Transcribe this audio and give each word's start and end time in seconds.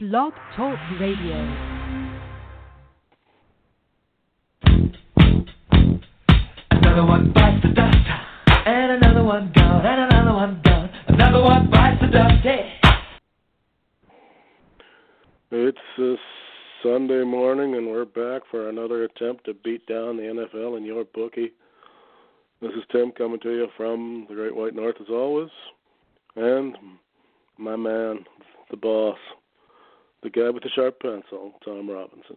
Blog 0.00 0.32
Talk 0.54 0.78
Radio. 1.00 1.34
Another 6.70 7.04
one 7.04 7.32
bites 7.32 7.64
the 7.64 7.72
dust, 7.74 7.96
and 8.64 8.92
another 8.92 9.24
one 9.24 9.52
gone, 9.56 9.84
and 9.84 10.12
another 10.12 10.34
one 10.34 10.62
gone. 10.64 10.88
Another 11.08 11.42
one 11.42 11.68
bites 11.68 12.00
the 12.00 12.06
dust, 12.12 12.44
hey. 12.44 12.74
It's 15.50 15.78
uh, 15.98 16.14
Sunday 16.84 17.24
morning, 17.24 17.74
and 17.74 17.88
we're 17.88 18.04
back 18.04 18.42
for 18.52 18.68
another 18.68 19.02
attempt 19.02 19.46
to 19.46 19.54
beat 19.54 19.84
down 19.88 20.16
the 20.16 20.22
NFL 20.22 20.76
in 20.76 20.84
your 20.84 21.06
bookie. 21.06 21.50
This 22.62 22.70
is 22.70 22.84
Tim 22.92 23.10
coming 23.10 23.40
to 23.40 23.50
you 23.50 23.66
from 23.76 24.26
the 24.28 24.36
Great 24.36 24.54
White 24.54 24.76
North, 24.76 25.00
as 25.00 25.08
always, 25.10 25.50
and 26.36 26.76
my 27.58 27.74
man, 27.74 28.24
the 28.70 28.76
boss, 28.76 29.18
the 30.22 30.30
guy 30.30 30.50
with 30.50 30.62
the 30.62 30.70
sharp 30.70 31.00
pencil, 31.00 31.52
Tom 31.64 31.90
Robinson. 31.90 32.36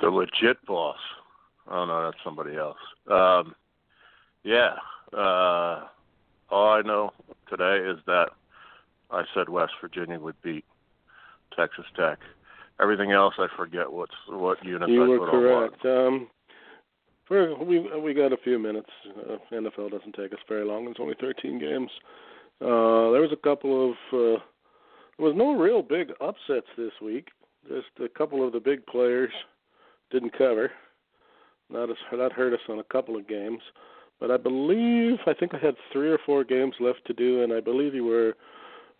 The 0.00 0.08
legit 0.08 0.64
boss. 0.66 0.98
Oh 1.70 1.84
no, 1.84 2.04
that's 2.04 2.22
somebody 2.24 2.56
else. 2.56 2.78
Um, 3.10 3.54
yeah. 4.44 4.74
Uh, 5.12 5.84
all 6.50 6.72
I 6.72 6.82
know 6.82 7.12
today 7.48 7.84
is 7.84 7.98
that 8.06 8.30
I 9.10 9.24
said 9.34 9.48
West 9.48 9.72
Virginia 9.80 10.18
would 10.18 10.40
beat 10.42 10.64
Texas 11.56 11.84
Tech. 11.96 12.18
Everything 12.80 13.12
else, 13.12 13.34
I 13.38 13.48
forget 13.56 13.92
what's 13.92 14.14
what 14.28 14.64
units 14.64 14.90
You 14.90 15.04
I 15.04 15.08
were 15.08 15.18
put 15.18 15.28
on 15.28 15.70
correct. 15.70 15.84
Um, 15.84 16.28
for, 17.26 17.62
we 17.62 17.80
we 18.00 18.14
got 18.14 18.32
a 18.32 18.36
few 18.38 18.58
minutes. 18.58 18.90
Uh, 19.06 19.36
NFL 19.52 19.90
doesn't 19.90 20.14
take 20.14 20.32
us 20.32 20.38
very 20.48 20.64
long. 20.64 20.86
It's 20.88 21.00
only 21.00 21.16
13 21.20 21.58
games. 21.58 21.90
Uh, 22.60 23.12
there 23.12 23.20
was 23.20 23.32
a 23.32 23.36
couple 23.36 23.90
of 23.90 23.96
uh, 24.12 24.42
there 25.18 25.26
was 25.26 25.36
no 25.36 25.54
real 25.54 25.82
big 25.82 26.10
upsets 26.20 26.66
this 26.76 26.92
week. 27.02 27.28
Just 27.68 27.86
a 28.02 28.08
couple 28.08 28.46
of 28.46 28.52
the 28.52 28.60
big 28.60 28.86
players 28.86 29.32
didn't 30.10 30.36
cover. 30.38 30.70
That 31.70 31.90
is 31.90 31.96
that 32.12 32.32
hurt 32.32 32.54
us 32.54 32.60
on 32.68 32.78
a 32.78 32.84
couple 32.84 33.16
of 33.16 33.28
games. 33.28 33.60
But 34.20 34.30
I 34.30 34.36
believe 34.36 35.18
I 35.26 35.34
think 35.34 35.54
I 35.54 35.58
had 35.58 35.74
three 35.92 36.10
or 36.10 36.18
four 36.24 36.44
games 36.44 36.74
left 36.80 37.04
to 37.06 37.12
do, 37.12 37.42
and 37.42 37.52
I 37.52 37.60
believe 37.60 37.94
you 37.94 38.04
were 38.04 38.34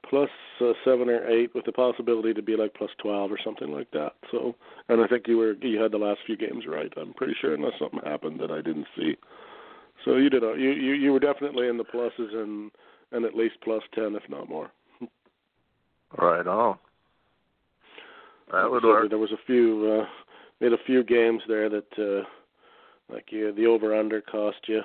plus 0.08 0.28
uh, 0.60 0.72
seven 0.84 1.08
or 1.08 1.26
eight 1.28 1.54
with 1.54 1.64
the 1.64 1.72
possibility 1.72 2.34
to 2.34 2.42
be 2.42 2.56
like 2.56 2.74
plus 2.74 2.90
twelve 3.00 3.32
or 3.32 3.38
something 3.42 3.70
like 3.70 3.90
that. 3.92 4.12
So, 4.30 4.54
and 4.88 5.00
I 5.00 5.06
think 5.06 5.26
you 5.26 5.38
were 5.38 5.54
you 5.62 5.80
had 5.80 5.92
the 5.92 5.98
last 5.98 6.20
few 6.26 6.36
games 6.36 6.64
right. 6.68 6.92
I'm 6.96 7.14
pretty 7.14 7.34
sure 7.40 7.54
unless 7.54 7.78
something 7.78 8.00
happened 8.04 8.40
that 8.40 8.50
I 8.50 8.60
didn't 8.60 8.86
see. 8.96 9.16
So 10.04 10.16
you 10.16 10.30
did. 10.30 10.42
You 10.42 10.70
you 10.70 10.92
you 10.94 11.12
were 11.12 11.20
definitely 11.20 11.68
in 11.68 11.78
the 11.78 11.84
pluses 11.84 12.34
and 12.34 12.70
and 13.12 13.24
at 13.24 13.34
least 13.34 13.54
plus 13.62 13.82
ten, 13.94 14.14
if 14.14 14.28
not 14.28 14.48
more. 14.48 14.70
Right 16.16 16.46
on. 16.46 16.78
That 18.52 18.70
would 18.70 18.82
So 18.82 18.88
work. 18.88 19.08
There 19.10 19.18
was 19.18 19.32
a 19.32 19.46
few. 19.46 20.00
Uh, 20.00 20.06
had 20.60 20.72
a 20.72 20.84
few 20.86 21.04
games 21.04 21.42
there 21.46 21.68
that, 21.68 21.98
uh, 21.98 22.24
like 23.12 23.26
you, 23.30 23.52
the 23.52 23.66
over 23.66 23.94
under 23.94 24.20
cost 24.20 24.58
you. 24.66 24.82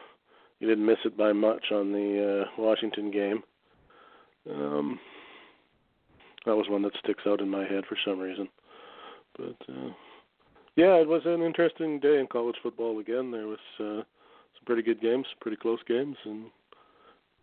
You 0.60 0.68
didn't 0.68 0.86
miss 0.86 1.00
it 1.04 1.18
by 1.18 1.34
much 1.34 1.72
on 1.72 1.92
the 1.92 2.46
uh, 2.46 2.62
Washington 2.62 3.12
game. 3.12 3.44
Um, 4.50 5.00
that 6.46 6.56
was 6.56 6.70
one 6.70 6.82
that 6.84 6.94
sticks 7.04 7.24
out 7.26 7.42
in 7.42 7.50
my 7.50 7.66
head 7.66 7.86
for 7.88 7.98
some 8.06 8.20
reason. 8.20 8.48
But 9.38 9.56
uh, 9.68 9.90
yeah, 10.76 10.96
it 10.96 11.08
was 11.08 11.22
an 11.26 11.42
interesting 11.42 12.00
day 12.00 12.20
in 12.20 12.28
college 12.28 12.56
football 12.62 13.00
again. 13.00 13.32
There 13.32 13.48
was 13.48 13.60
uh, 13.80 14.04
some 14.04 14.66
pretty 14.66 14.84
good 14.84 15.02
games, 15.02 15.26
pretty 15.42 15.58
close 15.58 15.80
games, 15.88 16.18
and 16.26 16.46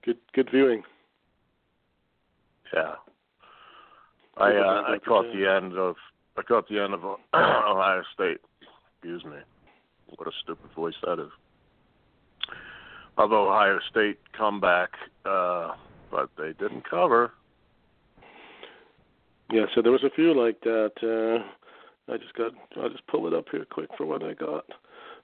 good 0.05 0.19
good 0.35 0.49
viewing. 0.51 0.83
Yeah. 2.73 2.95
I 4.37 4.51
uh, 4.53 4.83
I 4.89 4.99
caught 4.99 5.27
the 5.35 5.47
end 5.47 5.77
of 5.77 5.97
I 6.37 6.43
caught 6.43 6.69
the 6.69 6.83
end 6.83 6.95
of 6.95 7.05
Ohio 7.35 8.03
State. 8.15 8.39
Excuse 8.95 9.25
me. 9.25 9.39
What 10.17 10.29
a 10.29 10.33
stupid 10.43 10.71
voice 10.75 10.95
that 11.05 11.19
is. 11.19 11.31
Of 13.17 13.33
Ohio 13.33 13.79
State 13.91 14.19
comeback, 14.37 14.91
uh, 15.25 15.73
but 16.11 16.31
they 16.39 16.53
didn't 16.59 16.89
cover. 16.89 17.33
Yeah, 19.53 19.67
so 19.75 19.83
there 19.83 19.93
was 19.93 20.05
a 20.05 20.15
few 20.15 20.33
like 20.33 20.61
that. 20.61 20.93
Uh, 21.03 22.13
I 22.13 22.17
just 22.17 22.35
got. 22.35 22.53
I'll 22.81 22.91
just 22.91 23.07
pull 23.09 23.27
it 23.27 23.35
up 23.35 23.47
here 23.51 23.67
quick 23.71 23.91
for 23.97 24.07
what 24.07 24.23
I 24.23 24.35
got. 24.35 24.65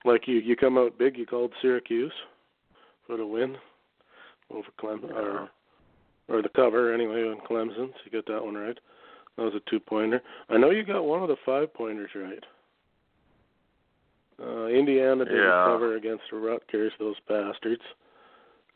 Like 0.05 0.29
you, 0.29 0.37
you 0.37 0.57
come 0.57 0.79
out 0.79 0.99
big. 0.99 1.17
You 1.17 1.27
called 1.27 1.53
Syracuse 1.63 2.13
for 3.07 3.17
the 3.17 3.27
win 3.27 3.57
over 4.51 4.69
Clemson, 4.81 5.13
or 5.13 5.49
or 6.29 6.43
the 6.43 6.49
cover 6.51 6.93
anyway 6.93 7.23
on 7.23 7.39
Clemson. 7.49 7.89
So 7.89 8.01
you 8.05 8.11
got 8.13 8.33
that 8.33 8.45
one 8.45 8.55
right. 8.55 8.79
That 9.37 9.43
was 9.45 9.55
a 9.55 9.71
two 9.71 9.81
pointer. 9.81 10.23
I 10.49 10.57
know 10.57 10.71
you 10.71 10.83
got 10.83 11.05
one 11.05 11.23
of 11.23 11.29
the 11.29 11.37
five 11.45 11.73
pointers 11.75 12.11
right. 12.15 12.45
Uh, 14.41 14.67
Indiana 14.67 15.25
didn't 15.25 15.41
Yeah. 15.41 15.65
cover 15.65 15.97
against 15.97 16.25
the 16.31 16.37
Rutgers, 16.37 16.93
those 16.99 17.19
bastards. 17.21 17.83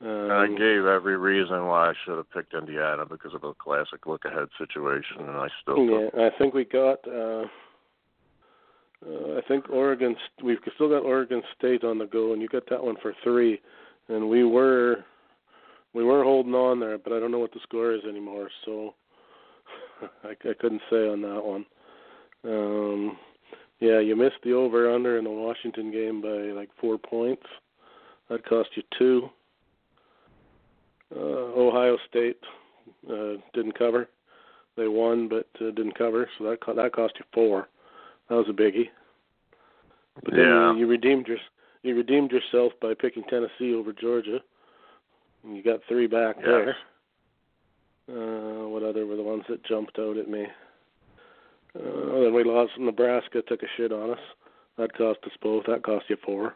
Um, 0.03 0.31
I 0.31 0.47
gave 0.47 0.87
every 0.87 1.19
reason 1.19 1.66
why 1.66 1.91
I 1.91 1.94
should 2.04 2.16
have 2.16 2.31
picked 2.31 2.54
Indiana 2.54 3.04
because 3.04 3.34
of 3.34 3.44
a 3.44 3.53
classic 3.54 4.06
look 4.06 4.25
ahead 4.25 4.48
situation, 4.56 5.21
and 5.21 5.37
I 5.37 5.48
still 5.60 5.84
Yeah, 5.84 6.10
took 6.10 6.15
I 6.15 6.31
think 6.38 6.54
we 6.54 6.65
got. 6.65 7.06
Uh, 7.06 7.47
uh, 9.06 9.37
I 9.37 9.41
think 9.42 9.69
Oregon. 9.69 10.16
We've 10.42 10.59
still 10.75 10.88
got 10.88 11.03
Oregon 11.04 11.42
State 11.56 11.84
on 11.84 11.98
the 11.98 12.06
go, 12.06 12.32
and 12.32 12.41
you 12.41 12.48
got 12.48 12.66
that 12.66 12.82
one 12.82 12.97
for 12.97 13.12
three. 13.22 13.60
And 14.09 14.28
we 14.28 14.44
were, 14.44 15.04
we 15.92 16.03
were 16.03 16.25
holding 16.25 16.54
on 16.54 16.81
there, 16.81 16.98
but 16.98 17.12
I 17.12 17.21
don't 17.21 17.31
know 17.31 17.38
what 17.38 17.53
the 17.53 17.60
score 17.60 17.92
is 17.92 18.04
anymore. 18.04 18.50
So 18.65 18.94
I, 20.24 20.28
I 20.28 20.54
couldn't 20.60 20.82
say 20.90 21.08
on 21.08 21.22
that 21.22 21.44
one. 21.44 21.66
Um, 22.44 23.16
yeah, 23.80 23.98
you 24.00 24.16
missed 24.16 24.36
the 24.44 24.52
over 24.52 24.92
under 24.92 25.18
in 25.18 25.24
the 25.24 25.30
Washington 25.30 25.90
game 25.90 26.20
by 26.20 26.28
like 26.28 26.68
four 26.80 26.98
points. 26.98 27.42
That 28.28 28.44
cost 28.46 28.70
you 28.74 28.82
two. 28.98 29.28
Uh, 31.14 31.18
Ohio 31.20 31.98
State 32.08 32.38
uh, 33.10 33.34
didn't 33.54 33.76
cover. 33.78 34.08
They 34.76 34.86
won, 34.86 35.28
but 35.28 35.48
uh, 35.60 35.70
didn't 35.72 35.98
cover, 35.98 36.28
so 36.38 36.44
that 36.44 36.60
co- 36.60 36.74
that 36.74 36.92
cost 36.92 37.14
you 37.18 37.24
four. 37.34 37.68
That 38.28 38.36
was 38.36 38.46
a 38.48 38.52
biggie. 38.52 38.88
But 40.24 40.34
then 40.34 40.44
Yeah. 40.44 40.72
you, 40.72 40.80
you 40.80 40.86
redeemed 40.86 41.26
your 41.26 41.38
you 41.82 41.96
redeemed 41.96 42.30
yourself 42.30 42.72
by 42.80 42.94
picking 42.94 43.24
Tennessee 43.24 43.74
over 43.74 43.92
Georgia. 43.92 44.40
And 45.42 45.56
you 45.56 45.62
got 45.62 45.80
three 45.88 46.06
back 46.06 46.36
Yes. 46.36 46.46
there. 46.46 46.76
Uh, 48.10 48.59
what 48.70 48.82
other 48.82 49.06
were 49.06 49.16
the 49.16 49.22
ones 49.22 49.44
that 49.48 49.64
jumped 49.64 49.98
out 49.98 50.16
at 50.16 50.28
me? 50.28 50.47
Uh, 51.75 52.20
then 52.20 52.34
we 52.34 52.44
lost. 52.44 52.72
Nebraska 52.78 53.42
took 53.42 53.62
a 53.62 53.66
shit 53.76 53.92
on 53.92 54.10
us. 54.10 54.19
That 54.78 54.97
cost 54.97 55.20
us 55.25 55.32
both. 55.42 55.66
That 55.66 55.82
cost 55.82 56.06
you 56.08 56.16
four. 56.25 56.54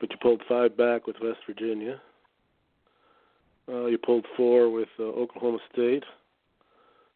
But 0.00 0.10
you 0.10 0.16
pulled 0.20 0.42
five 0.48 0.76
back 0.76 1.06
with 1.06 1.16
West 1.22 1.38
Virginia. 1.46 2.00
Uh, 3.68 3.86
you 3.86 3.98
pulled 3.98 4.26
four 4.36 4.70
with 4.70 4.88
uh, 4.98 5.04
Oklahoma 5.04 5.58
State. 5.72 6.04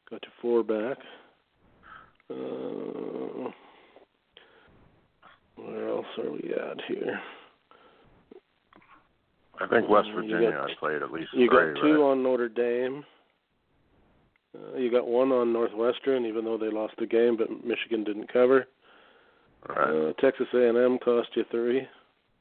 Got 0.09 0.23
your 0.23 0.33
four 0.41 0.63
back. 0.63 0.99
Uh, 2.31 3.51
where 5.57 5.89
else 5.89 6.07
are 6.19 6.31
we 6.31 6.55
at 6.55 6.81
here? 6.87 7.21
I 9.61 9.67
think 9.67 9.89
West 9.89 10.09
Uh, 10.11 10.17
Virginia 10.17 10.53
got- 10.53 10.71
I 10.71 10.75
played 10.75 11.03
at 11.03 11.11
least 11.13 11.33
You 11.33 11.49
three, 11.49 11.73
got 11.75 11.81
two 11.81 11.95
right? 12.03 12.11
on 12.11 12.23
Notre 12.23 12.49
Dame. 12.49 13.05
Uh, 14.55 14.77
you 14.77 14.91
got 14.91 15.07
one 15.07 15.33
on 15.33 15.53
Northwestern, 15.53 16.25
even 16.27 16.45
though 16.45 16.57
they 16.57 16.71
lost 16.71 16.95
the 16.99 17.07
game, 17.07 17.37
but 17.37 17.65
Michigan 17.65 18.05
didn't 18.05 18.29
cover. 18.33 18.67
Right. 19.69 19.89
Uh, 19.89 20.13
Texas 20.15 20.47
A&M 20.55 20.99
cost 20.99 21.29
you 21.37 21.45
three, 21.51 21.87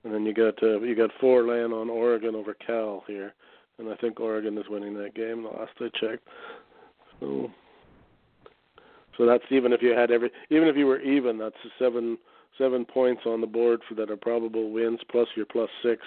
and 0.03 0.13
then 0.13 0.25
you 0.25 0.33
got 0.33 0.61
uh, 0.61 0.79
you 0.81 0.95
got 0.95 1.11
four 1.19 1.43
laying 1.43 1.73
on 1.73 1.89
Oregon 1.89 2.35
over 2.35 2.53
Cal 2.53 3.03
here, 3.07 3.33
and 3.79 3.89
I 3.89 3.95
think 3.95 4.19
Oregon 4.19 4.57
is 4.57 4.69
winning 4.69 4.93
that 4.95 5.15
game. 5.15 5.43
The 5.43 5.49
last 5.49 5.71
I 5.81 5.89
checked, 5.99 6.27
so 7.19 7.51
so 9.17 9.25
that's 9.25 9.43
even 9.49 9.73
if 9.73 9.81
you 9.81 9.91
had 9.91 10.11
every 10.11 10.31
even 10.49 10.67
if 10.67 10.75
you 10.77 10.85
were 10.85 10.99
even, 10.99 11.37
that's 11.37 11.55
seven 11.79 12.17
seven 12.57 12.85
points 12.85 13.23
on 13.25 13.41
the 13.41 13.47
board 13.47 13.81
for 13.89 13.95
that 13.95 14.11
are 14.11 14.15
probable 14.17 14.69
wins 14.71 14.99
plus 15.09 15.27
your 15.35 15.45
plus 15.47 15.69
six 15.83 16.01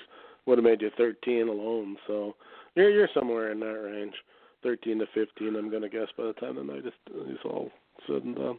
would 0.49 0.59
have 0.59 0.65
made 0.65 0.81
you 0.83 0.91
thirteen 0.97 1.49
alone. 1.49 1.97
So 2.07 2.35
you're 2.75 2.91
you're 2.91 3.09
somewhere 3.15 3.53
in 3.53 3.61
that 3.61 3.67
range, 3.67 4.15
thirteen 4.63 4.99
to 4.99 5.07
fifteen. 5.15 5.55
I'm 5.57 5.71
gonna 5.71 5.89
guess 5.89 6.09
by 6.17 6.25
the 6.25 6.33
time 6.35 6.57
the 6.57 6.65
night 6.65 6.87
is, 6.87 6.93
is 7.29 7.39
all 7.45 7.71
said 8.07 8.23
and 8.25 8.35
done. 8.35 8.59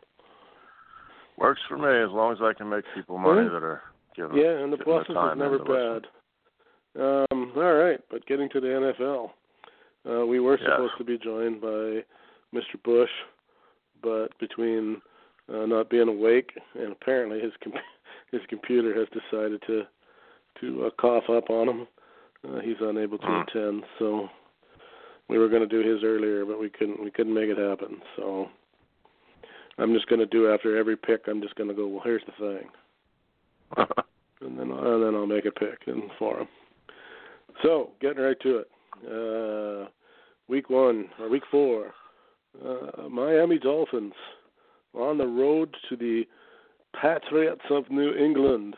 Works 1.37 1.61
for 1.67 1.77
me 1.77 1.87
as 2.03 2.11
long 2.11 2.33
as 2.33 2.39
I 2.41 2.53
can 2.53 2.69
make 2.69 2.83
people 2.93 3.17
money 3.17 3.47
Mhm. 3.47 3.51
that 3.51 3.63
are 3.63 3.81
giving. 4.15 4.37
Yeah, 4.37 4.59
and 4.59 4.71
the 4.71 4.77
getting 4.77 4.93
the 4.93 5.03
pluses 5.03 5.31
is 5.33 5.37
never 5.39 5.55
in 5.57 5.65
to 5.65 5.71
listen. 5.71 6.01
bad. 6.95 7.31
Um, 7.31 7.51
all 7.55 7.73
right, 7.75 7.99
but 8.09 8.25
getting 8.25 8.49
to 8.49 8.59
the 8.59 8.67
NFL, 8.67 9.33
uh, 10.09 10.25
we 10.25 10.39
were 10.39 10.57
Yes. 10.59 10.69
supposed 10.69 10.97
to 10.97 11.03
be 11.03 11.17
joined 11.17 11.61
by 11.61 12.03
Mr. 12.53 12.81
Bush, 12.83 13.11
but 14.01 14.37
between 14.39 15.01
uh, 15.51 15.65
not 15.65 15.89
being 15.89 16.07
awake 16.09 16.55
and 16.75 16.91
apparently 16.91 17.39
his 17.39 17.53
com- 17.63 17.73
his 18.31 18.45
computer 18.47 18.93
has 18.93 19.07
decided 19.09 19.61
to 19.63 19.87
to 20.61 20.85
uh, 20.85 20.89
cough 20.99 21.29
up 21.29 21.49
on 21.49 21.69
him, 21.69 21.87
uh, 22.47 22.59
he's 22.61 22.77
unable 22.81 23.17
to 23.17 23.25
Hmm. 23.25 23.41
attend. 23.41 23.83
So 23.97 24.29
we 25.27 25.37
were 25.37 25.49
going 25.49 25.67
to 25.67 25.67
do 25.67 25.87
his 25.87 26.03
earlier, 26.03 26.45
but 26.45 26.59
we 26.59 26.69
couldn't. 26.69 27.01
We 27.03 27.11
couldn't 27.11 27.33
make 27.33 27.49
it 27.49 27.57
happen. 27.57 28.01
So 28.15 28.49
I'm 29.77 29.93
just 29.93 30.07
going 30.07 30.19
to 30.19 30.25
do 30.25 30.51
after 30.51 30.77
every 30.77 30.97
pick. 30.97 31.27
I'm 31.27 31.41
just 31.41 31.55
going 31.55 31.69
to 31.69 31.75
go. 31.75 31.87
Well, 31.87 32.01
here's 32.03 32.23
the 32.25 32.57
thing, 32.57 32.69
and 34.41 34.59
then 34.59 34.71
and 34.71 35.03
then 35.03 35.15
I'll 35.15 35.27
make 35.27 35.45
a 35.45 35.51
pick 35.51 35.79
and 35.87 36.03
for 36.17 36.39
him. 36.39 36.47
So 37.63 37.91
getting 38.01 38.23
right 38.23 38.39
to 38.41 38.57
it. 38.57 38.69
Uh, 39.07 39.89
week 40.49 40.69
one 40.69 41.09
or 41.19 41.29
week 41.29 41.43
four, 41.49 41.93
uh, 42.65 43.07
Miami 43.07 43.57
Dolphins 43.59 44.13
on 44.93 45.17
the 45.17 45.27
road 45.27 45.73
to 45.87 45.95
the 45.95 46.23
Patriots 46.99 47.61
of 47.69 47.89
New 47.89 48.13
England. 48.13 48.75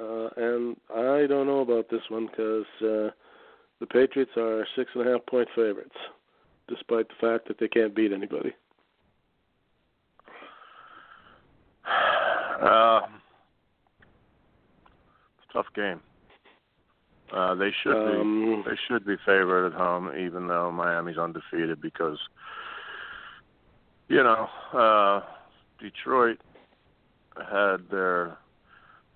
Uh, 0.00 0.28
and 0.36 0.76
I 0.94 1.26
don't 1.26 1.46
know 1.46 1.60
about 1.60 1.88
this 1.90 2.02
one 2.08 2.26
because 2.26 2.66
uh, 2.82 3.10
the 3.80 3.86
Patriots 3.90 4.30
are 4.36 4.66
six 4.76 4.90
and 4.94 5.06
a 5.06 5.10
half 5.12 5.26
point 5.26 5.48
favorites, 5.56 5.96
despite 6.68 7.08
the 7.08 7.14
fact 7.20 7.48
that 7.48 7.58
they 7.58 7.68
can't 7.68 7.94
beat 7.94 8.12
anybody. 8.12 8.52
Uh, 12.60 13.02
it's 15.38 15.46
a 15.48 15.52
tough 15.52 15.66
game. 15.76 16.00
Uh, 17.32 17.54
they 17.54 17.70
should 17.82 17.94
Um, 17.94 18.64
be 18.64 18.70
they 18.70 18.76
should 18.88 19.06
be 19.06 19.14
favored 19.24 19.66
at 19.72 19.78
home, 19.78 20.10
even 20.18 20.48
though 20.48 20.72
Miami's 20.72 21.18
undefeated 21.18 21.80
because 21.80 22.18
you 24.08 24.24
know 24.24 24.48
uh, 24.72 25.20
Detroit 25.78 26.40
had 27.36 27.88
their 27.92 28.36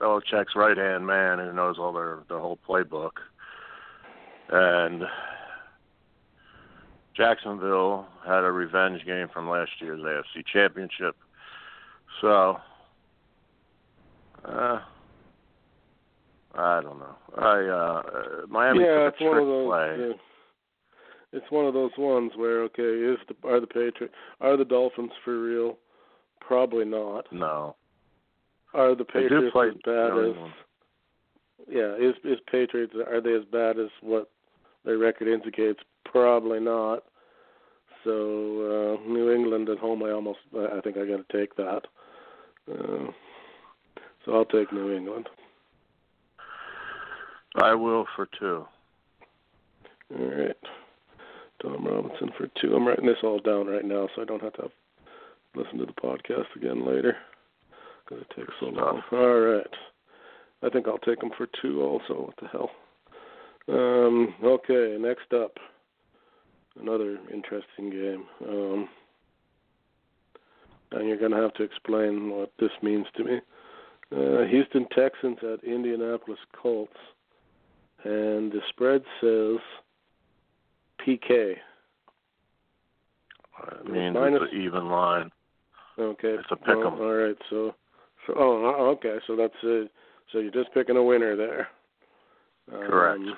Belichick's 0.02 0.56
right 0.56 0.76
hand 0.76 1.06
man 1.06 1.38
who 1.38 1.52
knows 1.52 1.76
all 1.78 1.93
their 1.93 2.19
their 2.28 2.40
whole 2.40 2.58
playbook, 2.69 3.12
and 4.50 5.04
Jacksonville 7.16 8.06
had 8.26 8.43
a 8.44 8.50
revenge 8.50 9.04
game 9.06 9.28
from 9.32 9.49
last 9.49 9.70
year's 9.81 10.00
AFC 10.00 10.44
Championship. 10.52 11.14
So, 12.20 12.56
uh, 14.44 14.81
I 16.55 16.81
don't 16.81 16.98
know. 16.98 17.16
I 17.38 17.60
uh, 17.60 18.02
Miami 18.48 18.81
yeah, 18.81 19.05
took 19.05 19.14
it's 19.14 19.20
a 19.20 19.25
one 19.25 19.32
trick 19.34 19.43
of 19.43 19.48
those. 19.48 19.69
play. 19.69 20.10
uh, 20.10 20.16
it's 21.34 21.50
one 21.50 21.66
of 21.66 21.75
those 21.75 21.93
ones 21.96 22.32
where 22.34 22.62
okay, 22.64 22.82
is 22.82 23.19
the 23.28 23.48
are 23.48 23.60
the 23.60 23.66
Patriots 23.69 24.14
are 24.40 24.56
the 24.56 24.64
Dolphins 24.64 25.12
for 25.25 25.38
real? 25.40 25.78
Probably 26.40 26.84
not. 26.84 27.32
No, 27.32 27.76
Are 28.74 28.94
the 28.94 29.04
Patriots 29.04 29.54
as 29.54 29.74
bad 29.84 30.19
as? 30.19 30.34
Yeah, 31.69 31.94
is 31.96 32.14
is 32.24 32.38
Patriots 32.50 32.94
are 33.06 33.20
they 33.20 33.34
as 33.34 33.44
bad 33.52 33.78
as 33.78 33.88
what 34.00 34.30
their 34.84 34.98
record 34.98 35.28
indicates? 35.28 35.80
Probably 36.04 36.58
not. 36.58 37.04
So 38.04 38.98
uh, 39.04 39.08
New 39.08 39.30
England 39.30 39.69
at 39.69 39.78
home, 39.78 40.02
I 40.02 40.10
almost 40.10 40.40
I 40.54 40.80
think 40.82 40.96
I 40.96 41.06
got 41.06 41.28
to 41.28 41.38
take 41.38 41.54
that. 41.56 41.82
Uh, 42.70 43.10
so 44.24 44.32
I'll 44.32 44.44
take 44.44 44.72
New 44.72 44.92
England. 44.92 45.28
I 47.56 47.74
will 47.74 48.06
for 48.16 48.28
two. 48.38 48.64
All 50.19 50.26
right. 50.26 50.56
Tom 51.60 51.86
Robinson 51.86 52.30
for 52.36 52.48
two. 52.60 52.74
I'm 52.74 52.88
writing 52.88 53.06
this 53.06 53.19
all 53.22 53.38
down 53.38 53.66
right 53.66 53.84
now, 53.84 54.08
so 54.16 54.22
I 54.22 54.24
don't 54.24 54.42
have 54.42 54.54
to 54.54 54.70
listen 55.54 55.78
to 55.78 55.86
the 55.86 55.92
podcast 55.92 56.46
again 56.56 56.84
later 56.84 57.16
because 58.04 58.22
it 58.22 58.34
takes 58.40 58.52
so 58.60 58.66
long. 58.66 59.02
All 59.12 59.40
right. 59.40 59.66
I 60.62 60.69
think 60.69 60.87
I'll 60.87 60.99
take 60.99 61.20
them 61.20 61.31
for 61.37 61.49
two 61.60 61.82
also. 61.82 62.26
What 62.26 62.34
the 62.40 62.49
hell? 62.49 62.70
Um, 63.69 64.34
okay, 64.43 64.96
next 64.99 65.32
up. 65.32 65.56
Another 66.81 67.19
interesting 67.32 67.90
game. 67.90 68.25
Um, 68.49 68.88
and 70.93 71.08
you're 71.08 71.19
going 71.19 71.32
to 71.32 71.37
have 71.38 71.54
to 71.54 71.62
explain 71.62 72.31
what 72.31 72.52
this 72.58 72.70
means 72.82 73.06
to 73.16 73.25
me. 73.25 73.40
Uh, 74.14 74.44
Houston 74.46 74.87
Texans 74.94 75.38
at 75.43 75.64
Indianapolis 75.64 76.38
Colts. 76.60 76.93
And 78.05 78.50
the 78.50 78.60
spread 78.69 79.02
says 79.20 79.58
PK. 81.06 81.56
It 83.81 83.87
means 83.90 84.14
Minus- 84.14 84.43
it's 84.44 84.52
an 84.52 84.60
even 84.62 84.88
line. 84.88 85.31
Okay. 85.98 86.34
It's 86.34 86.50
a 86.50 86.56
pick 86.56 86.70
'em. 86.70 86.98
Well, 86.98 87.02
all 87.02 87.14
right. 87.14 87.37
So, 87.48 87.75
so 88.26 88.34
oh, 88.36 88.64
uh, 88.64 88.82
okay. 88.92 89.19
So 89.26 89.36
that's 89.36 89.54
uh, 89.64 89.88
so 90.32 90.38
you're 90.38 90.50
just 90.50 90.72
picking 90.74 90.96
a 90.96 91.02
winner 91.02 91.36
there. 91.36 91.69
Correct. 92.70 93.20
Um, 93.20 93.36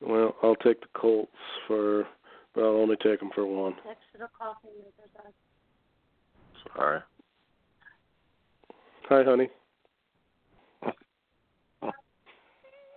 well, 0.00 0.34
I'll 0.42 0.56
take 0.56 0.80
the 0.80 0.88
Colts 0.94 1.30
for, 1.66 2.06
but 2.54 2.62
I'll 2.62 2.76
only 2.76 2.96
take 2.96 3.20
them 3.20 3.30
for 3.34 3.46
one. 3.46 3.74
Extra 3.88 4.28
coffee 4.36 4.68
maker 4.78 5.08
does. 5.14 5.32
Sorry. 6.74 7.00
Hi, 9.08 9.22
honey. 9.24 9.48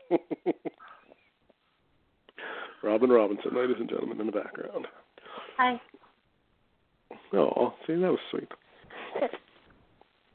Robin 2.83 3.09
Robinson, 3.09 3.55
ladies 3.55 3.77
and 3.79 3.89
gentlemen, 3.89 4.19
in 4.19 4.27
the 4.27 4.31
background. 4.31 4.85
Hi. 5.57 5.81
Oh, 7.33 7.73
see, 7.85 7.93
that 7.95 8.11
was 8.11 8.19
sweet. 8.31 8.51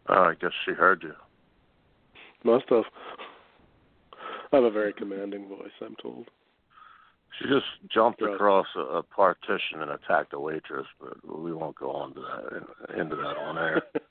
Oh, 0.08 0.22
I 0.24 0.34
guess 0.40 0.50
she 0.64 0.72
heard 0.72 1.04
you. 1.04 1.12
Must 2.42 2.64
have. 2.70 2.82
I 4.52 4.56
have 4.56 4.64
a 4.64 4.70
very 4.70 4.92
commanding 4.92 5.46
voice, 5.48 5.70
I'm 5.80 5.94
told. 6.02 6.26
She 7.38 7.44
just 7.48 7.66
jumped 7.94 8.20
across 8.20 8.66
a, 8.74 8.80
a 8.80 9.02
partition 9.04 9.82
and 9.82 9.90
attacked 9.92 10.32
a 10.32 10.40
waitress, 10.40 10.86
but 11.00 11.16
we 11.38 11.52
won't 11.52 11.76
go 11.76 11.92
on 11.92 12.12
to 12.14 12.20
that 12.20 12.98
into 12.98 13.14
that 13.14 13.36
on 13.36 13.56
air. 13.56 13.82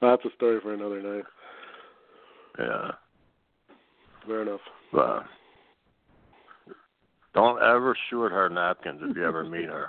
That's 0.00 0.24
a 0.24 0.30
story 0.36 0.60
for 0.62 0.72
another 0.72 1.02
night. 1.02 1.24
Yeah, 2.60 2.90
Fair 4.24 4.42
enough. 4.42 4.60
but 4.92 5.24
don't 7.34 7.60
ever 7.60 7.96
short 8.08 8.30
her 8.30 8.48
napkins 8.48 9.00
if 9.02 9.16
you 9.16 9.24
ever 9.26 9.42
meet 9.44 9.66
her. 9.68 9.88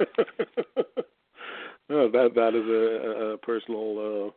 oh, 1.90 2.08
that 2.10 2.30
that 2.34 2.54
is 2.54 2.66
a, 2.68 3.32
a 3.32 3.38
personal 3.38 4.32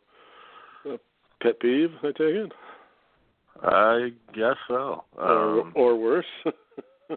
uh, 0.88 0.98
pet 1.42 1.60
peeve. 1.60 1.92
I 2.04 2.08
take 2.08 2.36
it, 2.36 2.52
I 3.62 4.10
guess 4.34 4.58
so. 4.68 5.04
or 5.18 5.62
Um, 5.62 5.72
or 5.76 5.96
worse. 5.96 6.26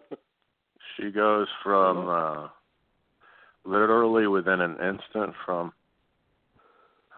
she 0.97 1.11
goes 1.11 1.49
from 1.63 2.09
uh 2.09 2.49
literally 3.65 4.27
within 4.27 4.61
an 4.61 4.73
instant 4.73 5.35
from 5.45 5.73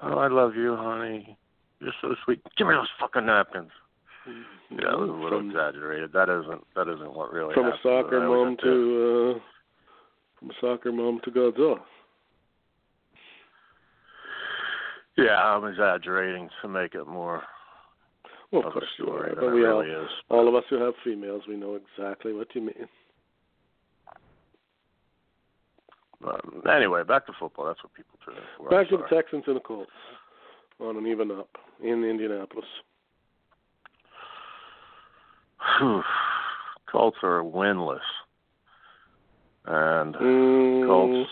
Oh, 0.02 0.18
I 0.18 0.28
love 0.28 0.54
you, 0.56 0.76
honey. 0.76 1.36
You're 1.80 1.92
so 2.00 2.14
sweet. 2.24 2.40
Give 2.56 2.66
me 2.66 2.74
those 2.74 2.88
fucking 2.98 3.26
napkins. 3.26 3.70
Yeah, 4.70 4.92
it 4.92 4.98
was 4.98 5.10
a 5.10 5.12
little 5.12 5.40
from, 5.40 5.50
exaggerated. 5.50 6.12
That 6.12 6.28
isn't 6.28 6.62
that 6.74 6.88
isn't 6.88 7.14
what 7.14 7.32
really 7.32 7.54
from 7.54 7.66
a 7.66 7.76
soccer 7.82 8.20
mom 8.20 8.56
to 8.62 9.36
uh, 9.36 9.40
from 10.40 10.50
soccer 10.60 10.90
mom 10.90 11.20
to 11.24 11.30
Godzilla. 11.30 11.78
Yeah, 15.16 15.36
I'm 15.36 15.64
exaggerating 15.66 16.48
to 16.62 16.68
make 16.68 16.94
it 16.94 17.06
more 17.06 17.42
Well, 18.52 18.66
of 18.66 18.72
course 18.72 18.86
you 18.98 19.06
are, 19.10 19.34
but 19.34 19.52
we 19.52 19.66
all 19.66 19.80
really 19.80 19.90
is. 19.90 20.10
all 20.30 20.48
of 20.48 20.54
us 20.54 20.64
who 20.70 20.82
have 20.82 20.94
females, 21.04 21.42
we 21.46 21.56
know 21.56 21.76
exactly 21.76 22.32
what 22.32 22.48
you 22.54 22.62
mean. 22.62 22.88
But 26.22 26.40
anyway, 26.70 27.02
back 27.04 27.26
to 27.26 27.32
football. 27.38 27.66
That's 27.66 27.82
what 27.82 27.94
people 27.94 28.18
tune 28.24 28.36
in 28.36 28.42
for. 28.56 28.70
Back 28.70 28.88
to 28.90 28.98
the. 28.98 29.04
Texans 29.14 29.44
and 29.46 29.56
the 29.56 29.60
Colts 29.60 29.90
on 30.78 30.96
an 30.96 31.06
even 31.06 31.30
up 31.30 31.48
in 31.82 32.04
Indianapolis. 32.04 32.66
Colts 36.90 37.16
are 37.22 37.42
winless, 37.42 38.00
and 39.66 40.14
Mm, 40.14 40.86
Colts. 40.86 41.30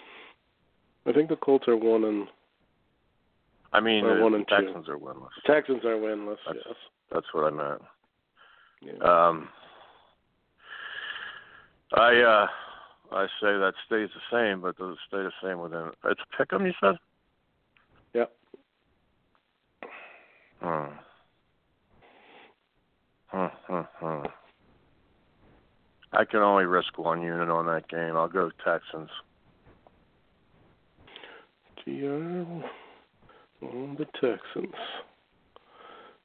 I 1.07 1.13
think 1.13 1.29
the 1.29 1.37
Colts 1.37 1.67
are 1.69 1.77
one 1.77 2.05
and 2.05 2.29
I 3.73 3.81
mean 3.81 4.07
the 4.07 4.21
one 4.23 4.35
and 4.35 4.47
two. 4.49 4.57
Texans 4.57 4.89
are 4.89 4.99
winless. 4.99 5.31
Texans 5.45 5.85
are 5.85 5.97
winless. 5.97 6.39
That's- 6.47 6.65
yes. 6.67 6.77
That's 7.11 7.27
what 7.33 7.45
I 7.45 7.51
meant. 7.57 7.83
Yeah. 8.83 8.93
Um, 9.29 9.49
I 11.95 12.21
uh, 12.21 12.47
I 13.13 13.27
say 13.41 13.57
that 13.59 13.73
stays 13.87 14.11
the 14.15 14.21
same, 14.31 14.61
but 14.61 14.77
does 14.77 14.93
it 14.93 14.99
stay 15.09 15.23
the 15.23 15.33
same 15.43 15.59
within? 15.61 15.91
It's 16.05 16.21
a 16.21 16.37
pick 16.37 16.53
'em, 16.53 16.67
you 16.67 16.75
said. 16.81 16.99
Yep. 18.13 18.33
Hmm. 20.61 20.85
Hmm, 23.29 23.47
hmm, 23.67 23.81
hmm. 23.99 24.27
I 26.13 26.25
can 26.25 26.41
only 26.41 26.65
risk 26.65 26.99
one 26.99 27.23
unit 27.23 27.51
on 27.51 27.67
that 27.67 27.89
game. 27.89 28.17
I'll 28.17 28.29
go 28.29 28.51
Texans. 28.65 29.11
GR 31.85 32.65
on 33.63 33.97
the 33.99 34.07
Texans. 34.15 34.75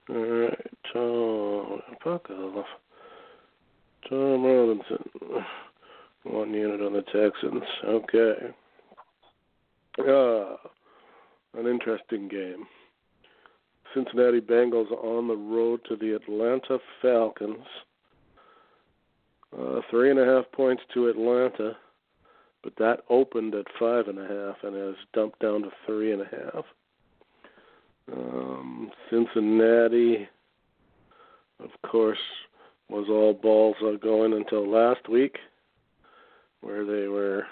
All 0.09 0.15
right, 0.15 0.71
Tom, 0.91 1.81
fuck 2.03 2.29
off. 2.29 2.65
Tom 4.09 4.43
Robinson, 4.43 5.45
one 6.23 6.53
unit 6.53 6.81
on 6.81 6.93
the 6.93 7.03
Texans. 7.03 7.63
Okay. 7.85 8.53
Uh, 9.99 10.55
an 11.57 11.67
interesting 11.67 12.27
game. 12.27 12.65
Cincinnati 13.93 14.41
Bengals 14.41 14.91
on 14.91 15.27
the 15.27 15.35
road 15.35 15.81
to 15.87 15.95
the 15.95 16.15
Atlanta 16.15 16.79
Falcons. 17.01 17.65
Uh, 19.57 19.81
three 19.91 20.09
and 20.09 20.19
a 20.19 20.25
half 20.25 20.51
points 20.51 20.81
to 20.93 21.09
Atlanta, 21.09 21.77
but 22.63 22.73
that 22.77 23.01
opened 23.09 23.53
at 23.53 23.65
five 23.79 24.07
and 24.07 24.17
a 24.17 24.27
half 24.27 24.55
and 24.63 24.75
has 24.75 24.95
dumped 25.13 25.39
down 25.39 25.61
to 25.61 25.69
three 25.85 26.11
and 26.11 26.21
a 26.21 26.25
half. 26.25 26.65
Um, 28.11 28.91
Cincinnati, 29.11 30.27
of 31.59 31.69
course, 31.87 32.17
was 32.89 33.07
all 33.09 33.33
balls 33.33 33.75
going 34.01 34.33
until 34.33 34.67
last 34.67 35.07
week, 35.07 35.37
where 36.61 36.83
they 36.85 37.07
were 37.07 37.45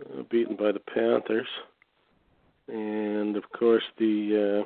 uh, 0.00 0.22
beaten 0.30 0.56
by 0.56 0.72
the 0.72 0.80
Panthers, 0.80 1.48
and 2.68 3.36
of 3.36 3.44
course 3.50 3.84
the 3.98 4.64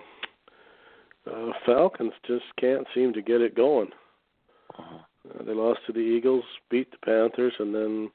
uh, 1.26 1.30
uh, 1.30 1.52
Falcons 1.64 2.12
just 2.26 2.44
can't 2.60 2.86
seem 2.94 3.12
to 3.12 3.22
get 3.22 3.40
it 3.40 3.56
going. 3.56 3.88
Uh, 5.30 5.42
they 5.44 5.52
lost 5.52 5.80
to 5.86 5.92
the 5.92 5.98
Eagles, 6.00 6.44
beat 6.70 6.90
the 6.90 6.98
Panthers, 6.98 7.54
and 7.58 7.74
then 7.74 8.10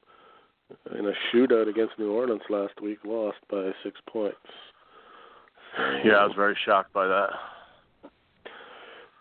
in 0.98 1.06
a 1.06 1.12
shootout 1.32 1.68
against 1.68 1.98
New 1.98 2.12
Orleans 2.12 2.42
last 2.48 2.80
week, 2.80 2.98
lost 3.04 3.38
by 3.50 3.70
six 3.82 4.00
points. 4.08 4.36
Yeah, 6.04 6.14
I 6.14 6.26
was 6.26 6.34
very 6.36 6.56
shocked 6.64 6.92
by 6.92 7.06
that. 7.06 7.30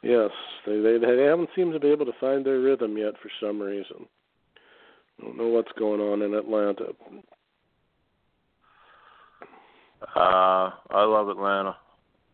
Yes, 0.04 0.32
they 0.66 0.80
they 0.82 0.98
they 0.98 1.24
haven't 1.24 1.50
seemed 1.56 1.74
to 1.74 1.80
be 1.80 1.90
able 1.90 2.06
to 2.06 2.20
find 2.20 2.46
their 2.46 2.60
rhythm 2.60 2.98
yet 2.98 3.14
for 3.22 3.30
some 3.40 3.62
reason. 3.62 4.08
I 5.20 5.26
don't 5.26 5.38
know 5.38 5.48
what's 5.48 5.72
going 5.78 6.02
on 6.02 6.24
in 6.24 6.34
Atlanta. 6.34 6.86
Uh, 10.16 10.72
I 10.90 11.04
love 11.04 11.30
Atlanta. 11.30 11.78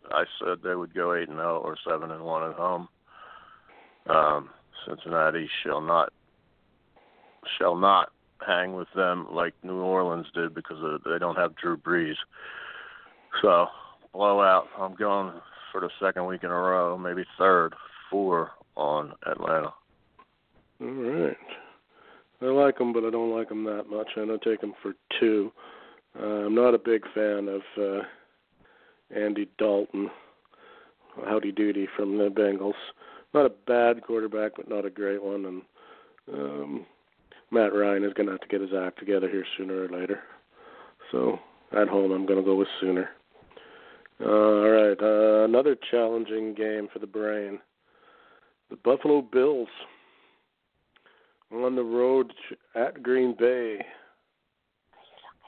I 0.09 0.23
said 0.39 0.59
they 0.63 0.75
would 0.75 0.93
go 0.93 1.13
eight 1.13 1.27
and 1.27 1.37
zero 1.37 1.59
or 1.59 1.77
seven 1.85 2.11
and 2.11 2.23
one 2.23 2.49
at 2.49 2.55
home. 2.55 2.87
Um, 4.07 4.49
Cincinnati 4.87 5.49
shall 5.63 5.81
not 5.81 6.11
shall 7.57 7.75
not 7.75 8.11
hang 8.45 8.73
with 8.73 8.87
them 8.95 9.27
like 9.31 9.53
New 9.63 9.79
Orleans 9.79 10.27
did 10.33 10.53
because 10.53 10.77
they 11.05 11.17
don't 11.19 11.37
have 11.37 11.55
Drew 11.55 11.77
Brees. 11.77 12.15
So 13.41 13.67
blowout. 14.13 14.67
I'm 14.79 14.95
going 14.95 15.33
for 15.71 15.81
the 15.81 15.89
second 15.99 16.25
week 16.25 16.43
in 16.43 16.49
a 16.49 16.53
row, 16.53 16.97
maybe 16.97 17.23
third, 17.37 17.73
four 18.09 18.51
on 18.75 19.13
Atlanta. 19.25 19.73
All 20.81 20.87
right. 20.87 21.37
I 22.41 22.45
like 22.45 22.77
them, 22.77 22.93
but 22.93 23.03
I 23.03 23.09
don't 23.09 23.35
like 23.35 23.49
them 23.49 23.63
that 23.63 23.89
much. 23.89 24.09
I'm 24.15 24.27
gonna 24.27 24.39
take 24.43 24.61
them 24.61 24.73
for 24.81 24.93
two. 25.19 25.51
Uh, 26.19 26.45
I'm 26.45 26.55
not 26.55 26.73
a 26.73 26.79
big 26.79 27.03
fan 27.13 27.47
of 27.47 27.61
uh, 27.79 28.03
Andy 29.15 29.49
Dalton, 29.57 30.09
Howdy 31.25 31.51
Doody 31.51 31.87
from 31.95 32.17
the 32.17 32.29
Bengals. 32.29 32.73
Not 33.37 33.45
a 33.45 33.49
bad 33.67 34.01
quarterback, 34.01 34.53
but 34.55 34.67
not 34.67 34.83
a 34.83 34.89
great 34.89 35.21
one. 35.21 35.45
And 35.45 35.61
um, 36.33 36.85
Matt 37.51 37.71
Ryan 37.71 38.03
is 38.03 38.13
going 38.13 38.25
to 38.25 38.31
have 38.31 38.41
to 38.41 38.47
get 38.47 38.61
his 38.61 38.71
act 38.75 38.97
together 38.97 39.29
here 39.29 39.45
sooner 39.55 39.83
or 39.83 39.89
later. 39.89 40.21
So 41.11 41.37
at 41.71 41.87
home, 41.87 42.11
I'm 42.11 42.25
going 42.25 42.39
to 42.39 42.45
go 42.45 42.55
with 42.55 42.67
Sooner. 42.81 43.09
Uh, 44.19 44.25
all 44.25 44.69
right, 44.69 44.99
uh, 44.99 45.45
another 45.45 45.77
challenging 45.91 46.55
game 46.55 46.87
for 46.91 46.97
the 46.97 47.05
brain. 47.05 47.59
The 48.71 48.77
Buffalo 48.77 49.21
Bills 49.21 49.69
on 51.53 51.75
the 51.75 51.83
road 51.83 52.33
at 52.73 53.03
Green 53.03 53.35
Bay. 53.37 53.85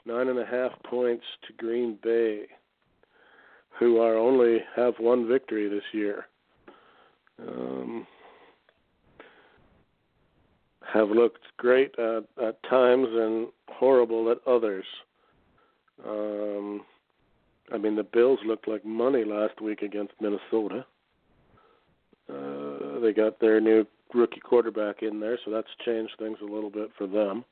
Nine 0.06 0.28
and 0.28 0.38
a 0.38 0.46
half 0.46 0.80
points 0.84 1.24
to 1.48 1.52
Green 1.54 1.98
Bay, 2.04 2.42
who 3.80 3.98
are 3.98 4.16
only 4.16 4.58
have 4.76 4.94
one 5.00 5.26
victory 5.26 5.68
this 5.68 5.82
year. 5.92 6.26
Um, 7.48 8.06
have 10.92 11.10
looked 11.10 11.44
great 11.56 11.94
at, 11.98 12.24
at 12.42 12.62
times 12.64 13.06
and 13.10 13.48
horrible 13.68 14.30
at 14.30 14.38
others. 14.46 14.84
Um, 16.06 16.82
I 17.72 17.78
mean, 17.78 17.96
the 17.96 18.02
Bills 18.02 18.40
looked 18.44 18.66
like 18.66 18.84
money 18.84 19.24
last 19.24 19.60
week 19.60 19.82
against 19.82 20.12
Minnesota. 20.20 20.84
Uh, 22.28 23.00
they 23.00 23.12
got 23.12 23.40
their 23.40 23.60
new 23.60 23.86
rookie 24.14 24.40
quarterback 24.40 25.02
in 25.02 25.20
there, 25.20 25.38
so 25.44 25.50
that's 25.50 25.68
changed 25.84 26.12
things 26.18 26.38
a 26.42 26.44
little 26.44 26.70
bit 26.70 26.90
for 26.98 27.06
them. 27.06 27.44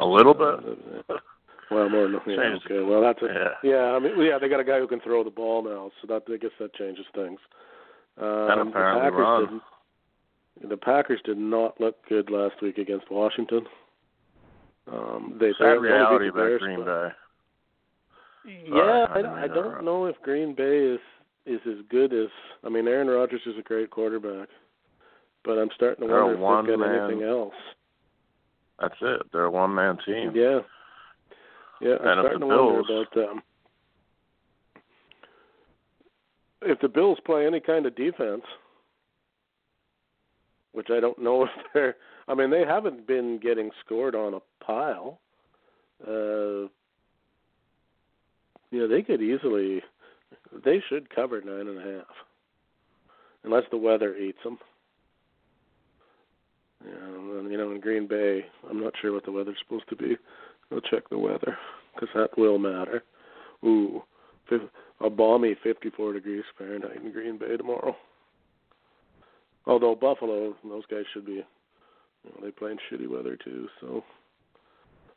A 0.00 0.06
little 0.06 0.34
bit. 0.34 1.04
Uh, 1.08 1.14
well, 1.70 1.88
more 1.88 2.04
than 2.04 2.20
yeah, 2.26 2.56
okay. 2.64 2.82
Well, 2.82 3.00
that's 3.00 3.20
a, 3.22 3.26
Yeah. 3.26 3.70
yeah. 3.70 3.84
I 3.92 3.98
mean, 3.98 4.12
yeah, 4.18 4.38
they 4.38 4.48
got 4.48 4.60
a 4.60 4.64
guy 4.64 4.78
who 4.78 4.88
can 4.88 5.00
throw 5.00 5.24
the 5.24 5.30
ball 5.30 5.62
now, 5.62 5.90
so 6.00 6.06
that 6.08 6.22
I 6.32 6.36
guess 6.36 6.50
that 6.58 6.74
changes 6.74 7.06
things. 7.14 7.38
Um, 8.18 8.66
the 8.66 8.70
Packers 8.72 9.12
run. 9.18 9.40
didn't. 9.44 9.62
The 10.70 10.76
Packers 10.76 11.20
did 11.24 11.36
not 11.38 11.78
look 11.80 11.96
good 12.08 12.30
last 12.30 12.62
week 12.62 12.78
against 12.78 13.10
Washington. 13.10 13.66
Um, 14.90 15.36
they 15.38 15.52
Sad 15.58 15.80
reality 15.82 16.28
about 16.28 16.60
Green 16.60 16.84
Bay. 16.84 17.08
Yeah, 18.46 19.06
I 19.10 19.20
I, 19.20 19.42
I 19.44 19.48
don't 19.48 19.84
know 19.84 20.06
if 20.06 20.16
Green 20.22 20.54
Bay 20.54 20.78
is 20.78 21.00
is 21.44 21.60
as 21.68 21.84
good 21.90 22.12
as 22.12 22.28
I 22.64 22.68
mean 22.68 22.86
Aaron 22.88 23.08
Rodgers 23.08 23.40
is 23.44 23.58
a 23.58 23.62
great 23.62 23.90
quarterback, 23.90 24.48
but 25.44 25.58
I'm 25.58 25.68
starting 25.74 26.06
to 26.06 26.12
They're 26.12 26.36
wonder 26.36 26.72
if 26.72 26.78
they've 26.78 26.78
got 26.78 26.86
one-man- 26.86 27.10
anything 27.10 27.28
else. 27.28 27.54
That's 28.80 28.94
it. 29.00 29.22
They're 29.32 29.44
a 29.44 29.50
one 29.50 29.74
man 29.74 29.98
team. 30.06 30.32
Yeah, 30.34 30.60
yeah, 31.80 31.96
I'm 32.00 32.08
And 32.08 32.20
starting 32.20 32.40
to 32.40 32.46
wonder 32.46 32.80
about 32.80 33.14
them. 33.14 33.42
If 36.66 36.80
the 36.80 36.88
Bills 36.88 37.18
play 37.24 37.46
any 37.46 37.60
kind 37.60 37.86
of 37.86 37.94
defense, 37.96 38.42
which 40.72 40.88
I 40.90 41.00
don't 41.00 41.18
know 41.18 41.44
if 41.44 41.50
they're, 41.72 41.96
I 42.28 42.34
mean 42.34 42.50
they 42.50 42.64
haven't 42.66 43.06
been 43.06 43.38
getting 43.42 43.70
scored 43.84 44.14
on 44.14 44.34
a 44.34 44.64
pile. 44.64 45.20
Uh, 46.06 46.68
you 48.70 48.80
know, 48.80 48.88
they 48.88 49.02
could 49.02 49.22
easily, 49.22 49.82
they 50.64 50.82
should 50.88 51.14
cover 51.14 51.40
nine 51.40 51.68
and 51.68 51.78
a 51.78 51.98
half, 51.98 52.14
unless 53.44 53.62
the 53.70 53.76
weather 53.78 54.16
eats 54.16 54.38
them. 54.44 54.58
Yeah, 56.84 57.48
you 57.48 57.56
know, 57.56 57.70
in 57.70 57.80
Green 57.80 58.06
Bay, 58.06 58.44
I'm 58.68 58.82
not 58.82 58.92
sure 59.00 59.12
what 59.12 59.24
the 59.24 59.32
weather's 59.32 59.56
supposed 59.62 59.88
to 59.88 59.96
be. 59.96 60.16
I'll 60.70 60.80
check 60.80 61.08
the 61.08 61.18
weather 61.18 61.56
because 61.94 62.08
that 62.14 62.36
will 62.36 62.58
matter. 62.58 63.02
Ooh, 63.64 64.02
a 65.00 65.10
balmy 65.10 65.56
54 65.62 66.14
degrees 66.14 66.44
Fahrenheit 66.56 66.96
in 66.96 67.12
Green 67.12 67.38
Bay 67.38 67.56
tomorrow. 67.56 67.96
Although 69.66 69.94
Buffalo, 69.96 70.54
those 70.64 70.86
guys 70.90 71.04
should 71.12 71.26
be, 71.26 71.32
you 71.32 71.44
know, 72.24 72.40
they 72.42 72.50
play 72.50 72.70
in 72.70 72.78
shitty 72.90 73.08
weather 73.08 73.36
too. 73.36 73.68
So 73.80 74.04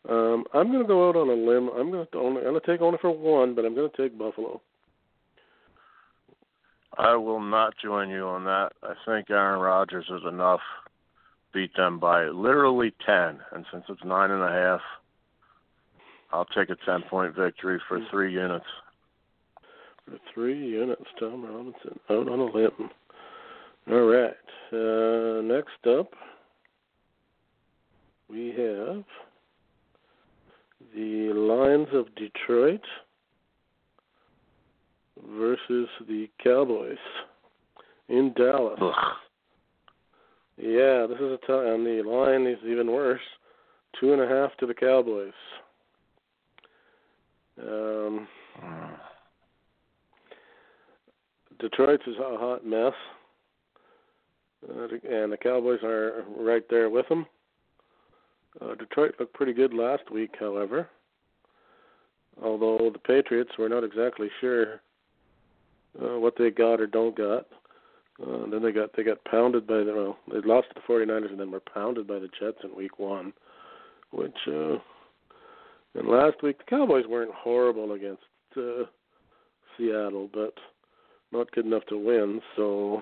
um, 0.10 0.46
I'm 0.54 0.68
going 0.68 0.82
to 0.82 0.88
go 0.88 1.10
out 1.10 1.16
on 1.16 1.30
a 1.30 1.34
limb. 1.34 1.70
I'm 1.70 1.92
going 1.92 2.08
to 2.12 2.18
only, 2.18 2.42
I'm 2.42 2.52
going 2.52 2.62
to 2.62 2.68
take 2.68 2.82
only 2.82 2.98
for 3.02 3.12
one, 3.12 3.54
but 3.56 3.66
I'm 3.66 3.76
going 3.76 3.90
to 3.90 3.98
take 3.98 4.18
Buffalo. 4.18 4.62
I 6.98 7.16
will 7.16 7.40
not 7.40 7.74
join 7.82 8.10
you 8.10 8.24
on 8.24 8.44
that. 8.46 8.72
I 8.84 8.94
think 9.06 9.30
Aaron 9.30 9.60
Rodgers 9.60 10.06
is 10.10 10.22
enough. 10.28 10.62
Beat 11.54 11.76
them 11.76 12.00
by 12.00 12.26
literally 12.26 12.94
ten, 13.06 13.40
and 13.54 13.66
since 13.72 13.84
it's 13.90 14.04
nine 14.04 14.32
and 14.32 14.44
a 14.44 14.52
half, 14.52 14.82
I'll 16.32 16.46
take 16.46 16.70
a 16.70 16.76
ten 16.86 17.02
point 17.10 17.36
victory 17.36 17.80
for 17.88 18.00
three 18.12 18.34
units. 18.34 18.66
Three 20.34 20.58
units, 20.58 21.06
Tom 21.20 21.44
Robinson 21.44 22.00
out 22.10 22.30
on 22.30 22.40
a 22.40 22.46
limb. 22.46 22.90
All 23.90 24.06
right. 24.06 24.34
Uh, 24.72 25.42
next 25.42 25.86
up, 25.88 26.14
we 28.30 28.48
have 28.50 29.04
the 30.96 31.34
Lions 31.34 31.88
of 31.94 32.14
Detroit 32.16 32.82
versus 35.36 35.88
the 36.08 36.30
Cowboys 36.44 36.98
in 38.08 38.34
Dallas. 38.36 38.80
Ugh. 38.82 38.94
Yeah, 40.58 41.08
this 41.08 41.18
is 41.20 41.38
a 41.42 41.48
time. 41.48 41.84
The 41.84 42.04
line 42.06 42.46
is 42.46 42.60
even 42.66 42.92
worse. 42.92 43.22
Two 44.00 44.14
and 44.14 44.22
a 44.22 44.28
half 44.28 44.56
to 44.58 44.66
the 44.66 44.74
Cowboys. 44.74 45.34
Um, 47.62 48.28
Mm. 48.64 49.09
Detroit's 51.60 52.04
is 52.08 52.16
a 52.18 52.38
hot 52.38 52.66
mess, 52.66 52.94
uh, 54.70 54.84
and 55.10 55.32
the 55.32 55.38
Cowboys 55.42 55.80
are 55.84 56.24
right 56.38 56.64
there 56.70 56.90
with 56.90 57.08
them. 57.10 57.26
Uh, 58.62 58.76
Detroit 58.76 59.16
looked 59.20 59.34
pretty 59.34 59.54
good 59.54 59.74
last 59.74 60.10
week, 60.12 60.32
however. 60.40 60.88
Although 62.42 62.90
the 62.92 63.00
Patriots 63.00 63.52
were 63.58 63.70
not 63.70 63.84
exactly 63.84 64.30
sure 64.40 64.82
uh, 66.02 66.20
what 66.20 66.36
they 66.38 66.50
got 66.50 66.80
or 66.80 66.88
don't 66.88 67.18
got. 67.18 67.46
Uh, 68.22 68.50
then 68.50 68.62
they 68.62 68.72
got 68.72 68.90
they 68.96 69.04
got 69.04 69.24
pounded 69.26 69.66
by 69.66 69.78
the 69.78 69.94
well, 69.96 70.18
they 70.32 70.46
lost 70.46 70.68
to 70.70 70.76
the 70.76 70.94
49ers 70.94 71.32
and 71.32 71.40
then 71.40 71.52
were 71.52 71.62
pounded 71.74 72.06
by 72.06 72.20
the 72.20 72.30
Jets 72.40 72.58
in 72.64 72.76
Week 72.76 73.00
One, 73.00 73.32
which 74.12 74.36
uh, 74.48 74.78
and 75.96 76.08
last 76.08 76.44
week 76.44 76.58
the 76.58 76.66
Cowboys 76.70 77.06
weren't 77.08 77.34
horrible 77.34 77.94
against 77.94 78.24
uh, 78.58 78.84
Seattle, 79.78 80.30
but 80.34 80.54
not 81.32 81.52
good 81.52 81.66
enough 81.66 81.86
to 81.90 81.98
win. 81.98 82.42
So, 82.56 83.02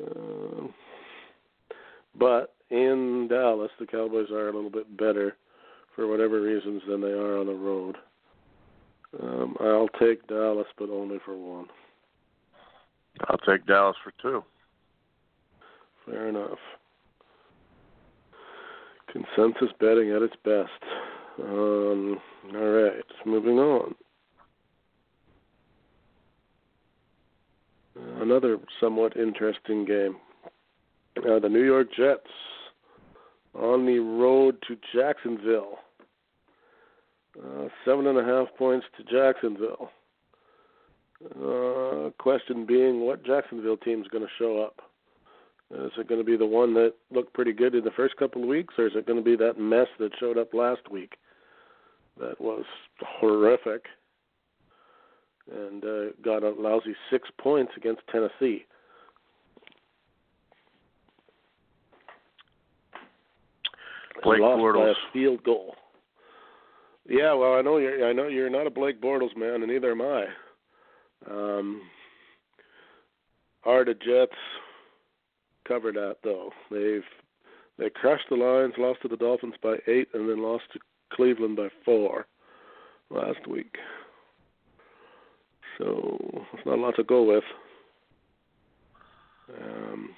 uh, 0.00 0.66
but 2.18 2.54
in 2.70 3.28
Dallas, 3.28 3.70
the 3.78 3.86
Cowboys 3.86 4.30
are 4.30 4.48
a 4.48 4.54
little 4.54 4.70
bit 4.70 4.96
better 4.96 5.36
for 5.94 6.06
whatever 6.06 6.40
reasons 6.40 6.82
than 6.88 7.00
they 7.00 7.08
are 7.08 7.38
on 7.38 7.46
the 7.46 7.54
road. 7.54 7.96
Um, 9.20 9.56
I'll 9.60 9.88
take 10.00 10.26
Dallas, 10.26 10.66
but 10.78 10.90
only 10.90 11.18
for 11.24 11.36
one. 11.36 11.66
I'll 13.28 13.38
take 13.38 13.66
Dallas 13.66 13.96
for 14.04 14.12
two. 14.22 14.44
Fair 16.04 16.28
enough. 16.28 16.58
Consensus 19.12 19.74
betting 19.80 20.10
at 20.10 20.22
its 20.22 20.36
best. 20.44 20.70
Um, 21.42 22.20
all 22.54 22.60
right, 22.60 23.04
moving 23.24 23.58
on. 23.58 23.94
Another 28.20 28.58
somewhat 28.80 29.16
interesting 29.16 29.84
game. 29.84 30.16
Uh, 31.16 31.38
the 31.38 31.48
New 31.48 31.64
York 31.64 31.88
Jets 31.96 32.30
on 33.54 33.86
the 33.86 33.98
road 33.98 34.56
to 34.68 34.76
Jacksonville. 34.94 35.78
Uh, 37.38 37.68
seven 37.84 38.06
and 38.06 38.18
a 38.18 38.24
half 38.24 38.48
points 38.56 38.86
to 38.96 39.04
Jacksonville. 39.04 39.90
Uh, 41.24 42.10
question 42.18 42.64
being, 42.66 43.00
what 43.00 43.24
Jacksonville 43.24 43.76
team 43.76 44.00
is 44.00 44.08
going 44.08 44.24
to 44.24 44.30
show 44.38 44.60
up? 44.60 44.80
Is 45.70 45.92
it 45.98 46.08
going 46.08 46.20
to 46.20 46.24
be 46.24 46.36
the 46.36 46.46
one 46.46 46.72
that 46.74 46.94
looked 47.10 47.34
pretty 47.34 47.52
good 47.52 47.74
in 47.74 47.84
the 47.84 47.90
first 47.90 48.16
couple 48.16 48.42
of 48.42 48.48
weeks, 48.48 48.74
or 48.78 48.86
is 48.86 48.92
it 48.94 49.06
going 49.06 49.18
to 49.18 49.24
be 49.24 49.36
that 49.36 49.58
mess 49.58 49.88
that 49.98 50.12
showed 50.18 50.38
up 50.38 50.54
last 50.54 50.90
week? 50.90 51.14
That 52.18 52.40
was 52.40 52.64
horrific 53.00 53.84
and 55.50 55.84
uh, 55.84 56.12
got 56.22 56.42
a 56.42 56.50
lousy 56.50 56.94
six 57.10 57.28
points 57.38 57.72
against 57.76 58.02
Tennessee. 58.10 58.64
Blake 64.22 64.40
lost 64.40 64.60
Bortles. 64.60 64.84
by 64.84 64.90
a 64.90 65.12
field 65.12 65.42
goal. 65.44 65.74
Yeah, 67.08 67.32
well, 67.34 67.54
I 67.54 67.62
know 67.62 67.78
you're. 67.78 68.06
I 68.08 68.12
know 68.12 68.28
you're 68.28 68.50
not 68.50 68.66
a 68.66 68.70
Blake 68.70 69.00
Bortles 69.00 69.36
man, 69.36 69.62
and 69.62 69.68
neither 69.68 69.92
am 69.92 70.02
I. 70.02 70.24
Um, 71.30 71.82
are 73.64 73.84
the 73.84 73.94
Jets 73.94 74.32
covered 75.66 75.94
that 75.94 76.16
though? 76.22 76.50
They've 76.70 77.04
they 77.78 77.90
crushed 77.90 78.28
the 78.28 78.36
Lions, 78.36 78.74
lost 78.76 79.02
to 79.02 79.08
the 79.08 79.16
Dolphins 79.16 79.54
by 79.62 79.76
eight, 79.86 80.08
and 80.12 80.28
then 80.28 80.42
lost 80.42 80.64
to 80.72 80.80
Cleveland 81.12 81.56
by 81.56 81.68
four 81.84 82.26
last 83.10 83.46
week. 83.46 83.76
So 85.78 86.18
it's 86.52 86.66
not 86.66 86.78
a 86.78 86.80
lot 86.82 86.96
to 86.96 87.04
go 87.04 87.22
with. 87.22 87.44
Um, 89.62 90.10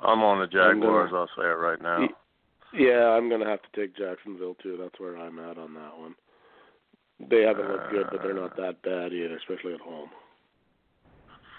I'm 0.00 0.22
on 0.22 0.40
the 0.40 0.46
Jaguars. 0.46 1.10
gonna- 1.10 1.20
I'll 1.22 1.28
say 1.36 1.42
it 1.44 1.58
right 1.58 1.80
now. 1.80 2.08
yeah, 2.72 3.10
I'm 3.10 3.28
going 3.28 3.40
to 3.42 3.46
have 3.46 3.60
to 3.62 3.80
take 3.80 3.96
Jacksonville 3.96 4.54
too. 4.62 4.76
That's 4.80 4.98
where 4.98 5.16
I'm 5.16 5.38
at 5.38 5.58
on 5.58 5.74
that 5.74 5.96
one. 5.96 6.14
They 7.30 7.42
haven't 7.42 7.68
looked 7.68 7.90
good, 7.90 8.06
but 8.10 8.22
they're 8.22 8.34
not 8.34 8.56
that 8.56 8.82
bad 8.82 9.12
either, 9.12 9.36
especially 9.36 9.74
at 9.74 9.80
home. 9.80 10.10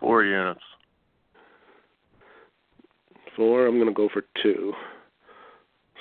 Four 0.01 0.23
units. 0.25 0.59
Four, 3.35 3.65
I'm 3.67 3.75
going 3.75 3.87
to 3.87 3.93
go 3.93 4.09
for 4.11 4.23
two. 4.43 4.73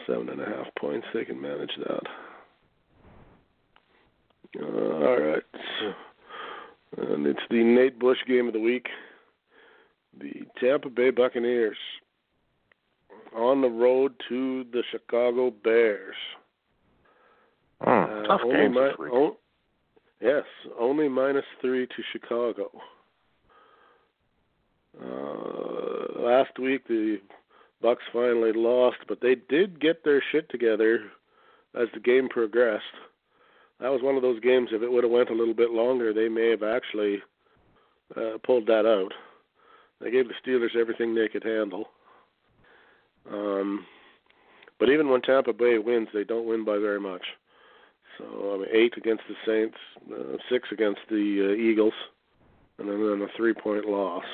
Seven 0.06 0.28
and 0.28 0.40
a 0.40 0.44
half 0.44 0.66
points. 0.78 1.06
They 1.14 1.24
can 1.24 1.40
manage 1.40 1.70
that. 1.78 2.02
Uh, 4.60 4.66
all 4.66 4.72
right. 4.72 4.93
And 4.93 4.93
it's 7.36 7.46
the 7.50 7.62
Nate 7.64 7.98
Bush 7.98 8.18
game 8.26 8.46
of 8.46 8.52
the 8.52 8.60
week. 8.60 8.86
The 10.18 10.42
Tampa 10.60 10.88
Bay 10.90 11.10
Buccaneers 11.10 11.76
on 13.34 13.60
the 13.60 13.68
road 13.68 14.14
to 14.28 14.64
the 14.72 14.82
Chicago 14.92 15.50
Bears. 15.50 16.14
Hmm, 17.82 17.90
Uh, 17.90 18.22
tough 18.22 18.40
only 18.44 18.56
games 18.56 18.74
mi- 18.76 18.80
this 18.88 18.98
week. 18.98 19.12
o- 19.12 19.36
yes, 20.20 20.44
only 20.78 21.08
minus 21.08 21.44
three 21.60 21.86
to 21.88 22.02
Chicago. 22.12 22.70
Uh, 25.00 26.20
last 26.20 26.56
week 26.58 26.86
the 26.86 27.20
Bucks 27.82 28.04
finally 28.12 28.52
lost, 28.52 28.98
but 29.08 29.20
they 29.20 29.34
did 29.34 29.80
get 29.80 30.04
their 30.04 30.22
shit 30.30 30.48
together 30.48 31.10
as 31.74 31.88
the 31.92 32.00
game 32.00 32.28
progressed. 32.28 32.84
That 33.80 33.90
was 33.90 34.02
one 34.02 34.16
of 34.16 34.22
those 34.22 34.40
games. 34.40 34.68
If 34.72 34.82
it 34.82 34.90
would 34.90 35.04
have 35.04 35.10
went 35.12 35.30
a 35.30 35.34
little 35.34 35.54
bit 35.54 35.70
longer, 35.70 36.12
they 36.12 36.28
may 36.28 36.50
have 36.50 36.62
actually 36.62 37.22
uh, 38.16 38.38
pulled 38.44 38.66
that 38.66 38.86
out. 38.86 39.12
They 40.00 40.10
gave 40.10 40.26
the 40.28 40.34
Steelers 40.44 40.76
everything 40.76 41.14
they 41.14 41.28
could 41.28 41.44
handle. 41.44 41.88
Um, 43.30 43.86
but 44.78 44.90
even 44.90 45.08
when 45.08 45.22
Tampa 45.22 45.52
Bay 45.52 45.78
wins, 45.78 46.08
they 46.12 46.24
don't 46.24 46.46
win 46.46 46.64
by 46.64 46.78
very 46.78 47.00
much. 47.00 47.22
So 48.18 48.54
I 48.54 48.58
mean, 48.58 48.68
eight 48.72 48.94
against 48.96 49.24
the 49.28 49.34
Saints, 49.46 49.78
uh, 50.12 50.36
six 50.50 50.68
against 50.70 51.00
the 51.08 51.50
uh, 51.50 51.54
Eagles, 51.54 51.94
and 52.78 52.88
then, 52.88 53.00
then 53.00 53.28
a 53.28 53.36
three-point 53.36 53.86
loss. 53.86 54.24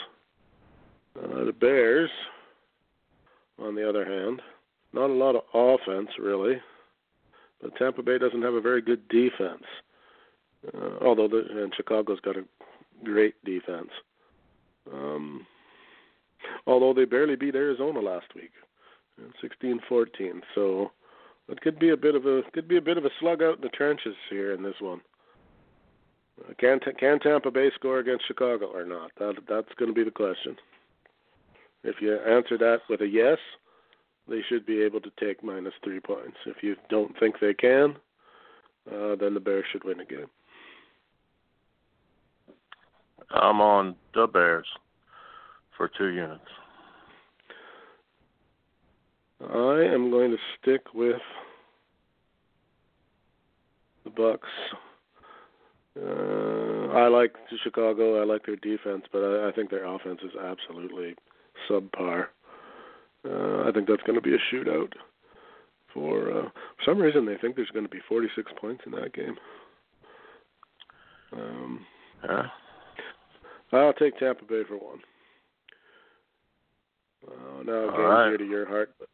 Uh, 1.16 1.44
the 1.44 1.53
Bears, 1.53 2.11
on 3.59 3.74
the 3.74 3.88
other 3.88 4.05
hand, 4.05 4.42
not 4.92 5.11
a 5.11 5.12
lot 5.12 5.37
of 5.37 5.42
offense 5.55 6.09
really, 6.18 6.61
but 7.62 7.77
Tampa 7.77 8.03
Bay 8.03 8.18
doesn't 8.18 8.42
have 8.42 8.55
a 8.55 8.61
very 8.61 8.83
good 8.83 9.07
defense. 9.09 9.64
Uh, 10.75 11.05
although 11.05 11.29
the, 11.29 11.44
and 11.62 11.75
Chicago's 11.75 12.20
got 12.20 12.37
a 12.37 12.44
great 13.05 13.35
defense. 13.44 13.90
Um, 14.92 15.46
although 16.66 16.92
they 16.92 17.05
barely 17.05 17.37
beat 17.37 17.55
Arizona 17.55 18.01
last 18.01 18.35
week, 18.35 18.53
sixteen 19.40 19.81
fourteen. 19.88 20.42
So 20.55 20.92
it 21.49 21.61
could 21.61 21.79
be 21.79 21.90
a 21.90 21.96
bit 21.96 22.14
of 22.14 22.27
a 22.27 22.42
could 22.53 22.68
be 22.68 22.77
a 22.77 22.83
bit 22.83 22.99
of 22.99 23.05
a 23.05 23.11
slug 23.18 23.42
out 23.42 23.57
in 23.57 23.62
the 23.62 23.68
trenches 23.70 24.16
here 24.29 24.53
in 24.53 24.62
this 24.62 24.81
one. 24.81 25.01
Uh, 26.40 26.53
can 26.59 26.81
can 26.99 27.18
Tampa 27.20 27.51
Bay 27.51 27.70
score 27.75 27.99
against 27.99 28.27
Chicago 28.27 28.66
or 28.66 28.85
not? 28.85 29.12
That 29.18 29.37
that's 29.49 29.75
going 29.79 29.90
to 29.90 29.94
be 29.94 30.05
the 30.05 30.11
question. 30.11 30.57
If 31.83 31.96
you 32.01 32.18
answer 32.18 32.59
that 32.59 32.81
with 32.90 33.01
a 33.01 33.09
yes, 33.09 33.38
they 34.31 34.40
should 34.49 34.64
be 34.64 34.81
able 34.81 35.01
to 35.01 35.11
take 35.19 35.43
minus 35.43 35.75
three 35.85 36.01
points. 36.01 36.37
If 36.47 36.62
you 36.62 36.77
don't 36.88 37.19
think 37.19 37.37
they 37.40 37.53
can, 37.53 37.97
uh, 38.90 39.16
then 39.16 39.35
the 39.35 39.40
Bears 39.40 39.64
should 39.73 39.85
win 39.85 40.01
a 40.01 40.05
game. 40.05 40.31
I'm 43.33 43.61
on 43.61 43.97
the 44.14 44.27
Bears 44.27 44.66
for 45.77 45.90
two 45.99 46.09
units. 46.09 46.40
I 49.43 49.83
am 49.93 50.11
going 50.11 50.31
to 50.31 50.37
stick 50.61 50.95
with 50.95 51.21
the 54.05 54.11
Bucks. 54.11 54.49
Uh, 56.01 56.93
I 56.93 57.09
like 57.09 57.35
Chicago. 57.62 58.21
I 58.21 58.25
like 58.25 58.45
their 58.47 58.57
defense, 58.57 59.05
but 59.12 59.21
I, 59.21 59.49
I 59.49 59.53
think 59.53 59.71
their 59.71 59.87
offense 59.87 60.21
is 60.23 60.33
absolutely 60.37 61.14
subpar. 61.69 62.27
Uh, 63.24 63.68
I 63.68 63.72
think 63.72 63.87
that's 63.88 64.02
going 64.02 64.16
to 64.16 64.22
be 64.22 64.35
a 64.35 64.54
shootout. 64.54 64.92
For 65.92 66.30
uh, 66.30 66.42
for 66.44 66.85
some 66.85 66.98
reason, 66.98 67.26
they 67.26 67.37
think 67.37 67.56
there's 67.56 67.70
going 67.70 67.85
to 67.85 67.90
be 67.90 68.00
46 68.09 68.52
points 68.61 68.83
in 68.87 68.92
that 68.92 69.12
game. 69.12 69.37
Um, 71.33 71.87
Yeah. 72.24 72.42
I'll 73.72 73.92
take 73.92 74.18
Tampa 74.18 74.44
Bay 74.44 74.62
for 74.66 74.76
one. 74.76 74.98
Uh, 77.26 77.62
now 77.64 77.88
a 77.88 77.92
game 77.92 78.00
right. 78.00 78.28
dear 78.28 78.38
to 78.38 78.46
your 78.46 78.68
heart, 78.68 78.94
but 78.98 79.09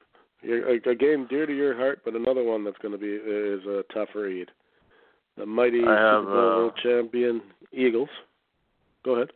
a, 0.48 0.90
a 0.90 0.94
game 0.94 1.26
dear 1.28 1.46
to 1.46 1.54
your 1.54 1.76
heart, 1.76 2.00
but 2.04 2.14
another 2.14 2.42
one 2.42 2.64
that's 2.64 2.78
going 2.78 2.92
to 2.92 2.98
be 2.98 3.08
is 3.08 3.66
a 3.66 3.82
tough 3.92 4.08
read. 4.14 4.48
The 5.36 5.44
mighty 5.44 5.82
have, 5.82 6.22
Super 6.22 6.30
Bowl 6.30 6.38
uh, 6.38 6.56
world 6.56 6.72
champion 6.82 7.42
Eagles. 7.72 8.08
Go 9.04 9.16
ahead. 9.16 9.28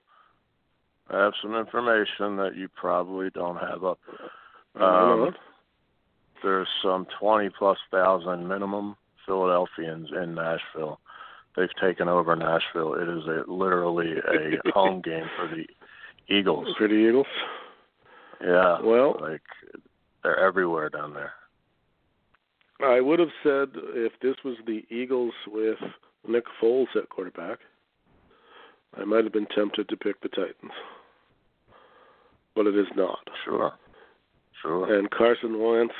I 1.10 1.18
have 1.18 1.32
some 1.42 1.54
information 1.54 2.36
that 2.36 2.52
you 2.56 2.68
probably 2.68 3.30
don't 3.30 3.56
have 3.56 3.84
up. 3.84 3.98
Um. 4.76 5.34
There's 6.42 6.68
some 6.82 7.06
20 7.20 7.50
plus 7.58 7.76
thousand 7.90 8.48
minimum 8.48 8.96
Philadelphians 9.26 10.08
in 10.10 10.34
Nashville. 10.34 10.98
They've 11.54 11.68
taken 11.80 12.08
over 12.08 12.34
Nashville. 12.34 12.94
It 12.94 13.08
is 13.08 13.24
a 13.26 13.50
literally 13.50 14.12
a 14.16 14.70
home 14.72 15.02
game 15.02 15.26
for 15.36 15.48
the 15.54 15.66
Eagles. 16.34 16.68
for 16.78 16.88
the 16.88 16.94
Eagles. 16.94 17.26
Yeah. 18.42 18.80
Well- 18.80 19.18
like 19.20 19.42
they're 20.22 20.38
everywhere 20.38 20.88
down 20.88 21.12
there. 21.14 21.32
I 22.82 23.00
would 23.02 23.18
have 23.18 23.28
said 23.42 23.68
if 23.74 24.12
this 24.22 24.36
was 24.42 24.56
the 24.66 24.84
Eagles 24.88 25.34
with 25.46 25.76
Nick 26.26 26.44
Foles 26.62 26.86
at 26.96 27.10
quarterback, 27.10 27.58
I 28.96 29.04
might 29.04 29.24
have 29.24 29.34
been 29.34 29.46
tempted 29.54 29.88
to 29.90 29.96
pick 29.98 30.18
the 30.22 30.30
Titans, 30.30 30.72
but 32.56 32.66
it 32.66 32.74
is 32.76 32.86
not. 32.96 33.18
Sure. 33.44 33.72
Sure. 34.62 34.98
And 34.98 35.10
Carson 35.10 35.58
Wentz, 35.58 35.94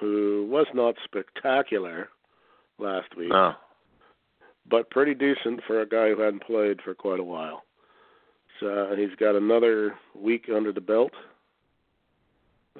who 0.00 0.46
was 0.50 0.66
not 0.74 0.94
spectacular 1.04 2.08
last 2.78 3.14
week, 3.16 3.28
no. 3.28 3.54
but 4.70 4.90
pretty 4.90 5.14
decent 5.14 5.60
for 5.66 5.82
a 5.82 5.88
guy 5.88 6.08
who 6.08 6.20
hadn't 6.20 6.42
played 6.42 6.80
for 6.82 6.94
quite 6.94 7.20
a 7.20 7.24
while. 7.24 7.62
So 8.60 8.94
he's 8.96 9.14
got 9.18 9.36
another 9.36 9.94
week 10.14 10.46
under 10.54 10.72
the 10.72 10.80
belt. 10.80 11.12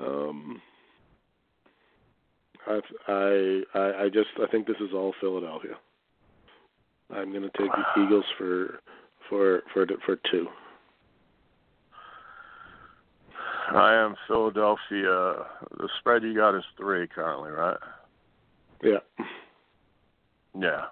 Um, 0.01 0.61
I 2.67 2.81
I 3.09 4.05
I 4.05 4.09
just 4.09 4.29
I 4.43 4.47
think 4.51 4.67
this 4.67 4.77
is 4.81 4.91
all 4.95 5.15
Philadelphia. 5.21 5.77
I'm 7.15 7.31
going 7.31 7.43
to 7.43 7.51
take 7.59 7.71
the 7.71 8.03
Eagles 8.03 8.25
for 8.37 8.81
for 9.29 9.63
for 9.73 9.87
for 10.05 10.17
two. 10.31 10.49
I 13.73 13.95
am 13.95 14.15
Philadelphia. 14.29 15.47
The 15.79 15.89
spread 15.99 16.23
you 16.23 16.35
got 16.35 16.57
is 16.57 16.65
three 16.77 17.07
currently, 17.09 17.51
right? 17.51 17.77
Yeah. 18.83 18.99
Yeah. 20.59 20.85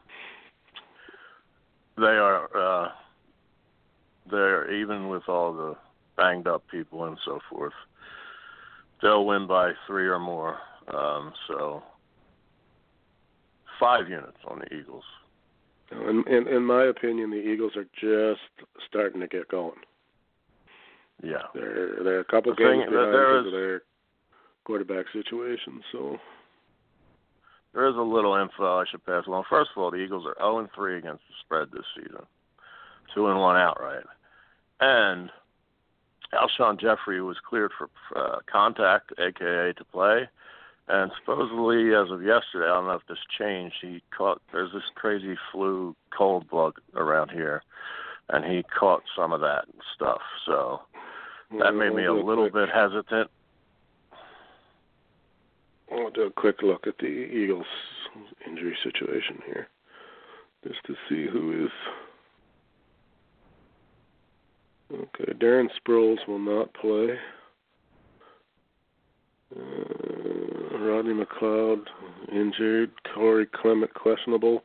They 1.97 2.05
are. 2.05 2.49
uh 2.57 2.89
They're 4.31 4.73
even 4.73 5.09
with 5.09 5.29
all 5.29 5.53
the 5.53 5.77
banged 6.17 6.47
up 6.47 6.65
people 6.71 7.05
and 7.05 7.19
so 7.25 7.41
forth. 7.51 7.73
They'll 9.03 9.27
win 9.27 9.47
by 9.47 9.73
three 9.87 10.07
or 10.07 10.19
more. 10.19 10.59
Um 10.93 11.33
So 11.47 11.83
five 13.79 14.09
units 14.09 14.39
on 14.47 14.61
the 14.61 14.75
Eagles. 14.75 15.05
In, 15.93 16.25
in 16.27 16.49
in 16.49 16.65
my 16.65 16.85
opinion, 16.85 17.31
the 17.31 17.37
Eagles 17.37 17.77
are 17.77 17.87
just 18.01 18.41
starting 18.89 19.21
to 19.21 19.29
get 19.29 19.49
going. 19.49 19.79
Yeah. 21.25 21.43
They're 21.55 22.03
they're 22.05 22.21
a 22.21 22.25
couple 22.25 22.53
The 22.53 22.57
thing- 22.57 22.81
games 22.81 22.91
there 22.93 23.11
behind 23.11 23.45
because 23.45 23.53
their 23.53 23.83
quarterback 24.65 25.07
situation. 25.13 25.83
So 25.93 26.19
There 27.73 27.89
is 27.89 27.97
a 27.97 28.01
little 28.03 28.35
info 28.37 28.79
I 28.81 28.85
should 28.91 29.05
pass 29.05 29.27
along. 29.27 29.45
First 29.51 29.71
of 29.77 29.83
all, 29.83 29.91
the 29.91 29.97
Eagles 29.99 30.27
are 30.27 30.37
0 30.39 30.59
and 30.61 30.69
3 30.73 30.99
against 30.99 31.23
the 31.29 31.35
spread 31.45 31.69
this 31.73 31.85
season, 31.97 32.25
two 33.15 33.27
and 33.29 33.39
one 33.41 33.57
outright, 33.57 34.05
and 34.81 35.31
Alshon 36.33 36.81
Jeffery 36.81 37.21
was 37.21 37.37
cleared 37.49 37.73
for 37.77 37.89
uh, 38.17 38.39
contact, 38.51 39.13
aka 39.19 39.73
to 39.73 39.85
play, 39.93 40.29
and 40.89 41.11
supposedly 41.21 41.95
as 41.95 42.11
of 42.11 42.23
yesterday, 42.23 42.67
I 42.67 42.75
don't 42.75 42.87
know 42.87 42.93
if 42.95 43.07
this 43.09 43.19
changed. 43.39 43.77
He 43.81 44.03
caught 44.17 44.41
there's 44.53 44.73
this 44.73 44.83
crazy 44.95 45.37
flu 45.53 45.95
cold 46.17 46.49
bug 46.49 46.81
around 46.95 47.31
here, 47.31 47.63
and 48.31 48.45
he 48.45 48.63
caught 48.79 49.03
some 49.17 49.33
of 49.33 49.41
that 49.41 49.65
stuff. 49.95 50.21
So 50.47 50.81
that 51.59 51.73
made 51.75 51.95
me 51.95 52.05
a 52.05 52.13
little 52.13 52.51
bit 52.51 52.69
hesitant. 52.69 53.31
I'll 55.93 56.11
do 56.11 56.23
a 56.23 56.31
quick 56.31 56.63
look 56.63 56.87
at 56.87 56.99
the 56.99 57.07
Eagles' 57.07 57.67
injury 58.47 58.77
situation 58.83 59.41
here, 59.47 59.69
just 60.67 60.83
to 60.87 60.95
see 61.09 61.27
who 61.31 61.67
is. 61.67 61.71
Okay, 64.93 65.33
Darren 65.35 65.69
Sproles 65.81 66.27
will 66.27 66.39
not 66.39 66.73
play. 66.75 67.19
Uh, 69.57 70.79
Rodney 70.79 71.15
McLeod 71.15 71.87
injured. 72.33 72.91
Corey 73.15 73.47
Clement 73.47 73.93
questionable. 73.95 74.63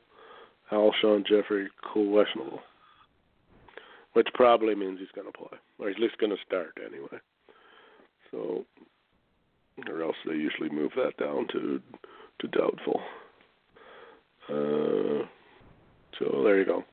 Alshon 0.71 1.25
Jeffery 1.25 1.67
questionable. 1.82 2.62
Which 4.20 4.28
probably 4.34 4.76
means 4.76 5.00
he's 5.00 5.08
going 5.16 5.32
to 5.32 5.38
play, 5.38 5.58
or 5.78 5.88
he's 5.88 5.96
at 5.96 6.02
least 6.02 6.18
going 6.18 6.36
to 6.36 6.44
start 6.46 6.78
anyway. 6.86 7.22
So 8.32 8.66
or 9.88 10.04
else 10.04 10.18
they 10.26 10.34
usually 10.34 10.68
move 10.68 10.92
that 10.98 11.16
down 11.16 11.48
to 11.54 11.80
to 12.40 12.48
doubtful. 12.50 13.00
Uh, 14.50 15.24
so 16.20 16.44
there 16.44 16.60
you 16.60 16.66
go. 16.66 16.84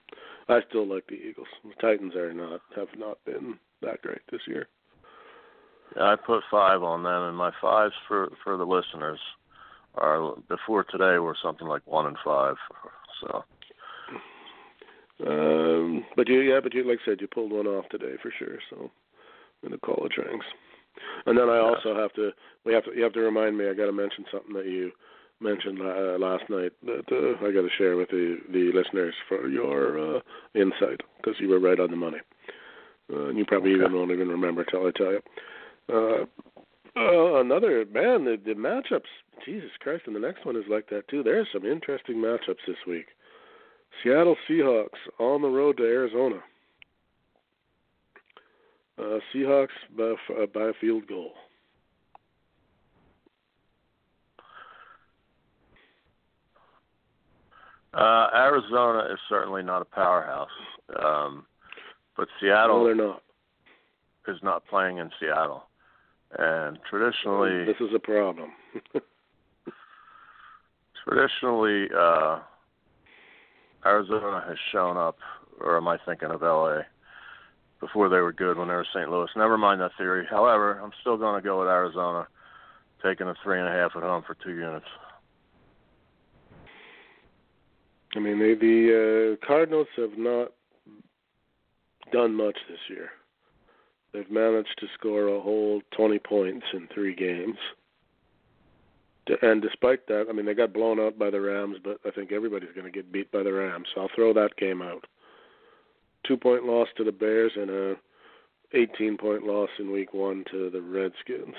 I 0.49 0.61
still 0.69 0.87
like 0.87 1.09
the 1.09 1.15
Eagles. 1.15 1.49
The 1.65 1.75
Titans 1.81 2.15
are 2.15 2.33
not 2.33 2.61
have 2.77 2.97
not 2.97 3.19
been 3.25 3.59
that 3.83 4.03
great 4.03 4.23
this 4.31 4.43
year. 4.47 4.69
Yeah, 5.97 6.05
I 6.05 6.15
put 6.15 6.45
five 6.49 6.85
on 6.85 7.03
them, 7.03 7.25
and 7.25 7.37
my 7.37 7.51
fives 7.61 7.95
for 8.07 8.29
for 8.45 8.57
the 8.57 8.65
listeners 8.65 9.19
are 9.97 10.37
before 10.49 10.85
today 10.85 11.19
were 11.19 11.37
something 11.43 11.67
like 11.67 11.83
one 11.87 12.07
and 12.07 12.19
five. 12.25 12.55
So 13.21 13.43
Um, 15.25 16.05
but 16.17 16.29
you, 16.29 16.41
yeah, 16.41 16.61
but 16.63 16.75
you, 16.75 16.87
like 16.87 16.99
I 17.03 17.11
said, 17.11 17.21
you 17.21 17.29
pulled 17.29 17.53
one 17.53 17.67
off 17.67 17.89
today 17.89 18.15
for 18.23 18.33
sure. 18.39 18.59
So 18.71 18.91
in 19.63 19.71
the 19.71 19.79
college 19.79 20.13
ranks, 20.19 20.47
and 21.27 21.39
then 21.39 21.49
I 21.49 21.59
also 21.59 21.95
have 21.97 22.13
to. 22.15 22.31
We 22.65 22.75
have 22.75 22.85
to. 22.85 22.95
You 22.95 23.03
have 23.05 23.15
to 23.15 23.21
remind 23.21 23.57
me. 23.57 23.69
I 23.69 23.75
got 23.75 23.87
to 23.87 23.93
mention 23.93 24.25
something 24.31 24.55
that 24.55 24.67
you 24.67 24.93
mentioned 25.41 25.81
uh, 25.81 26.19
last 26.19 26.45
night 26.49 26.73
that 26.85 27.05
uh, 27.13 27.47
I 27.47 27.53
got 27.53 27.63
to 27.63 27.69
share 27.79 27.97
with 27.97 28.11
the 28.11 28.39
the 28.53 28.73
listeners 28.75 29.15
for 29.29 29.49
your 29.49 30.17
uh, 30.17 30.21
insight 30.55 31.01
because 31.17 31.39
you 31.41 31.49
were 31.49 31.61
right 31.61 31.81
on 31.81 31.91
the 31.91 31.97
money. 31.97 32.19
Uh, 33.13 33.29
and 33.29 33.39
you 33.39 33.45
probably 33.45 33.73
Okay. 33.73 33.81
even 33.81 33.95
won't 33.95 34.11
even 34.11 34.29
remember 34.29 34.65
till 34.65 34.87
I 34.87 34.91
tell 34.97 35.13
you. 35.13 35.23
Uh, 35.89 36.25
uh, 36.99 37.41
another 37.41 37.85
man, 37.93 38.25
the, 38.25 38.39
the 38.45 38.55
matchups. 38.55 39.03
Jesus 39.45 39.71
Christ, 39.81 40.05
and 40.07 40.17
the 40.17 40.21
next 40.21 40.47
one 40.47 40.57
is 40.57 40.65
like 40.69 40.89
that 40.89 41.07
too. 41.09 41.23
There's 41.23 41.47
some 41.53 41.67
interesting 41.67 42.17
matchups 42.17 42.65
this 42.67 42.77
week. 42.87 43.07
Seattle 44.03 44.37
Seahawks 44.49 44.89
on 45.19 45.43
the 45.43 45.49
road 45.49 45.77
to 45.79 45.85
Arizona. 45.85 46.41
Uh, 48.99 49.19
Seahawks 49.35 49.69
by, 49.97 50.15
uh, 50.35 50.47
by 50.55 50.69
a 50.69 50.73
field 50.81 51.07
goal. 51.07 51.33
uh, 57.95 58.29
Arizona 58.35 59.09
is 59.13 59.19
certainly 59.29 59.63
not 59.63 59.83
a 59.83 59.85
powerhouse, 59.87 60.49
um, 61.03 61.47
but 62.17 62.29
Seattle 62.41 62.79
No, 62.81 62.85
they're 62.85 62.95
not. 62.95 63.23
is 64.29 64.39
not 64.43 64.67
playing 64.67 64.99
in 64.99 65.11
Seattle, 65.19 65.65
and 66.39 66.79
traditionally, 66.89 67.65
This 67.65 67.81
is 67.81 67.95
a 67.95 67.99
problem. 67.99 68.51
traditionally, 71.09 71.89
uh, 71.97 72.41
Arizona 73.87 74.45
has 74.47 74.57
shown 74.73 74.97
up, 74.97 75.19
or 75.61 75.77
am 75.77 75.89
I 75.89 75.99
thinking 76.05 76.31
of 76.31 76.43
LA? 76.43 76.81
Before 77.81 78.09
they 78.09 78.21
were 78.21 78.33
good 78.33 78.57
when 78.57 78.69
they 78.69 78.75
were 78.75 78.87
St. 78.95 79.11
Louis. 79.11 79.29
Never 79.37 79.59
mind 79.59 79.81
that 79.81 79.93
theory. 79.99 80.27
However, 80.29 80.81
I'm 80.83 80.93
still 81.01 81.17
going 81.17 81.41
to 81.41 81.47
go 81.47 81.61
with 81.61 81.69
Arizona, 81.69 82.27
taking 83.03 83.29
a 83.29 83.35
three 83.45 83.59
and 83.59 83.69
a 83.69 83.73
half 83.73 83.93
at 83.95 84.03
home 84.03 84.25
for 84.27 84.35
two 84.35 84.55
units. 84.55 84.87
I 88.15 88.19
mean, 88.19 88.39
they, 88.39 88.55
the 88.55 89.37
uh, 89.43 89.47
Cardinals 89.47 89.89
have 89.97 90.17
not 90.17 90.53
done 92.13 92.35
much 92.35 92.57
this 92.69 92.79
year. 92.89 93.11
They've 94.13 94.31
managed 94.31 94.79
to 94.81 94.87
score 94.99 95.29
a 95.29 95.41
whole 95.41 95.83
20 95.95 96.19
points 96.21 96.67
in 96.73 96.89
three 96.95 97.15
games. 97.15 97.59
And 99.43 99.61
despite 99.61 100.07
that, 100.07 100.27
I 100.29 100.33
mean, 100.33 100.47
they 100.47 100.55
got 100.55 100.73
blown 100.73 101.01
out 101.01 101.19
by 101.19 101.31
the 101.31 101.41
Rams, 101.41 101.79
but 101.83 101.99
I 102.07 102.11
think 102.11 102.31
everybody's 102.31 102.73
going 102.75 102.87
to 102.87 102.93
get 102.93 103.11
beat 103.11 103.31
by 103.33 103.43
the 103.43 103.53
Rams. 103.53 103.89
So 103.95 104.03
I'll 104.03 104.11
throw 104.15 104.33
that 104.35 104.57
game 104.57 104.83
out. 104.83 105.05
Two 106.27 106.37
point 106.37 106.65
loss 106.65 106.89
to 106.97 107.05
the 107.05 107.13
Bears 107.13 107.53
and 107.57 107.71
a 107.71 107.95
18 108.73 109.17
point 109.17 109.45
loss 109.45 109.69
in 109.79 109.91
week 109.93 110.13
one 110.13 110.45
to 110.51 110.71
the 110.71 110.81
Redskins. 110.81 111.55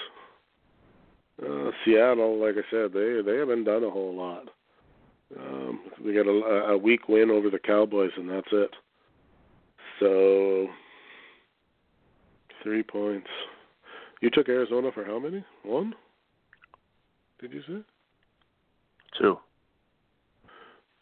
Uh, 1.41 1.71
Seattle, 1.85 2.39
like 2.39 2.55
I 2.55 2.69
said, 2.71 2.93
they 2.93 3.21
they 3.23 3.37
haven't 3.37 3.65
done 3.65 3.83
a 3.83 3.89
whole 3.89 4.15
lot. 4.15 4.49
Um, 5.37 5.81
they 6.03 6.13
got 6.13 6.25
a, 6.25 6.71
a 6.71 6.77
weak 6.77 7.07
win 7.09 7.29
over 7.29 7.49
the 7.49 7.59
Cowboys, 7.59 8.11
and 8.15 8.29
that's 8.29 8.47
it. 8.51 8.71
So, 9.99 10.67
three 12.63 12.83
points. 12.83 13.27
You 14.21 14.29
took 14.29 14.49
Arizona 14.49 14.89
for 14.93 15.03
how 15.03 15.19
many? 15.19 15.43
One? 15.63 15.93
Did 17.39 17.53
you 17.53 17.61
say? 17.61 17.83
Two. 19.19 19.37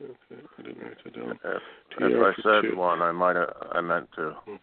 Okay, 0.03 0.41
I 0.57 0.61
didn't 0.61 0.83
write 0.83 0.97
that 1.03 1.15
down. 1.15 1.39
If, 1.43 1.61
if 1.99 2.37
I 2.37 2.41
said 2.41 2.69
two. 2.69 2.77
one, 2.77 3.01
I 3.01 3.11
might 3.11 3.35
have. 3.35 3.53
I 3.71 3.81
meant 3.81 4.09
two. 4.15 4.33
Okay, 4.47 4.59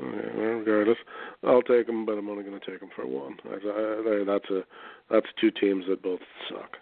well, 0.00 0.46
regardless, 0.46 0.98
I'll 1.46 1.62
take 1.62 1.86
them, 1.86 2.04
but 2.04 2.18
I'm 2.18 2.28
only 2.28 2.42
going 2.42 2.58
to 2.58 2.70
take 2.70 2.80
them 2.80 2.90
for 2.96 3.06
one. 3.06 3.36
I, 3.44 3.54
I, 3.54 4.24
that's 4.24 4.50
a 4.50 4.62
that's 5.10 5.26
two 5.40 5.52
teams 5.52 5.84
that 5.88 6.02
both 6.02 6.20
suck. 6.48 6.76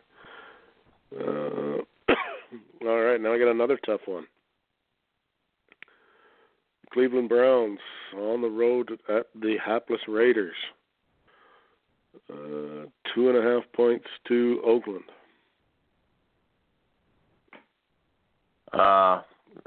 Uh, 1.14 1.82
all 2.88 3.00
right, 3.00 3.20
now 3.20 3.34
I 3.34 3.38
got 3.38 3.50
another 3.50 3.78
tough 3.84 4.00
one. 4.06 4.24
Cleveland 6.92 7.28
Browns 7.28 7.78
on 8.16 8.40
the 8.40 8.48
road 8.48 8.90
at 9.08 9.26
the 9.34 9.56
hapless 9.64 10.00
Raiders. 10.08 10.54
Uh, 12.30 12.86
two 13.14 13.28
and 13.28 13.36
a 13.36 13.42
half 13.42 13.62
points 13.72 14.06
to 14.28 14.60
Oakland. 14.64 15.04
Uh, 18.72 19.22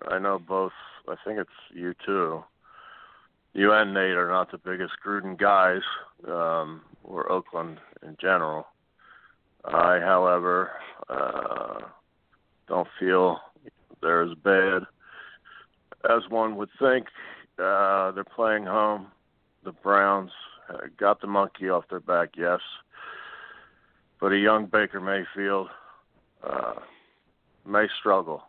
I 0.07 0.19
know 0.19 0.39
both. 0.39 0.71
I 1.07 1.15
think 1.25 1.39
it's 1.39 1.49
you 1.73 1.93
too. 2.05 2.43
you 3.53 3.71
and 3.71 3.93
Nate 3.93 4.17
are 4.17 4.29
not 4.29 4.51
the 4.51 4.57
biggest 4.57 4.93
Gruden 5.05 5.37
guys, 5.37 5.81
um, 6.27 6.81
or 7.03 7.31
Oakland 7.31 7.79
in 8.03 8.17
general. 8.19 8.67
I, 9.63 9.99
however, 9.99 10.71
uh, 11.09 11.79
don't 12.67 12.87
feel 12.99 13.39
they're 14.01 14.23
as 14.23 14.35
bad 14.43 14.83
as 16.09 16.29
one 16.29 16.55
would 16.57 16.69
think. 16.79 17.07
Uh, 17.57 18.11
they're 18.11 18.23
playing 18.23 18.65
home. 18.65 19.07
The 19.63 19.71
Browns 19.71 20.31
got 20.97 21.21
the 21.21 21.27
monkey 21.27 21.69
off 21.69 21.85
their 21.89 21.99
back, 21.99 22.29
yes, 22.37 22.59
but 24.19 24.31
a 24.31 24.37
young 24.37 24.65
Baker 24.65 24.99
Mayfield 24.99 25.67
uh, 26.43 26.75
may 27.65 27.87
struggle 27.99 28.43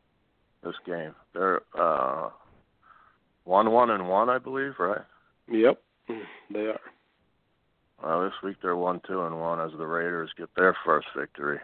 this 0.62 0.74
game. 0.86 1.14
They're 1.34 1.62
uh, 1.78 2.30
one, 3.44 3.70
one, 3.70 3.90
and 3.90 4.08
one, 4.08 4.28
I 4.28 4.38
believe, 4.38 4.74
right? 4.78 5.02
Yep, 5.50 5.80
they 6.52 6.66
are. 6.66 6.80
Well, 8.02 8.24
this 8.24 8.34
week 8.42 8.56
they're 8.62 8.76
one, 8.76 9.00
two, 9.06 9.22
and 9.22 9.40
one 9.40 9.60
as 9.60 9.70
the 9.76 9.86
Raiders 9.86 10.30
get 10.36 10.48
their 10.56 10.76
first 10.84 11.06
victory. 11.16 11.58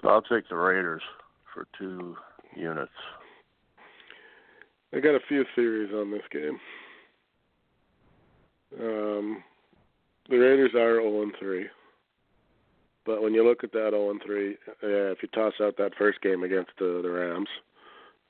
So 0.00 0.08
I'll 0.08 0.22
take 0.22 0.48
the 0.48 0.56
Raiders 0.56 1.02
for 1.52 1.66
two 1.78 2.16
units. 2.56 2.92
I 4.94 5.00
got 5.00 5.14
a 5.14 5.20
few 5.26 5.44
theories 5.54 5.92
on 5.94 6.10
this 6.10 6.22
game. 6.30 6.58
Um, 8.80 9.44
the 10.32 10.38
Raiders 10.38 10.74
are 10.74 11.00
0 11.00 11.22
and 11.22 11.32
3. 11.38 11.66
But 13.04 13.22
when 13.22 13.34
you 13.34 13.44
look 13.46 13.64
at 13.64 13.72
that 13.72 13.90
0 13.90 14.10
and 14.10 14.22
3, 14.24 14.50
uh, 14.52 14.54
if 15.12 15.18
you 15.22 15.28
toss 15.34 15.52
out 15.60 15.76
that 15.76 15.92
first 15.98 16.20
game 16.22 16.42
against 16.42 16.70
uh, 16.80 17.02
the 17.02 17.10
Rams, 17.10 17.48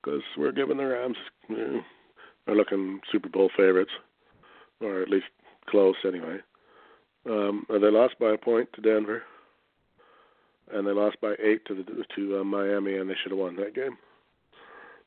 because 0.03 0.23
we're 0.37 0.53
giving 0.53 0.79
the 0.79 0.87
Rams, 0.87 1.17
you 1.49 1.57
know, 1.57 1.81
are 2.49 2.57
looking 2.57 3.01
Super 3.11 3.29
Bowl 3.29 3.51
favorites, 3.57 3.93
or 4.81 5.01
at 5.01 5.09
least 5.11 5.27
close 5.71 5.95
anyway. 6.05 6.39
Um, 7.25 7.65
they 7.69 7.79
lost 7.91 8.19
by 8.19 8.33
a 8.33 8.39
point 8.39 8.69
to 8.75 8.81
Denver, 8.81 9.23
and 10.73 10.85
they 10.85 10.91
lost 10.91 11.21
by 11.21 11.35
eight 11.41 11.65
to 11.67 11.75
the 11.75 11.85
to 12.17 12.41
uh, 12.41 12.45
Miami, 12.45 12.97
and 12.97 13.09
they 13.09 13.15
should 13.23 13.31
have 13.31 13.39
won 13.39 13.55
that 13.57 13.77
game. 13.77 13.97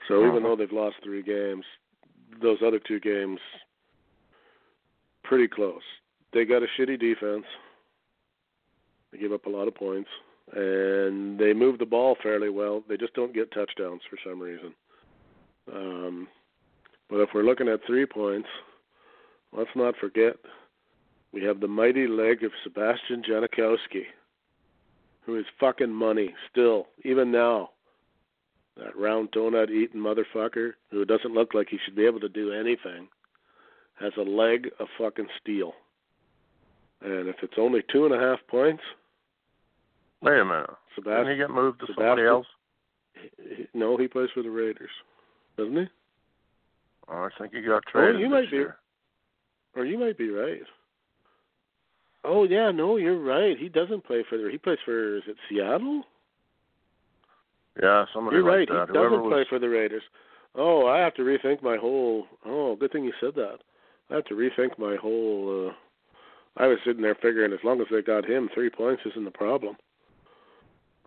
So 0.07 0.19
Uh-huh. 0.21 0.29
even 0.29 0.43
though 0.43 0.55
they've 0.55 0.71
lost 0.71 0.95
three 1.03 1.23
games, 1.23 1.65
those 2.41 2.59
other 2.65 2.79
two 2.79 3.01
games 3.01 3.39
pretty 5.23 5.47
close. 5.49 5.81
They 6.35 6.43
got 6.43 6.63
a 6.63 6.67
shitty 6.77 6.99
defense. 6.99 7.45
They 9.11 9.17
give 9.17 9.31
up 9.31 9.45
a 9.45 9.49
lot 9.49 9.69
of 9.69 9.73
points, 9.73 10.09
and 10.53 11.39
they 11.39 11.53
move 11.53 11.79
the 11.79 11.85
ball 11.85 12.17
fairly 12.21 12.49
well. 12.49 12.83
They 12.89 12.97
just 12.97 13.13
don't 13.13 13.33
get 13.33 13.53
touchdowns 13.53 14.01
for 14.09 14.19
some 14.21 14.41
reason. 14.41 14.73
Um, 15.73 16.27
but 17.09 17.21
if 17.21 17.29
we're 17.33 17.43
looking 17.43 17.69
at 17.69 17.79
three 17.87 18.05
points, 18.05 18.49
let's 19.53 19.69
not 19.77 19.95
forget 19.95 20.35
we 21.31 21.41
have 21.45 21.61
the 21.61 21.69
mighty 21.69 22.05
leg 22.05 22.43
of 22.43 22.51
Sebastian 22.65 23.23
Janikowski, 23.23 24.03
who 25.25 25.39
is 25.39 25.45
fucking 25.57 25.89
money 25.89 26.33
still, 26.51 26.87
even 27.05 27.31
now. 27.31 27.69
That 28.75 28.97
round 28.97 29.31
donut 29.31 29.69
eating 29.69 30.01
motherfucker 30.01 30.73
who 30.91 31.05
doesn't 31.05 31.33
look 31.33 31.53
like 31.53 31.69
he 31.69 31.79
should 31.85 31.95
be 31.95 32.05
able 32.05 32.19
to 32.19 32.27
do 32.27 32.51
anything 32.51 33.07
has 33.97 34.11
a 34.17 34.21
leg 34.21 34.69
of 34.81 34.87
fucking 34.97 35.27
steel. 35.41 35.71
And 37.05 37.29
if 37.29 37.35
it's 37.43 37.53
only 37.57 37.81
two 37.91 38.05
and 38.05 38.13
a 38.15 38.19
half 38.19 38.39
points, 38.47 38.81
Wait 40.21 40.39
a 40.39 40.45
minute. 40.45 40.69
Didn't 40.95 41.29
he 41.29 41.37
get 41.37 41.51
moved 41.51 41.79
to 41.81 41.87
somebody 41.93 42.23
else? 42.25 42.47
he- 43.37 43.67
no, 43.75 43.95
he 43.95 44.07
plays 44.07 44.29
for 44.33 44.41
the 44.41 44.49
Raiders, 44.49 44.89
doesn't 45.57 45.75
he? 45.75 45.85
Oh, 47.07 47.23
I 47.23 47.29
think 47.37 47.53
he 47.53 47.61
got 47.61 47.83
traded. 47.85 48.19
you 48.19 48.25
this 48.27 48.31
might 48.31 48.49
be- 48.51 48.57
year. 48.57 48.77
Or 49.75 49.85
you 49.85 49.97
might 49.99 50.17
be 50.17 50.29
right. 50.29 50.63
Oh 52.23 52.43
yeah, 52.45 52.71
no, 52.71 52.95
you're 52.95 53.19
right. 53.19 53.55
He 53.57 53.69
doesn't 53.69 54.05
play 54.05 54.23
for 54.27 54.37
the. 54.37 54.49
He 54.49 54.57
plays 54.57 54.79
for 54.83 55.17
is 55.17 55.23
it 55.27 55.35
Seattle? 55.47 56.03
Yeah, 57.81 58.05
somebody 58.13 58.37
You're 58.37 58.45
like 58.45 58.69
right. 58.69 58.69
that. 58.69 58.87
He 58.91 58.97
Whoever 58.97 59.17
doesn't 59.17 59.29
play 59.29 59.45
for 59.49 59.59
the 59.59 59.69
Raiders. 59.69 60.01
Oh, 60.55 60.87
I 60.87 60.99
have 60.99 61.13
to 61.15 61.21
rethink 61.23 61.61
my 61.61 61.75
whole. 61.77 62.25
Oh, 62.45 62.75
good 62.77 62.91
thing 62.93 63.03
you 63.03 63.13
said 63.19 63.35
that. 63.35 63.59
I 64.09 64.15
have 64.15 64.25
to 64.25 64.33
rethink 64.33 64.79
my 64.79 64.95
whole. 64.95 65.67
uh 65.69 65.73
I 66.57 66.67
was 66.67 66.77
sitting 66.85 67.01
there 67.01 67.15
figuring 67.15 67.51
as 67.53 67.63
long 67.63 67.81
as 67.81 67.87
they 67.91 68.01
got 68.01 68.25
him, 68.29 68.49
three 68.53 68.69
points 68.69 69.03
isn't 69.05 69.25
the 69.25 69.31
problem. 69.31 69.75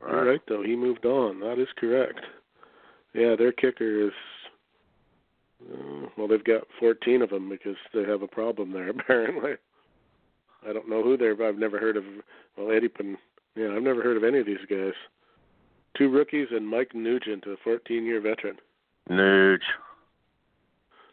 You're 0.01 0.11
Right. 0.17 0.27
right 0.31 0.41
though. 0.47 0.63
He 0.63 0.77
moved 0.77 1.07
on. 1.07 1.41
That 1.41 1.59
is 1.59 1.69
correct. 1.77 2.21
Yeah, 3.15 3.35
their 3.37 3.53
kicker 3.53 4.09
is. 4.09 4.13
Uh, 5.73 6.09
well, 6.17 6.29
they've 6.29 6.45
got 6.45 6.69
14 6.79 7.23
of 7.23 7.31
them 7.31 7.49
because 7.49 7.77
they 7.93 8.05
have 8.05 8.23
a 8.23 8.29
problem 8.29 8.73
there 8.73 8.89
apparently. 8.99 9.57
I 10.69 10.73
don't 10.73 10.89
know 10.89 11.03
who 11.03 11.17
they're. 11.17 11.35
But 11.35 11.47
I've 11.47 11.59
never 11.59 11.79
heard 11.79 11.97
of. 11.97 12.05
Well, 12.57 12.71
Eddie 12.71 12.89
Pan. 12.89 13.17
Yeah, 13.57 13.73
I've 13.75 13.83
never 13.83 14.03
heard 14.03 14.17
of 14.17 14.25
any 14.25 14.39
of 14.39 14.47
these 14.47 14.65
guys. 14.71 14.93
Two 15.97 16.11
rookies 16.11 16.49
and 16.53 16.69
Mike 16.69 16.95
Nugent, 16.95 17.45
a 17.47 17.57
14-year 17.69 18.21
veteran. 18.21 18.57
Nuge. 19.11 19.63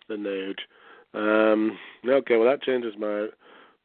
The 0.08 0.16
Nuge. 0.16 0.60
Um, 1.16 1.78
okay, 2.08 2.36
well 2.38 2.48
that 2.50 2.62
changes 2.62 2.94
my 3.00 3.28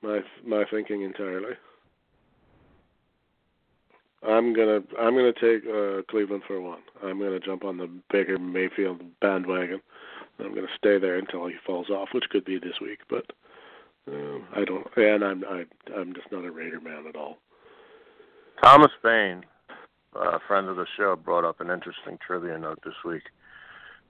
my 0.02 0.20
my 0.46 0.64
thinking 0.70 1.02
entirely. 1.02 1.54
I'm 4.26 4.52
gonna 4.52 4.80
I'm 4.98 5.14
gonna 5.14 5.32
take 5.32 5.64
uh, 5.66 6.02
Cleveland 6.10 6.42
for 6.46 6.60
one. 6.60 6.80
I'm 7.02 7.18
gonna 7.18 7.40
jump 7.40 7.64
on 7.64 7.78
the 7.78 7.88
Baker 8.10 8.38
Mayfield 8.38 9.00
bandwagon. 9.20 9.80
I'm 10.38 10.54
gonna 10.54 10.66
stay 10.76 10.98
there 10.98 11.16
until 11.16 11.46
he 11.46 11.54
falls 11.66 11.88
off, 11.90 12.08
which 12.12 12.28
could 12.30 12.44
be 12.44 12.58
this 12.58 12.80
week. 12.80 13.00
But 13.08 13.24
uh, 14.10 14.38
I 14.54 14.64
don't, 14.64 14.86
and 14.96 15.24
I'm 15.24 15.44
I, 15.44 15.64
I'm 15.96 16.14
just 16.14 16.30
not 16.30 16.44
a 16.44 16.50
Raider 16.50 16.80
man 16.80 17.06
at 17.08 17.16
all. 17.16 17.38
Thomas 18.62 18.92
Bain, 19.02 19.42
a 20.14 20.38
friend 20.46 20.68
of 20.68 20.76
the 20.76 20.86
show, 20.98 21.16
brought 21.16 21.44
up 21.44 21.60
an 21.60 21.70
interesting 21.70 22.18
trivia 22.26 22.58
note 22.58 22.80
this 22.84 22.94
week. 23.04 23.22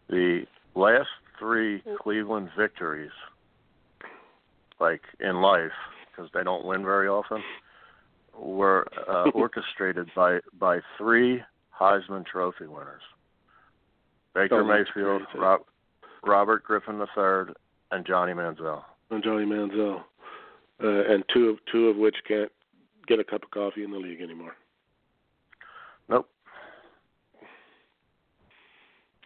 The 0.09 0.45
last 0.75 1.09
three 1.39 1.83
Cleveland 2.03 2.51
victories, 2.59 3.13
like 4.81 5.03
in 5.21 5.41
life, 5.41 5.71
because 6.11 6.31
they 6.35 6.43
don't 6.43 6.65
win 6.65 6.83
very 6.85 7.09
often, 7.09 7.43
were 8.39 8.87
uh, 9.09 9.31
orchestrated 9.35 10.09
by 10.17 10.41
by 10.59 10.81
three 10.99 11.43
Heisman 11.79 12.27
Trophy 12.27 12.67
winners: 12.67 13.03
Baker 14.35 14.65
Mayfield. 14.65 15.23
Rob, 15.37 15.61
Robert 16.25 16.65
Griffin 16.65 16.99
III, 16.99 17.55
and 17.93 18.07
Johnny 18.07 18.33
Manziel. 18.33 18.83
And 19.11 19.23
Johnny 19.23 19.45
Manziel, 19.45 20.03
uh, 20.83 21.13
and 21.13 21.25
two 21.33 21.49
of 21.49 21.59
two 21.71 21.89
of 21.89 21.97
which 21.97 22.17
can't 22.27 22.51
get 23.07 23.19
a 23.19 23.25
cup 23.25 23.43
of 23.43 23.51
coffee 23.51 23.85
in 23.85 23.91
the 23.91 23.99
league 23.99 24.21
anymore. 24.21 24.57
Nope. 26.09 26.29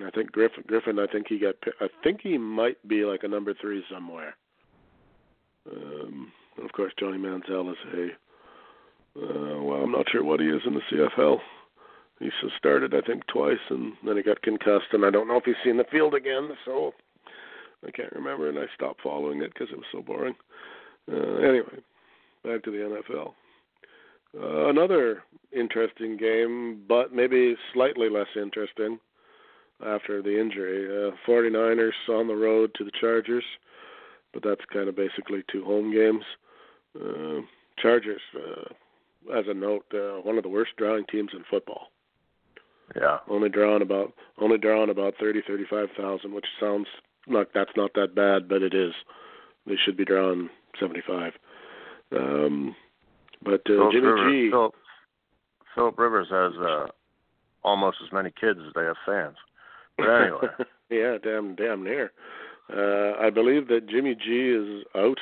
I 0.05 0.11
think 0.11 0.33
Griffin. 0.33 0.65
Griffin. 0.67 0.99
I 0.99 1.07
think 1.07 1.27
he 1.29 1.39
got. 1.39 1.55
I 1.81 1.87
think 2.03 2.21
he 2.23 2.39
might 2.39 2.77
be 2.89 3.05
like 3.05 3.23
a 3.23 3.29
number 3.29 3.55
three 3.61 3.85
somewhere. 3.93 4.37
Um, 5.71 6.33
and 6.57 6.67
of 6.67 6.73
course, 6.73 6.93
Johnny 6.99 7.19
Manziel 7.19 7.71
is 7.71 7.79
a. 7.95 8.09
Uh, 9.17 9.63
well, 9.63 9.83
I'm 9.83 9.93
not 9.93 10.07
sure 10.11 10.25
what 10.25 10.41
he 10.41 10.47
is 10.47 10.63
in 10.67 10.75
the 10.75 10.81
CFL. 10.91 11.39
He's 12.19 12.33
started, 12.59 12.95
I 12.95 13.01
think, 13.01 13.27
twice, 13.27 13.59
and 13.71 13.93
then 14.05 14.17
he 14.17 14.23
got 14.23 14.43
concussed, 14.43 14.93
and 14.93 15.05
I 15.05 15.11
don't 15.11 15.29
know 15.29 15.37
if 15.37 15.45
he's 15.45 15.55
seen 15.65 15.77
the 15.77 15.85
field 15.91 16.15
again. 16.15 16.49
So 16.65 16.93
I 17.87 17.91
can't 17.91 18.13
remember, 18.13 18.49
and 18.49 18.59
I 18.59 18.65
stopped 18.75 19.03
following 19.03 19.43
it 19.43 19.53
because 19.53 19.69
it 19.71 19.77
was 19.77 19.87
so 19.93 20.03
boring. 20.03 20.35
Uh, 21.11 21.37
anyway, 21.37 21.83
back 22.45 22.63
to 22.65 22.71
the 22.71 23.03
NFL. 23.13 23.35
Uh, 24.37 24.69
another 24.69 25.23
interesting 25.53 26.17
game, 26.17 26.83
but 26.89 27.13
maybe 27.13 27.55
slightly 27.73 28.09
less 28.09 28.27
interesting 28.37 28.99
after 29.85 30.23
the 30.23 30.41
injury. 30.41 30.87
Uh, 30.87 31.15
49ers 31.29 31.93
on 32.09 32.27
the 32.27 32.35
road 32.35 32.71
to 32.77 32.85
the 32.85 32.91
Chargers, 33.01 33.45
but 34.35 34.43
that's 34.43 34.65
kind 34.73 34.89
of 34.89 34.97
basically 34.97 35.43
two 35.51 35.65
home 35.65 35.93
games. 35.93 36.25
Uh, 37.01 37.41
Chargers, 37.81 38.21
uh, 38.37 39.39
as 39.39 39.47
a 39.49 39.55
note, 39.55 39.87
uh, 39.95 40.21
one 40.23 40.37
of 40.37 40.43
the 40.43 40.49
worst 40.49 40.73
drawing 40.77 41.05
teams 41.07 41.31
in 41.33 41.45
football. 41.49 41.89
Yeah. 42.95 43.19
Only 43.29 43.49
drawing 43.49 43.83
about 43.83 44.13
only 44.39 44.59
drawing 44.59 44.91
about 44.91 45.15
thirty 45.19 45.41
thirty 45.47 45.65
five 45.69 45.89
thousand, 45.97 46.35
which 46.35 46.45
sounds 46.61 46.87
like 47.27 47.49
that's 47.55 47.71
not 47.77 47.95
that 47.95 48.15
bad, 48.15 48.49
but 48.49 48.63
it 48.63 48.75
is. 48.75 48.93
They 49.67 49.77
should 49.83 49.97
be 49.97 50.05
drawing 50.05 50.51
seventy 50.79 51.01
five. 51.07 51.33
Um, 52.15 52.77
but 53.43 53.63
uh, 53.67 53.89
Philip 53.91 53.93
Jimmy 53.93 54.07
Rivers, 54.07 54.33
G. 54.33 54.51
Philip, 54.51 54.75
Philip 55.75 55.99
Rivers 55.99 56.29
has 56.31 56.53
uh, 56.61 56.87
almost 57.63 57.99
as 58.05 58.13
many 58.13 58.31
kids 58.39 58.61
as 58.65 58.73
they 58.75 58.85
have 58.85 58.97
fans. 59.07 59.37
But 59.97 60.11
anyway, 60.11 60.49
yeah, 60.91 61.17
damn, 61.23 61.55
damn 61.55 61.83
near. 61.83 62.13
Uh, 62.73 63.13
I 63.21 63.31
believe 63.31 63.69
that 63.69 63.89
Jimmy 63.89 64.15
G 64.15 64.51
is 64.51 64.85
out. 64.95 65.19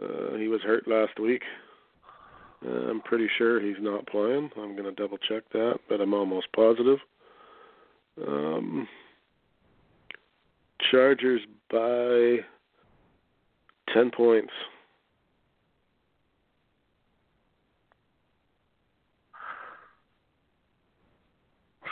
Uh, 0.00 0.36
he 0.36 0.48
was 0.48 0.60
hurt 0.62 0.86
last 0.88 1.18
week. 1.18 1.42
Uh, 2.66 2.90
I'm 2.90 3.00
pretty 3.02 3.28
sure 3.36 3.60
he's 3.60 3.80
not 3.80 4.06
playing. 4.06 4.50
I'm 4.56 4.72
going 4.74 4.84
to 4.84 4.92
double 4.92 5.18
check 5.18 5.44
that, 5.52 5.78
but 5.88 6.00
I'm 6.00 6.14
almost 6.14 6.46
positive. 6.54 6.98
Um, 8.26 8.88
Chargers 10.90 11.40
by 11.70 12.44
Ten 13.92 14.10
points. 14.10 14.52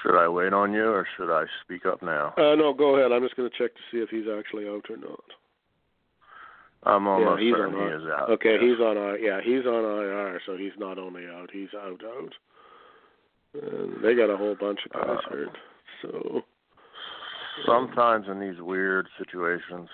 Should 0.03 0.19
I 0.19 0.29
wait 0.29 0.53
on 0.53 0.73
you 0.73 0.85
or 0.85 1.07
should 1.17 1.33
I 1.33 1.45
speak 1.65 1.87
up 1.87 2.03
now? 2.03 2.35
Uh, 2.37 2.55
no, 2.57 2.75
go 2.75 2.97
ahead. 2.97 3.13
I'm 3.13 3.23
just 3.23 3.37
going 3.37 3.49
to 3.49 3.57
check 3.57 3.75
to 3.75 3.81
see 3.91 3.99
if 3.99 4.09
he's 4.11 4.27
actually 4.29 4.67
out 4.69 4.85
or 4.91 4.97
not. 4.97 5.25
I'm 6.85 7.07
almost 7.07 7.41
yeah, 7.41 7.47
he's 7.47 7.55
certain 7.55 7.75
on 7.77 7.89
he 7.89 7.95
is 7.95 8.11
out. 8.11 8.31
Okay, 8.31 8.55
yes. 8.55 8.61
he's 8.63 8.81
on 8.81 8.97
IR. 8.97 9.19
Yeah, 9.19 9.41
he's 9.45 9.65
on 9.67 9.85
IR, 9.85 10.41
so 10.45 10.57
he's 10.57 10.73
not 10.79 10.99
only 10.99 11.27
out, 11.27 11.51
he's 11.53 11.69
out 11.81 12.01
out. 12.05 12.33
And 13.55 14.03
they 14.03 14.15
got 14.15 14.31
a 14.31 14.37
whole 14.37 14.57
bunch 14.59 14.81
of 14.87 14.93
guys 14.93 15.19
Uh, 15.27 15.31
hurt. 15.31 15.59
So 16.03 16.43
Sometimes 17.67 18.27
in 18.29 18.41
these 18.41 18.61
weird 18.61 19.07
situations, 19.19 19.89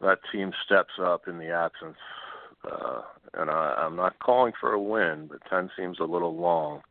that 0.00 0.18
team 0.32 0.52
steps 0.64 0.92
up 1.02 1.28
in 1.28 1.38
the 1.38 1.50
absence. 1.50 1.98
Uh, 2.64 3.02
and 3.34 3.50
I, 3.50 3.74
I'm 3.78 3.96
not 3.96 4.18
calling 4.20 4.52
for 4.60 4.72
a 4.72 4.80
win, 4.80 5.28
but 5.30 5.40
10 5.50 5.70
seems 5.76 5.98
a 5.98 6.04
little 6.04 6.36
long, 6.36 6.82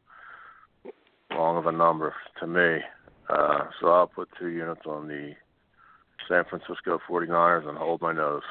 long 1.36 1.58
of 1.58 1.66
a 1.68 1.72
number 1.72 2.14
to 2.40 2.48
me. 2.48 2.80
Uh, 3.30 3.66
so 3.80 3.88
I'll 3.88 4.08
put 4.08 4.30
two 4.40 4.50
units 4.50 4.82
on 4.86 5.08
the 5.08 5.34
San 6.28 6.44
Francisco 6.50 7.00
49ers 7.10 7.68
and 7.68 7.78
hold 7.78 8.02
my 8.02 8.14
nose. 8.14 8.44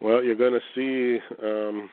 Well, 0.00 0.22
you're 0.22 0.34
going 0.34 0.58
to 0.58 0.60
see 0.74 1.20
um, 1.42 1.88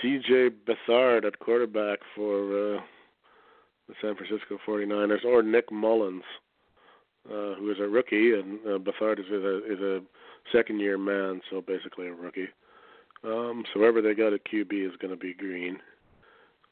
C.J. 0.00 0.50
Beathard 0.66 1.24
at 1.24 1.38
quarterback 1.38 2.00
for 2.14 2.76
uh, 2.76 2.80
the 3.88 3.94
San 4.00 4.14
Francisco 4.14 4.58
49ers, 4.66 5.24
or 5.24 5.42
Nick 5.42 5.70
Mullens, 5.72 6.22
uh, 7.28 7.54
who 7.54 7.70
is 7.70 7.78
a 7.80 7.88
rookie, 7.88 8.34
and 8.34 8.58
uh, 8.66 8.78
Beathard 8.78 9.18
is 9.18 9.30
a 9.30 9.72
is 9.72 9.80
a 9.80 10.00
second 10.52 10.80
year 10.80 10.98
man, 10.98 11.40
so 11.50 11.60
basically 11.60 12.08
a 12.08 12.12
rookie. 12.12 12.48
Um, 13.24 13.64
so 13.72 13.80
whoever 13.80 14.02
they 14.02 14.14
got 14.14 14.32
at 14.32 14.44
QB 14.44 14.86
is 14.86 14.96
going 15.00 15.10
to 15.10 15.16
be 15.16 15.34
green. 15.34 15.78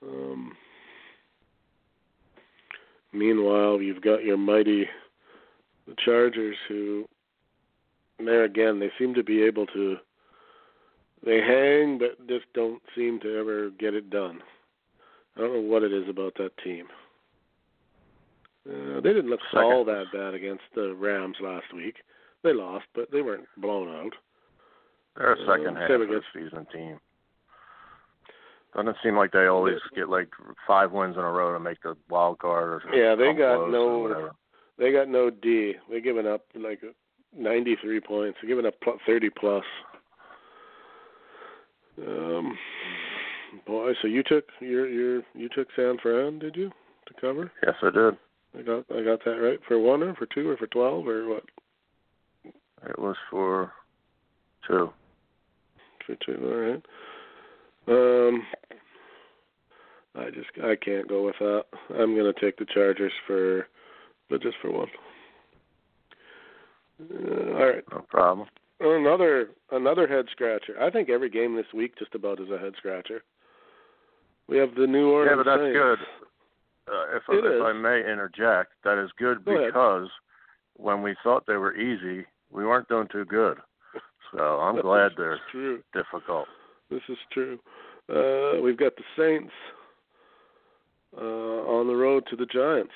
Um, 0.02 0.52
meanwhile, 3.12 3.80
you've 3.80 4.02
got 4.02 4.24
your 4.24 4.37
mighty 4.37 4.88
the 5.87 5.94
Chargers, 6.04 6.57
who 6.68 7.07
there 8.18 8.44
again 8.44 8.78
they 8.80 8.90
seem 8.98 9.12
to 9.14 9.22
be 9.24 9.42
able 9.42 9.66
to 9.66 9.96
they 11.24 11.38
hang 11.38 11.98
but 11.98 12.26
just 12.28 12.44
don't 12.54 12.80
seem 12.94 13.18
to 13.20 13.38
ever 13.38 13.70
get 13.70 13.94
it 13.94 14.09
done. 14.11 14.40
I 15.37 15.40
don't 15.40 15.52
know 15.52 15.61
what 15.61 15.83
it 15.83 15.92
is 15.92 16.09
about 16.09 16.35
that 16.38 16.57
team. 16.62 16.87
Uh, 18.68 19.00
they 19.00 19.12
didn't 19.12 19.28
look 19.30 19.40
Second. 19.50 19.64
all 19.64 19.85
that 19.85 20.04
bad 20.12 20.33
against 20.35 20.62
the 20.74 20.94
Rams 20.94 21.37
last 21.40 21.66
week. 21.74 21.96
They 22.42 22.52
lost, 22.52 22.87
but 22.94 23.11
they 23.11 23.20
weren't 23.20 23.46
blown 23.59 23.88
out. 23.88 24.12
They're 25.16 25.33
a 25.35 25.42
Uh, 25.42 25.46
second 25.46 25.76
half 25.76 25.88
same 25.88 26.02
of 26.02 26.09
the 26.09 26.22
season 26.33 26.66
team. 26.72 27.00
Doesn't 28.74 28.96
seem 29.02 29.16
like 29.16 29.30
they 29.32 29.46
always 29.46 29.78
get 29.94 30.08
like 30.08 30.28
five 30.66 30.90
wins 30.90 31.16
in 31.16 31.22
a 31.22 31.30
row 31.30 31.52
to 31.52 31.60
make 31.60 31.80
the 31.82 31.96
wild 32.10 32.40
card. 32.40 32.68
Or 32.68 32.80
something. 32.82 32.98
Yeah, 32.98 33.14
they 33.14 33.32
got 33.32 33.70
no-. 33.70 34.30
They 34.78 34.90
got 34.90 35.08
no 35.08 35.30
D. 35.30 35.74
They 35.88 36.00
given 36.00 36.26
up 36.26 36.42
like 36.56 36.80
93 37.37 38.00
points. 38.00 38.38
They're 38.40 38.48
giving 38.48 38.66
up 38.66 38.74
30 39.06 39.30
plus. 39.30 39.64
Um, 42.04 42.58
boy, 43.66 43.92
so 44.02 44.08
you 44.08 44.24
took 44.24 44.44
your 44.60 44.88
your 44.88 45.22
you 45.34 45.48
took 45.54 45.68
San 45.76 45.96
Fran, 46.02 46.40
did 46.40 46.56
you, 46.56 46.70
to 47.06 47.14
cover? 47.20 47.52
Yes, 47.64 47.74
I 47.82 47.90
did. 47.90 48.16
I 48.58 48.62
got 48.62 48.84
I 48.90 49.04
got 49.04 49.24
that 49.24 49.40
right 49.40 49.60
for 49.68 49.78
one 49.78 50.02
or 50.02 50.14
for 50.16 50.26
two 50.26 50.48
or 50.48 50.56
for 50.56 50.66
12 50.66 51.06
or 51.06 51.28
what? 51.28 51.44
It 52.44 52.98
was 52.98 53.16
for 53.30 53.72
two. 54.66 54.90
For 56.04 56.16
two, 56.26 56.38
all 56.42 56.56
right. 56.56 56.84
Um, 57.87 58.42
I 60.16 60.31
just 60.31 60.48
I 60.62 60.77
can't 60.77 61.09
go 61.09 61.24
with 61.24 61.37
that. 61.40 61.64
I'm 61.98 62.16
gonna 62.16 62.33
take 62.40 62.57
the 62.59 62.66
Chargers 62.72 63.12
for, 63.27 63.66
but 64.31 64.42
just 64.42 64.57
for 64.62 64.70
one. 64.70 64.88
Uh, 67.00 67.53
all 67.59 67.66
right. 67.66 67.85
No 67.92 68.00
problem. 68.09 68.48
Another 68.81 69.48
another 69.72 70.07
head 70.07 70.27
scratcher. 70.31 70.81
I 70.81 70.90
think 70.90 71.09
every 71.09 71.31
game 71.31 71.57
this 71.57 71.66
week 71.74 71.98
just 71.98 72.14
about 72.14 72.40
is 72.40 72.50
a 72.50 72.59
head 72.59 72.74
scratcher. 72.79 73.22
We 74.48 74.59
have 74.59 74.74
the 74.74 74.87
New 74.87 75.11
Orleans 75.11 75.31
yeah, 75.33 75.37
but 75.37 75.50
that's 75.50 75.62
Saints. 75.62 75.79
good. 75.79 75.98
Uh, 76.87 77.16
if 77.16 77.22
It 77.31 77.44
if. 77.57 77.62
I 77.62 77.72
may 77.72 78.00
interject, 78.00 78.72
that 78.85 79.03
is 79.03 79.11
good 79.18 79.44
Go 79.44 79.53
ahead. 79.57 79.68
because 79.72 80.09
when 80.77 81.00
we 81.03 81.16
thought 81.22 81.44
they 81.46 81.57
were 81.57 81.74
easy, 81.74 82.27
we 82.50 82.66
weren't 82.66 82.88
doing 82.88 83.09
too 83.11 83.24
good. 83.24 83.57
So 84.37 84.42
I'm 84.61 84.81
glad 84.81 85.12
they're 85.16 85.38
true. 85.50 85.83
difficult. 85.94 86.46
This 86.90 87.00
is 87.09 87.16
true. 87.33 87.59
Uh, 88.11 88.61
we've 88.61 88.77
got 88.77 88.92
the 88.96 89.03
Saints 89.16 89.53
on 91.85 91.88
the 91.88 91.94
road 91.94 92.25
to 92.31 92.37
the 92.37 92.47
Giants. 92.47 92.92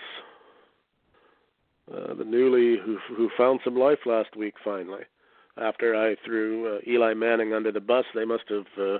Uh, 1.92 2.14
the 2.14 2.24
newly 2.24 2.78
who 2.82 2.98
who 3.14 3.30
found 3.36 3.60
some 3.64 3.76
life 3.76 3.98
last 4.06 4.34
week 4.36 4.54
finally. 4.64 5.02
After 5.58 5.94
I 5.96 6.16
threw 6.24 6.76
uh, 6.76 6.78
Eli 6.86 7.14
Manning 7.14 7.52
under 7.52 7.72
the 7.72 7.80
bus, 7.80 8.04
they 8.14 8.24
must 8.24 8.44
have 8.48 8.66
uh, 8.80 8.98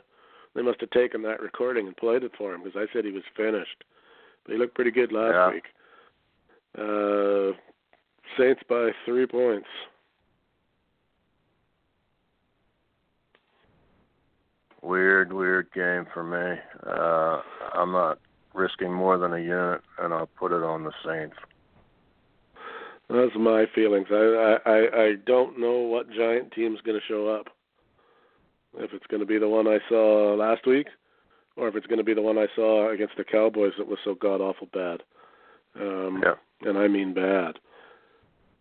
they 0.55 0.63
must 0.63 0.81
have 0.81 0.91
taken 0.91 1.23
that 1.23 1.41
recording 1.41 1.87
and 1.87 1.97
played 1.97 2.23
it 2.23 2.33
for 2.37 2.55
him 2.55 2.63
because 2.63 2.79
I 2.79 2.93
said 2.93 3.05
he 3.05 3.13
was 3.13 3.23
finished. 3.37 3.85
But 4.45 4.53
he 4.53 4.59
looked 4.59 4.75
pretty 4.75 4.91
good 4.91 5.13
last 5.13 5.35
Yeah. 5.35 5.51
week. 5.53 5.65
Uh, 6.77 7.59
Saints 8.37 8.63
by 8.69 8.91
three 9.07 9.27
points. 9.27 9.69
Weird, 14.83 15.33
weird 15.33 15.73
game 15.75 16.07
for 16.13 16.23
me. 16.23 16.61
Uh, 16.87 17.41
I'm 17.75 17.91
not 17.93 18.19
risking 18.59 18.93
more 18.93 19.19
than 19.19 19.33
a 19.33 19.39
unit, 19.39 19.81
and 19.99 20.13
I'll 20.13 20.29
put 20.39 20.53
it 20.53 20.63
on 20.63 20.85
the 20.85 20.93
Saints. 21.05 21.37
That's 23.09 23.33
my 23.39 23.65
feelings. 23.75 24.09
I 24.11 24.59
I 24.67 25.03
I 25.03 25.13
don't 25.27 25.59
know 25.59 25.79
what 25.79 26.11
giant 26.11 26.53
team's 26.53 26.81
going 26.83 26.99
to 26.99 27.07
show 27.07 27.29
up. 27.29 27.47
If 28.77 28.93
it's 28.93 29.07
going 29.07 29.21
to 29.21 29.27
be 29.27 29.39
the 29.39 29.49
one 29.49 29.67
I 29.67 29.79
saw 29.89 30.35
last 30.35 30.67
week, 30.67 30.89
or 31.57 31.69
if 31.69 31.75
it's 31.75 31.87
going 31.87 31.99
to 31.99 32.05
be 32.05 32.15
the 32.15 32.23
one 32.23 32.37
I 32.37 32.47
saw 32.55 32.91
against 32.91 33.17
the 33.17 33.25
Cowboys 33.25 33.73
that 33.79 33.89
was 33.89 33.99
so 34.05 34.15
god 34.15 34.41
awful 34.41 34.69
bad. 34.73 35.03
Um, 35.81 36.23
Yeah. 36.23 36.35
And 36.69 36.77
I 36.77 36.89
mean 36.89 37.15
bad. 37.15 37.59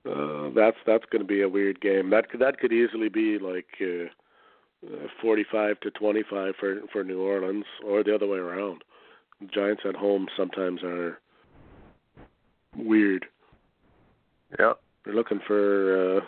Uh, 0.06 0.50
that's 0.56 0.78
that's 0.86 1.06
going 1.12 1.22
to 1.22 1.28
be 1.28 1.42
a 1.42 1.50
weird 1.50 1.82
game. 1.82 2.10
That 2.12 2.30
could 2.30 2.40
that 2.40 2.60
could 2.60 2.72
easily 2.72 3.10
be 3.10 3.40
like 3.40 3.68
uh, 3.82 4.06
uh, 4.86 5.08
45 5.22 5.80
to 5.82 5.92
25 5.92 6.54
for 6.60 6.82
for 6.94 7.04
New 7.04 7.22
Orleans, 7.22 7.66
or 7.86 8.04
the 8.04 8.16
other 8.16 8.28
way 8.28 8.38
around. 8.38 8.84
Giants 9.46 9.84
at 9.88 9.96
home 9.96 10.28
sometimes 10.36 10.82
are 10.84 11.20
weird. 12.76 13.26
Yeah, 14.60 14.74
They're 15.04 15.14
looking 15.14 15.40
for 15.46 16.18
uh 16.18 16.22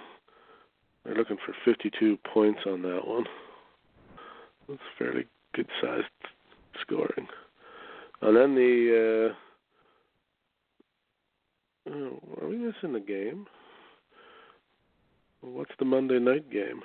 they're 1.04 1.16
looking 1.16 1.38
for 1.46 1.56
52 1.66 2.18
points 2.32 2.62
on 2.68 2.82
that 2.84 3.08
one. 3.08 3.26
That's 4.68 4.82
fairly 4.98 5.26
good 5.56 5.68
sized 5.82 6.06
scoring. 6.82 7.28
And 8.22 8.36
then 8.36 8.56
the 8.56 9.34
uh 11.88 11.92
oh, 11.92 12.20
are 12.42 12.48
we 12.48 12.58
missing 12.58 12.94
the 12.94 13.00
game? 13.00 13.48
What's 15.42 15.72
the 15.80 15.86
Monday 15.86 16.20
night 16.20 16.52
game? 16.52 16.82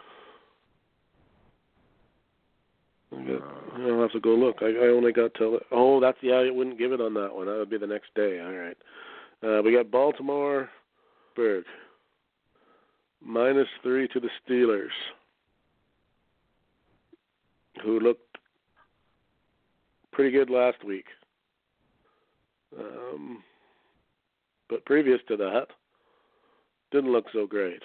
Got, 3.15 3.43
I'll 3.81 4.03
have 4.03 4.13
to 4.13 4.21
go 4.21 4.31
look. 4.31 4.57
I, 4.61 4.67
I 4.67 4.89
only 4.89 5.13
got 5.13 5.35
till 5.35 5.59
oh 5.71 6.01
that's 6.01 6.19
yeah 6.21 6.35
I 6.35 6.51
wouldn't 6.51 6.79
give 6.79 6.93
it 6.93 7.01
on 7.01 7.15
that 7.15 7.35
one. 7.35 7.47
That 7.47 7.57
would 7.57 7.71
be 7.71 7.79
the 7.79 7.87
next 7.87 8.15
day. 8.15 8.41
All 8.41 8.53
right. 8.53 8.77
Uh, 9.43 9.63
we 9.63 9.73
got 9.73 9.91
Baltimore, 9.91 10.69
Berg. 11.37 11.65
Minus 13.23 13.69
three 13.83 14.09
to 14.09 14.21
the 14.21 14.29
Steelers, 14.47 14.89
who 17.83 18.01
looked 18.01 18.39
pretty 20.13 20.31
good 20.31 20.51
last 20.51 20.85
week. 20.85 21.07
Um, 22.79 23.43
but 24.69 24.85
previous 24.85 25.21
to 25.29 25.37
that, 25.37 25.67
didn't 26.91 27.13
look 27.13 27.27
so 27.33 27.47
great. 27.47 27.83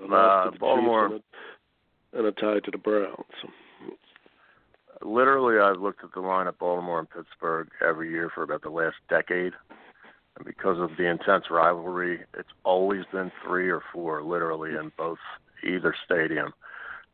A 0.00 0.06
loss 0.06 0.44
to 0.44 0.48
Uh, 0.48 0.50
the 0.50 0.58
Baltimore- 0.58 1.08
Chiefs 1.08 1.24
and 2.12 2.26
a, 2.26 2.28
and 2.28 2.38
a 2.38 2.40
tie 2.40 2.60
to 2.60 2.70
the 2.70 2.78
Browns. 2.78 3.34
Literally, 5.02 5.60
I've 5.60 5.80
looked 5.80 6.02
at 6.02 6.12
the 6.12 6.20
line 6.20 6.48
of 6.48 6.58
Baltimore 6.58 6.98
and 6.98 7.08
Pittsburgh 7.10 7.68
every 7.80 8.10
year 8.10 8.30
for 8.34 8.42
about 8.42 8.62
the 8.62 8.70
last 8.70 8.96
decade. 9.08 9.52
And 10.36 10.44
because 10.44 10.78
of 10.78 10.96
the 10.96 11.04
intense 11.06 11.50
rivalry, 11.50 12.24
it's 12.34 12.48
always 12.64 13.04
been 13.12 13.30
three 13.44 13.70
or 13.70 13.82
four, 13.92 14.22
literally, 14.22 14.74
in 14.74 14.90
both 14.96 15.18
either 15.62 15.94
stadium. 16.04 16.52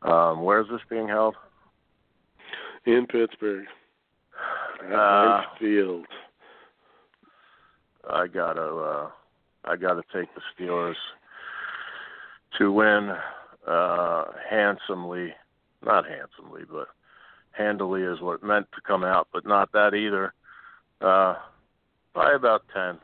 Um, 0.01 0.41
where's 0.43 0.67
this 0.69 0.81
being 0.89 1.07
held? 1.07 1.35
In 2.85 3.05
Pittsburgh, 3.07 3.65
at 4.83 4.93
Uh, 4.93 5.43
Field. 5.59 6.05
I 8.07 8.27
gotta 8.27 8.61
uh, 8.61 9.09
I 9.63 9.75
gotta 9.75 10.03
take 10.13 10.29
the 10.35 10.41
Steelers 10.53 10.95
to 12.57 12.71
win 12.71 13.11
uh, 13.67 14.25
handsomely, 14.49 15.33
not 15.83 16.05
handsomely, 16.05 16.63
but 16.69 16.87
handily 17.51 18.01
is 18.03 18.21
what 18.21 18.35
it 18.35 18.43
meant 18.43 18.67
to 18.73 18.81
come 18.81 19.03
out, 19.03 19.27
but 19.33 19.45
not 19.45 19.71
that 19.71 19.93
either. 19.93 20.33
Uh, 21.01 21.35
by 22.13 22.33
about 22.33 22.63
ten. 22.73 22.97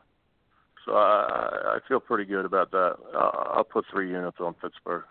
So 0.86 0.94
I, 0.94 1.76
I 1.76 1.80
feel 1.88 2.00
pretty 2.00 2.26
good 2.26 2.46
about 2.46 2.72
that. 2.72 2.96
Uh, 3.14 3.32
I'll 3.54 3.64
put 3.64 3.86
three 3.92 4.10
units 4.10 4.38
on 4.40 4.54
Pittsburgh. 4.56 5.04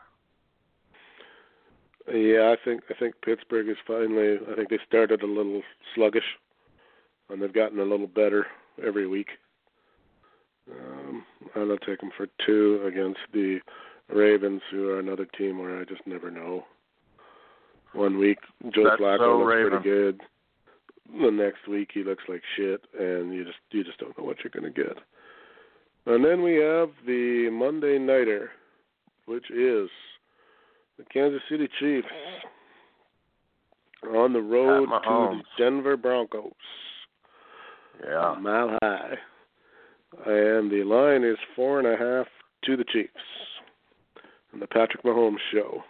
Yeah, 2.12 2.52
I 2.52 2.56
think 2.64 2.82
I 2.90 2.94
think 2.94 3.14
Pittsburgh 3.22 3.68
is 3.68 3.76
finally. 3.86 4.38
I 4.50 4.56
think 4.56 4.70
they 4.70 4.78
started 4.86 5.22
a 5.22 5.26
little 5.26 5.62
sluggish, 5.94 6.24
and 7.28 7.40
they've 7.40 7.52
gotten 7.52 7.78
a 7.78 7.84
little 7.84 8.08
better 8.08 8.46
every 8.84 9.06
week. 9.06 9.28
Um, 10.70 11.24
gonna 11.54 11.76
take 11.86 12.00
them 12.00 12.10
for 12.16 12.26
two 12.44 12.82
against 12.86 13.20
the 13.32 13.60
Ravens, 14.12 14.62
who 14.70 14.88
are 14.88 15.00
another 15.00 15.26
team 15.36 15.58
where 15.58 15.80
I 15.80 15.84
just 15.84 16.06
never 16.06 16.30
know. 16.30 16.64
One 17.92 18.18
week 18.18 18.38
Joe 18.74 18.84
That's 18.84 19.00
Flacco 19.00 19.18
so 19.18 19.38
looks 19.38 19.54
Raven. 19.54 19.70
pretty 19.70 19.88
good. 19.88 20.20
The 21.20 21.30
next 21.30 21.66
week 21.68 21.90
he 21.92 22.04
looks 22.04 22.22
like 22.28 22.42
shit, 22.56 22.82
and 22.98 23.34
you 23.34 23.44
just 23.44 23.58
you 23.72 23.82
just 23.82 23.98
don't 23.98 24.16
know 24.16 24.24
what 24.24 24.36
you're 24.44 24.52
gonna 24.54 24.72
get. 24.72 24.96
And 26.06 26.24
then 26.24 26.42
we 26.42 26.54
have 26.54 26.90
the 27.04 27.50
Monday 27.50 27.98
nighter, 27.98 28.50
which 29.26 29.50
is 29.50 29.90
the 30.98 31.04
Kansas 31.12 31.42
City 31.50 31.68
Chiefs 31.78 32.06
on 34.14 34.32
the 34.32 34.40
road 34.40 34.86
to 34.86 34.90
the 35.02 35.42
Denver 35.58 35.96
Broncos. 35.96 36.52
Yeah. 38.04 38.36
Mile 38.40 38.78
high. 38.82 39.14
And 40.26 40.70
the 40.70 40.84
line 40.84 41.22
is 41.22 41.36
four 41.54 41.78
and 41.78 41.88
a 41.88 41.96
half 41.96 42.26
to 42.64 42.76
the 42.76 42.84
Chiefs. 42.84 43.10
And 44.52 44.60
the 44.60 44.66
Patrick 44.66 45.02
Mahomes 45.04 45.36
show. 45.52 45.82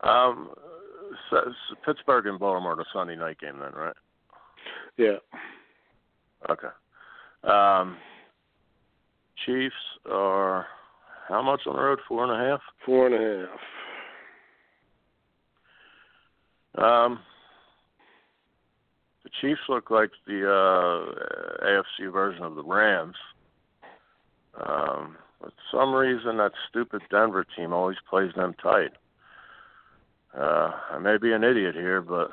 Um, 0.00 0.50
so, 1.30 1.36
so 1.68 1.74
Pittsburgh 1.84 2.26
and 2.26 2.38
Baltimore 2.38 2.76
the 2.76 2.84
Sunday 2.92 3.16
night 3.16 3.38
game 3.40 3.58
then, 3.58 3.72
right? 3.72 3.96
Yeah. 4.96 5.16
Okay. 6.50 6.68
Um, 7.44 7.96
Chiefs 9.44 9.74
are 10.10 10.66
how 11.28 11.42
much 11.42 11.62
on 11.66 11.76
the 11.76 11.82
road? 11.82 12.00
Four 12.06 12.24
and 12.24 12.32
a 12.32 12.50
half. 12.50 12.60
Four 12.84 13.06
and 13.06 13.14
a 13.14 13.48
half. 16.76 16.84
Um, 16.84 17.20
the 19.22 19.30
Chiefs 19.40 19.60
look 19.68 19.90
like 19.90 20.10
the 20.26 20.46
uh, 20.46 21.64
AFC 21.64 22.12
version 22.12 22.42
of 22.42 22.56
the 22.56 22.64
Rams. 22.64 23.16
Um, 24.60 25.16
for 25.40 25.52
some 25.70 25.94
reason, 25.94 26.36
that 26.38 26.52
stupid 26.68 27.02
Denver 27.10 27.44
team 27.56 27.72
always 27.72 27.96
plays 28.08 28.32
them 28.34 28.54
tight. 28.62 28.92
Uh, 30.36 30.72
I 30.90 30.98
may 30.98 31.16
be 31.16 31.32
an 31.32 31.44
idiot 31.44 31.74
here, 31.74 32.00
but 32.00 32.30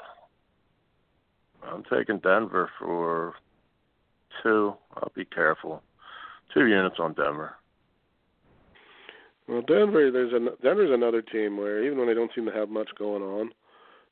I'm 1.64 1.84
taking 1.84 2.20
Denver 2.20 2.70
for 2.80 3.34
two. 4.42 4.74
I'll 4.96 5.12
be 5.16 5.26
careful. 5.26 5.84
Two 6.54 6.68
units 6.68 6.98
on 7.00 7.14
Denver. 7.14 7.56
Well, 9.48 9.62
Denver, 9.62 10.12
there's 10.12 10.34
an 10.34 10.50
Denver's 10.64 10.92
another 10.92 11.22
team 11.22 11.58
where 11.58 11.84
even 11.84 11.98
when 11.98 12.08
they 12.08 12.14
don't 12.14 12.32
seem 12.34 12.46
to 12.46 12.52
have 12.52 12.70
much 12.70 12.90
going 12.98 13.22
on, 13.22 13.52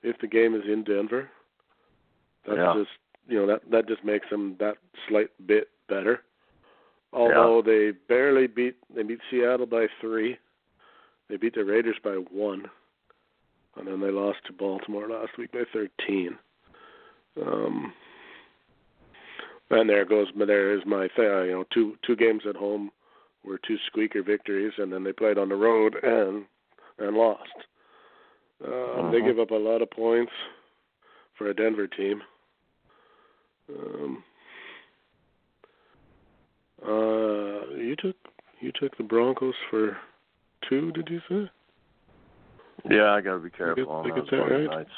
if 0.03 0.17
the 0.19 0.27
game 0.27 0.55
is 0.55 0.63
in 0.65 0.83
Denver, 0.83 1.29
that's 2.45 2.57
Yeah. 2.57 2.73
just 2.75 2.91
you 3.27 3.39
know 3.39 3.47
that 3.47 3.69
that 3.71 3.87
just 3.87 4.03
makes 4.03 4.29
them 4.29 4.55
that 4.59 4.77
slight 5.07 5.29
bit 5.47 5.69
better. 5.87 6.23
Although 7.11 7.61
they 7.65 7.91
barely 8.07 8.47
beat 8.47 8.75
they 8.93 9.03
beat 9.03 9.19
Seattle 9.29 9.65
by 9.65 9.87
three, 9.99 10.37
they 11.27 11.37
beat 11.37 11.55
the 11.55 11.65
Raiders 11.65 11.97
by 12.03 12.11
one, 12.11 12.69
and 13.77 13.87
then 13.87 13.99
they 13.99 14.11
lost 14.11 14.39
to 14.45 14.53
Baltimore 14.53 15.09
last 15.09 15.37
week 15.37 15.51
by 15.51 15.63
thirteen. 15.73 16.37
Um, 17.41 17.93
and 19.71 19.89
there 19.89 20.05
goes, 20.05 20.27
there 20.35 20.73
is 20.75 20.81
my. 20.85 21.07
You 21.17 21.51
know, 21.51 21.65
two 21.73 21.97
two 22.05 22.15
games 22.15 22.43
at 22.47 22.55
home 22.55 22.91
were 23.43 23.59
two 23.59 23.77
squeaker 23.87 24.21
victories, 24.21 24.73
and 24.77 24.91
then 24.91 25.03
they 25.03 25.13
played 25.13 25.37
on 25.37 25.49
the 25.49 25.55
road 25.55 25.95
and 26.03 26.45
and 26.99 27.17
lost. 27.17 27.55
Um, 28.63 29.11
They 29.11 29.21
Mhm. 29.21 29.25
give 29.25 29.39
up 29.39 29.51
a 29.51 29.55
lot 29.55 29.81
of 29.81 29.89
points 29.89 30.33
for 31.35 31.47
a 31.47 31.53
Denver 31.53 31.87
team. 31.87 32.21
Um, 33.69 34.23
uh, 36.85 37.75
you 37.75 37.95
took 37.97 38.15
you 38.61 38.71
took 38.79 38.95
the 38.97 39.03
Broncos 39.03 39.53
for 39.69 39.97
two, 40.67 40.91
did 40.91 41.09
you 41.09 41.21
say? 41.29 41.51
Yeah, 42.89 43.11
I 43.11 43.21
got 43.21 43.33
to 43.33 43.39
be 43.39 43.49
careful 43.49 43.89
on 43.89 44.09
those 44.09 44.27
that 44.31 44.37
right? 44.37 44.69
nights. 44.69 44.89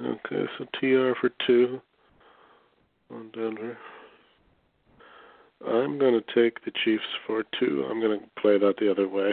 Okay, 0.00 0.44
so 0.58 0.64
TR 0.80 1.12
for 1.20 1.30
two 1.46 1.80
on 3.10 3.30
Denver. 3.32 3.78
I'm 5.66 5.98
gonna 5.98 6.20
take 6.34 6.62
the 6.64 6.72
Chiefs 6.84 7.04
for 7.26 7.42
two. 7.58 7.86
I'm 7.88 8.00
gonna 8.00 8.18
play 8.40 8.58
that 8.58 8.74
the 8.78 8.90
other 8.90 9.08
way. 9.08 9.30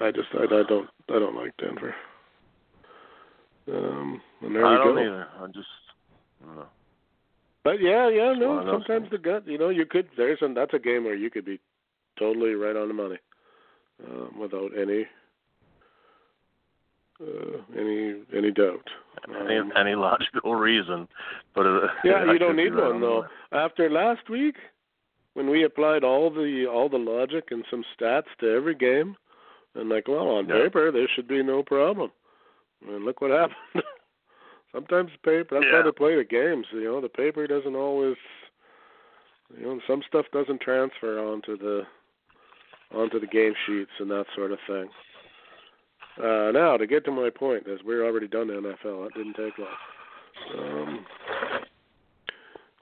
I 0.00 0.10
just 0.10 0.28
I, 0.34 0.44
I 0.44 0.62
don't 0.68 0.88
I 1.08 1.18
don't 1.18 1.36
like 1.36 1.56
Denver. 1.58 1.94
Um, 3.68 4.20
and 4.42 4.54
there 4.54 4.66
I 4.66 4.72
we 4.72 4.76
don't 4.76 4.94
go. 4.94 5.00
either. 5.00 5.28
I 5.40 5.46
just, 5.46 5.68
I 6.42 6.46
don't 6.46 6.56
know. 6.56 6.66
But 7.64 7.80
yeah, 7.80 8.08
yeah, 8.08 8.34
no. 8.36 8.64
Sometimes 8.70 9.08
the 9.10 9.18
gut, 9.18 9.46
you 9.46 9.58
know, 9.58 9.68
you 9.68 9.86
could. 9.86 10.08
There's 10.16 10.38
and 10.40 10.56
that's 10.56 10.74
a 10.74 10.78
game 10.78 11.04
where 11.04 11.14
you 11.14 11.30
could 11.30 11.44
be 11.44 11.60
totally 12.18 12.54
right 12.54 12.76
on 12.76 12.88
the 12.88 12.94
money, 12.94 13.18
um, 14.04 14.38
without 14.38 14.70
any 14.76 15.06
uh, 17.20 17.58
any 17.78 18.22
any 18.36 18.50
doubt. 18.50 18.88
any 19.46 19.58
Um, 19.58 19.72
any 19.76 19.94
logical 19.94 20.56
reason, 20.56 21.06
but 21.54 21.66
uh, 21.66 21.86
Yeah, 22.04 22.24
you 22.24 22.38
don't 22.38 22.56
need 22.56 22.74
right 22.74 22.84
one 22.84 22.94
on 22.96 23.00
though. 23.00 23.26
After 23.52 23.88
last 23.88 24.28
week, 24.28 24.56
when 25.34 25.48
we 25.48 25.64
applied 25.64 26.02
all 26.02 26.30
the 26.30 26.66
all 26.66 26.88
the 26.88 26.98
logic 26.98 27.48
and 27.52 27.64
some 27.70 27.84
stats 27.96 28.26
to 28.40 28.50
every 28.50 28.74
game, 28.74 29.14
and 29.76 29.88
like, 29.88 30.08
well, 30.08 30.28
on 30.28 30.48
Yeah. 30.48 30.64
paper 30.64 30.90
there 30.90 31.08
should 31.14 31.28
be 31.28 31.42
no 31.42 31.62
problem. 31.62 32.10
And 32.88 33.04
look 33.04 33.20
what 33.20 33.30
happened. 33.30 33.56
Sometimes 34.72 35.10
the 35.12 35.18
paper. 35.30 35.56
That's 35.60 35.66
Yeah. 35.66 35.78
why 35.78 35.82
they 35.82 35.92
play 35.92 36.16
the 36.16 36.24
games. 36.24 36.66
You 36.72 36.84
know, 36.84 37.00
the 37.00 37.08
paper 37.08 37.46
doesn't 37.46 37.76
always. 37.76 38.16
You 39.58 39.66
know, 39.66 39.80
some 39.86 40.02
stuff 40.08 40.24
doesn't 40.32 40.60
transfer 40.62 41.18
onto 41.18 41.58
the 41.58 41.86
onto 42.94 43.20
the 43.20 43.26
game 43.26 43.54
sheets 43.66 43.90
and 43.98 44.10
that 44.10 44.26
sort 44.34 44.52
of 44.52 44.58
thing. 44.66 44.88
Uh, 46.22 46.50
now 46.52 46.76
to 46.76 46.86
get 46.86 47.04
to 47.04 47.10
my 47.10 47.30
point, 47.30 47.66
as 47.66 47.82
we're 47.84 48.04
already 48.04 48.28
done 48.28 48.48
the 48.48 48.54
NFL, 48.54 49.06
it 49.06 49.14
didn't 49.14 49.34
take 49.34 49.56
long. 49.58 49.68
Um, 50.58 51.06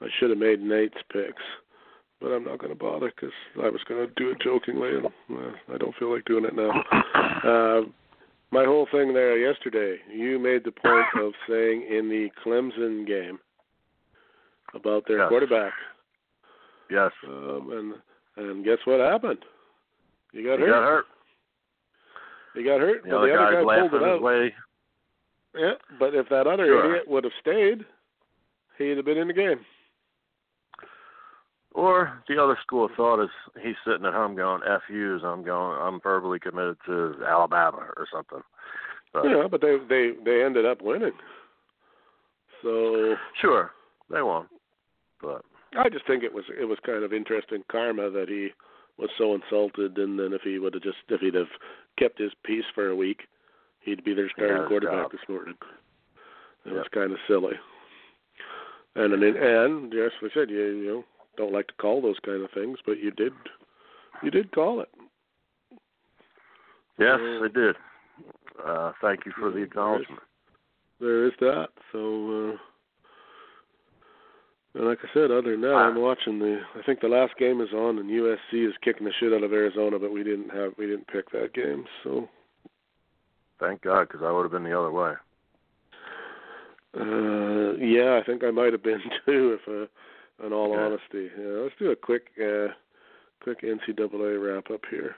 I 0.00 0.08
should 0.18 0.30
have 0.30 0.38
made 0.38 0.60
Nate's 0.60 1.00
picks, 1.12 1.42
but 2.20 2.28
I'm 2.32 2.44
not 2.44 2.58
going 2.58 2.72
to 2.72 2.78
bother 2.78 3.12
because 3.14 3.34
I 3.62 3.68
was 3.68 3.82
going 3.88 4.06
to 4.06 4.12
do 4.16 4.30
it 4.30 4.40
jokingly, 4.40 4.96
and 4.96 5.06
uh, 5.06 5.52
I 5.74 5.78
don't 5.78 5.94
feel 5.96 6.12
like 6.12 6.24
doing 6.24 6.44
it 6.44 6.54
now. 6.54 6.84
Uh, 7.40 7.82
my 8.52 8.64
whole 8.64 8.86
thing 8.90 9.12
there 9.14 9.36
yesterday, 9.38 9.98
you 10.12 10.38
made 10.38 10.64
the 10.64 10.72
point 10.72 11.06
of 11.22 11.32
saying 11.48 11.82
in 11.90 12.08
the 12.08 12.28
Clemson 12.44 13.06
game 13.06 13.38
about 14.74 15.04
their 15.06 15.18
Yes. 15.18 15.28
quarterback, 15.28 15.72
Yes, 16.90 17.12
um, 17.26 17.70
and 18.36 18.46
and 18.48 18.64
guess 18.64 18.78
what 18.84 18.98
happened? 19.00 19.44
You 20.32 20.44
got 20.44 20.58
he 20.58 20.64
hurt. 20.64 20.72
got 20.72 20.82
hurt. 20.84 21.04
He 22.54 22.62
got 22.64 22.80
hurt. 22.80 23.02
The 23.04 23.08
well, 23.10 23.20
the 23.22 23.32
other 23.34 23.64
guy 23.64 23.78
pulled 23.88 23.94
it 23.94 24.02
out. 24.08 24.22
way. 24.22 24.54
Yeah, 25.56 25.72
but 25.98 26.14
if 26.14 26.28
that 26.30 26.46
other 26.46 26.66
Sure. 26.66 26.90
idiot 26.90 27.08
would 27.08 27.24
have 27.24 27.32
stayed, 27.40 27.84
he'd 28.78 28.96
have 28.96 29.04
been 29.04 29.18
in 29.18 29.28
the 29.28 29.32
game. 29.34 29.64
Or 31.72 32.20
the 32.28 32.42
other 32.42 32.58
school 32.62 32.84
of 32.86 32.90
thought 32.96 33.22
is 33.22 33.30
he's 33.62 33.76
sitting 33.86 34.04
at 34.04 34.12
home 34.12 34.34
going 34.34 34.62
"f 34.68 34.82
yous." 34.90 35.22
I'm 35.24 35.44
going. 35.44 35.78
I'm 35.80 36.00
verbally 36.00 36.40
committed 36.40 36.76
to 36.86 37.14
Alabama 37.26 37.86
or 37.96 38.06
something. 38.12 38.40
But 39.12 39.24
Yeah, 39.24 39.46
but 39.50 39.60
they 39.60 39.76
they 39.88 40.12
they 40.24 40.42
ended 40.44 40.66
up 40.66 40.82
winning. 40.82 41.12
So 42.62 43.14
sure, 43.40 43.70
they 44.10 44.20
won. 44.22 44.46
But 45.22 45.44
I 45.78 45.88
just 45.88 46.06
think 46.06 46.24
it 46.24 46.32
was 46.34 46.44
it 46.60 46.64
was 46.64 46.78
kind 46.84 47.04
of 47.04 47.12
interesting 47.12 47.62
karma 47.70 48.10
that 48.10 48.28
he 48.28 48.48
was 48.98 49.10
so 49.16 49.34
insulted, 49.34 49.96
and 49.96 50.18
then 50.18 50.32
if 50.32 50.42
he 50.42 50.58
would 50.58 50.74
have 50.74 50.82
just 50.82 50.98
if 51.08 51.20
he'd 51.20 51.34
have 51.34 51.46
kept 51.98 52.18
his 52.18 52.32
peace 52.44 52.64
for 52.74 52.88
a 52.88 52.96
week, 52.96 53.22
he'd 53.80 54.04
be 54.04 54.12
their 54.14 54.28
starting 54.30 54.66
quarterback 54.66 55.04
job. 55.04 55.12
this 55.12 55.28
morning. 55.28 55.54
It 56.66 56.70
Yep. 56.70 56.74
was 56.74 56.88
kind 56.92 57.12
of 57.12 57.18
silly. 57.28 57.54
And 58.96 59.14
and 59.14 59.22
and 59.36 59.92
yes, 59.92 60.10
we 60.20 60.30
said 60.34 60.50
you 60.50 60.58
you 60.58 60.86
know 60.88 61.04
don't 61.36 61.52
like 61.52 61.66
to 61.68 61.74
call 61.74 62.00
those 62.02 62.18
kind 62.24 62.42
of 62.42 62.50
things, 62.52 62.78
but 62.86 62.98
you 62.98 63.10
did 63.12 63.32
you 64.22 64.30
did 64.30 64.52
call 64.52 64.80
it. 64.80 64.88
yes, 66.98 67.18
So- 67.18 67.40
they 67.42 67.48
did. 67.48 67.76
Uh, 68.64 68.92
thank 69.00 69.24
you 69.24 69.32
for 69.38 69.50
the 69.50 69.58
acknowledgement. 69.62 70.20
There 71.00 71.24
is 71.26 71.32
that. 71.40 71.68
So 71.92 72.50
uh, 72.52 72.56
And 74.74 74.86
like 74.86 74.98
I 75.02 75.08
said, 75.14 75.30
other 75.30 75.52
than 75.52 75.62
that, 75.62 75.72
Ah. 75.74 75.88
I'm 75.88 75.96
watching 76.00 76.38
the. 76.38 76.60
I 76.78 76.82
think 76.82 77.00
the 77.00 77.08
last 77.08 77.34
game 77.38 77.60
is 77.62 77.72
on, 77.72 77.98
and 77.98 78.10
USC 78.10 78.68
is 78.68 78.74
kicking 78.82 79.06
the 79.06 79.12
shit 79.18 79.32
out 79.32 79.42
of 79.42 79.52
Arizona, 79.52 79.98
but 79.98 80.12
we 80.12 80.22
didn't 80.22 80.50
have 80.50 80.74
we 80.78 80.86
didn't 80.86 81.06
pick 81.08 81.30
that 81.30 81.54
game. 81.54 81.86
So 82.04 82.28
Thank 83.58 83.82
God, 83.82 84.08
because 84.08 84.22
I 84.22 84.30
would 84.30 84.42
have 84.42 84.52
been 84.52 84.62
the 84.64 84.78
other 84.78 84.90
way. 84.90 85.14
uh 86.98 87.72
yeah, 87.78 88.18
I 88.20 88.24
think 88.26 88.42
I 88.44 88.50
might 88.50 88.72
have 88.72 88.82
been 88.82 89.00
too, 89.26 89.58
if 89.60 89.68
uh, 89.68 89.86
in 90.44 90.52
all 90.52 90.72
Okay. 90.72 90.82
honesty. 90.82 91.30
Yeah, 91.38 91.62
let's 91.62 91.74
do 91.78 91.90
a 91.90 91.96
quick 91.96 92.28
uh 92.40 92.68
quick 93.40 93.62
NCAA 93.62 94.38
wrap 94.42 94.70
up 94.70 94.84
here. 94.90 95.16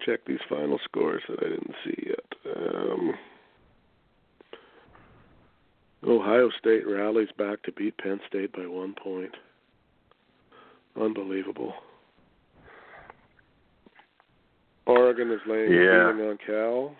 Check 0.00 0.24
these 0.26 0.40
final 0.48 0.78
scores 0.84 1.22
that 1.28 1.40
I 1.40 1.48
didn't 1.48 1.74
see 1.84 2.06
yet. 2.06 2.56
Um, 2.56 3.14
Ohio 6.04 6.50
State 6.58 6.86
rallies 6.86 7.30
back 7.36 7.62
to 7.64 7.72
beat 7.72 7.96
Penn 7.98 8.20
State 8.28 8.52
by 8.52 8.66
one 8.66 8.94
point. 8.94 9.34
Unbelievable. 11.00 11.74
Oregon 14.86 15.30
is 15.30 15.40
laying 15.46 15.72
Yeah. 15.72 16.08
leading 16.12 16.28
on 16.28 16.38
Cal. 16.38 16.96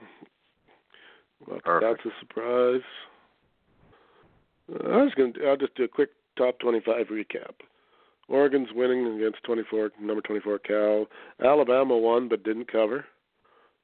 Well, 1.46 1.60
that's 1.80 2.04
a 2.04 2.10
surprise. 2.20 2.82
Uh, 4.70 4.88
I 4.90 5.02
was 5.04 5.14
going. 5.14 5.32
to 5.34 5.46
I'll 5.48 5.56
just 5.56 5.74
do 5.76 5.84
a 5.84 5.88
quick 5.88 6.10
top 6.38 6.58
twenty-five 6.60 7.08
recap. 7.08 7.54
Oregon's 8.28 8.68
winning 8.74 9.06
against 9.16 9.42
twenty-four, 9.44 9.90
number 10.00 10.22
twenty-four 10.22 10.58
Cal. 10.60 11.06
Alabama 11.44 11.96
won 11.96 12.28
but 12.28 12.44
didn't 12.44 12.70
cover. 12.70 13.04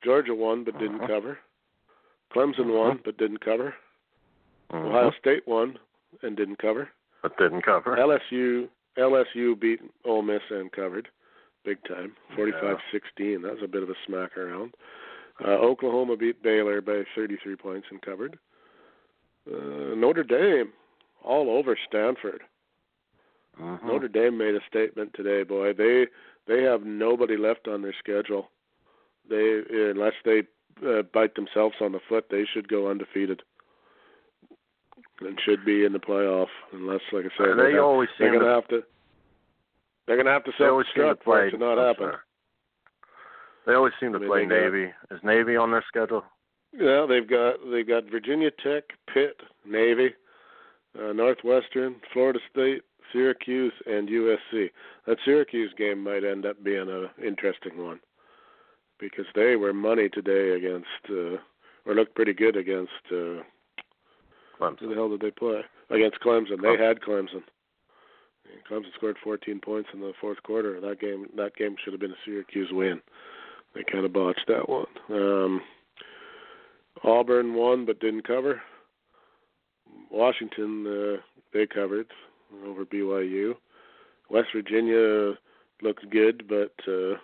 Georgia 0.02 0.34
won 0.34 0.64
but 0.64 0.78
didn't 0.78 0.96
Uh-huh. 1.02 1.06
cover. 1.08 1.38
Clemson 2.34 2.72
won 2.72 3.00
but 3.04 3.16
didn't 3.16 3.40
cover. 3.44 3.74
Mhm. 4.72 4.86
Ohio 4.86 5.10
State 5.18 5.46
won 5.46 5.78
and 6.22 6.36
didn't 6.36 6.58
cover. 6.58 6.90
But 7.22 7.36
didn't 7.38 7.62
cover. 7.62 7.96
LSU 7.96 8.68
LSU 8.96 9.56
beat 9.58 9.80
Ole 10.04 10.22
Miss 10.22 10.42
and 10.50 10.70
covered, 10.70 11.08
big 11.64 11.82
time, 11.84 12.14
45-16. 12.36 13.42
That 13.42 13.54
was 13.54 13.62
a 13.62 13.66
bit 13.68 13.82
of 13.82 13.90
a 13.90 13.94
smack 14.06 14.36
around. 14.38 14.74
Uh, 15.44 15.48
Oklahoma 15.58 16.16
beat 16.16 16.40
Baylor 16.42 16.80
by 16.80 17.02
33 17.16 17.56
points 17.56 17.88
and 17.90 18.00
covered. 18.02 18.38
Uh, 19.50 19.94
Notre 19.96 20.22
Dame 20.22 20.72
all 21.24 21.50
over 21.50 21.76
Stanford. 21.88 22.42
Mhm. 23.60 23.82
Notre 23.84 24.08
Dame 24.08 24.36
made 24.36 24.54
a 24.54 24.60
statement 24.66 25.14
today, 25.14 25.42
boy. 25.42 25.72
They 25.72 26.06
they 26.46 26.62
have 26.62 26.84
nobody 26.84 27.36
left 27.36 27.68
on 27.68 27.82
their 27.82 27.94
schedule. 27.94 28.50
They 29.28 29.62
unless 29.70 30.14
they 30.24 30.44
uh, 30.86 31.02
bite 31.02 31.34
themselves 31.34 31.76
on 31.80 31.92
the 31.92 32.00
foot, 32.08 32.28
they 32.30 32.44
should 32.44 32.68
go 32.68 32.88
undefeated 32.90 33.42
and 35.20 35.38
should 35.40 35.64
be 35.64 35.84
in 35.84 35.92
the 35.92 36.00
playoff. 36.00 36.48
Unless, 36.72 37.00
like 37.12 37.24
I 37.26 37.36
said, 37.36 37.56
they 37.56 37.62
they 37.62 37.72
have, 37.74 37.84
always 37.84 38.08
they're 38.18 38.30
seem 38.32 38.40
gonna 38.40 38.52
have 38.52 38.68
to 38.68 38.82
they're 40.06 40.16
gonna 40.16 40.30
have 40.32 40.44
to 40.44 40.50
seem 40.52 40.66
to 40.66 40.84
self-destruct 40.84 41.22
for 41.24 41.46
it 41.46 41.50
to 41.52 41.58
not 41.58 41.78
happen. 41.78 42.12
They 43.66 43.72
always 43.74 43.94
seem 43.98 44.12
to 44.12 44.18
I 44.18 44.20
mean, 44.20 44.28
play 44.28 44.46
they 44.46 44.48
got- 44.48 44.72
Navy. 44.72 44.92
Is 45.10 45.20
Navy 45.22 45.56
on 45.56 45.70
their 45.70 45.84
schedule? 45.88 46.24
Yeah, 46.72 47.06
they've 47.08 47.26
got 47.28 47.56
they've 47.70 47.86
got 47.86 48.04
Virginia 48.10 48.50
Tech, 48.50 48.84
Pitt, 49.06 49.40
Navy, 49.64 50.12
uh, 50.98 51.12
Northwestern, 51.12 51.96
Florida 52.12 52.38
State, 52.50 52.82
Syracuse, 53.12 53.72
and 53.86 54.08
USC. 54.08 54.70
That 55.06 55.18
Syracuse 55.24 55.72
game 55.76 56.02
might 56.02 56.24
end 56.24 56.46
up 56.46 56.62
being 56.62 56.88
a 56.88 57.10
interesting 57.24 57.78
one 57.78 58.00
because 58.98 59.26
they 59.34 59.56
were 59.56 59.72
money 59.72 60.08
today 60.08 60.50
against, 60.50 60.86
uh, 61.10 61.38
or 61.86 61.94
looked 61.94 62.14
pretty 62.14 62.32
good 62.32 62.56
against. 62.56 62.92
Uh, 63.10 63.42
who 64.58 64.88
the 64.88 64.94
hell 64.94 65.10
did 65.10 65.20
they 65.20 65.30
play? 65.30 65.60
Against 65.90 66.20
Clemson. 66.20 66.60
They 66.62 66.68
Clemson. 66.68 66.88
had 66.88 67.00
Clemson. 67.00 67.42
And 68.50 68.64
Clemson 68.70 68.94
scored 68.94 69.16
14 69.22 69.60
points 69.60 69.90
in 69.92 70.00
the 70.00 70.12
fourth 70.20 70.42
quarter. 70.42 70.80
That 70.80 71.00
game 71.00 71.26
that 71.36 71.56
game 71.56 71.76
should 71.82 71.92
have 71.92 72.00
been 72.00 72.12
a 72.12 72.22
Syracuse 72.24 72.68
win. 72.72 73.00
They 73.74 73.82
kind 73.90 74.04
of 74.04 74.12
botched 74.12 74.46
that 74.48 74.68
one. 74.68 74.86
Um, 75.10 75.60
Auburn 77.02 77.54
won 77.54 77.84
but 77.84 78.00
didn't 78.00 78.26
cover. 78.26 78.62
Washington 80.14 80.86
uh, 80.86 81.16
they 81.52 81.66
covered 81.66 82.06
over 82.66 82.84
BYU. 82.84 83.54
West 84.30 84.48
Virginia 84.54 85.34
looked 85.82 86.08
good, 86.10 86.44
but 86.48 86.74
uh, 86.90 87.16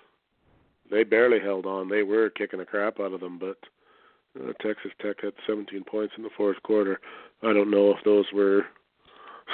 they 0.90 1.04
barely 1.04 1.40
held 1.40 1.66
on. 1.66 1.88
They 1.88 2.02
were 2.02 2.30
kicking 2.30 2.58
the 2.58 2.64
crap 2.64 3.00
out 3.00 3.12
of 3.12 3.20
them, 3.20 3.38
but 3.38 3.58
uh, 4.40 4.52
Texas 4.60 4.92
Tech 5.00 5.16
had 5.22 5.32
17 5.46 5.84
points 5.84 6.14
in 6.16 6.22
the 6.22 6.30
fourth 6.36 6.62
quarter. 6.62 7.00
I 7.42 7.52
don't 7.52 7.70
know 7.70 7.90
if 7.90 8.04
those 8.04 8.26
were 8.34 8.62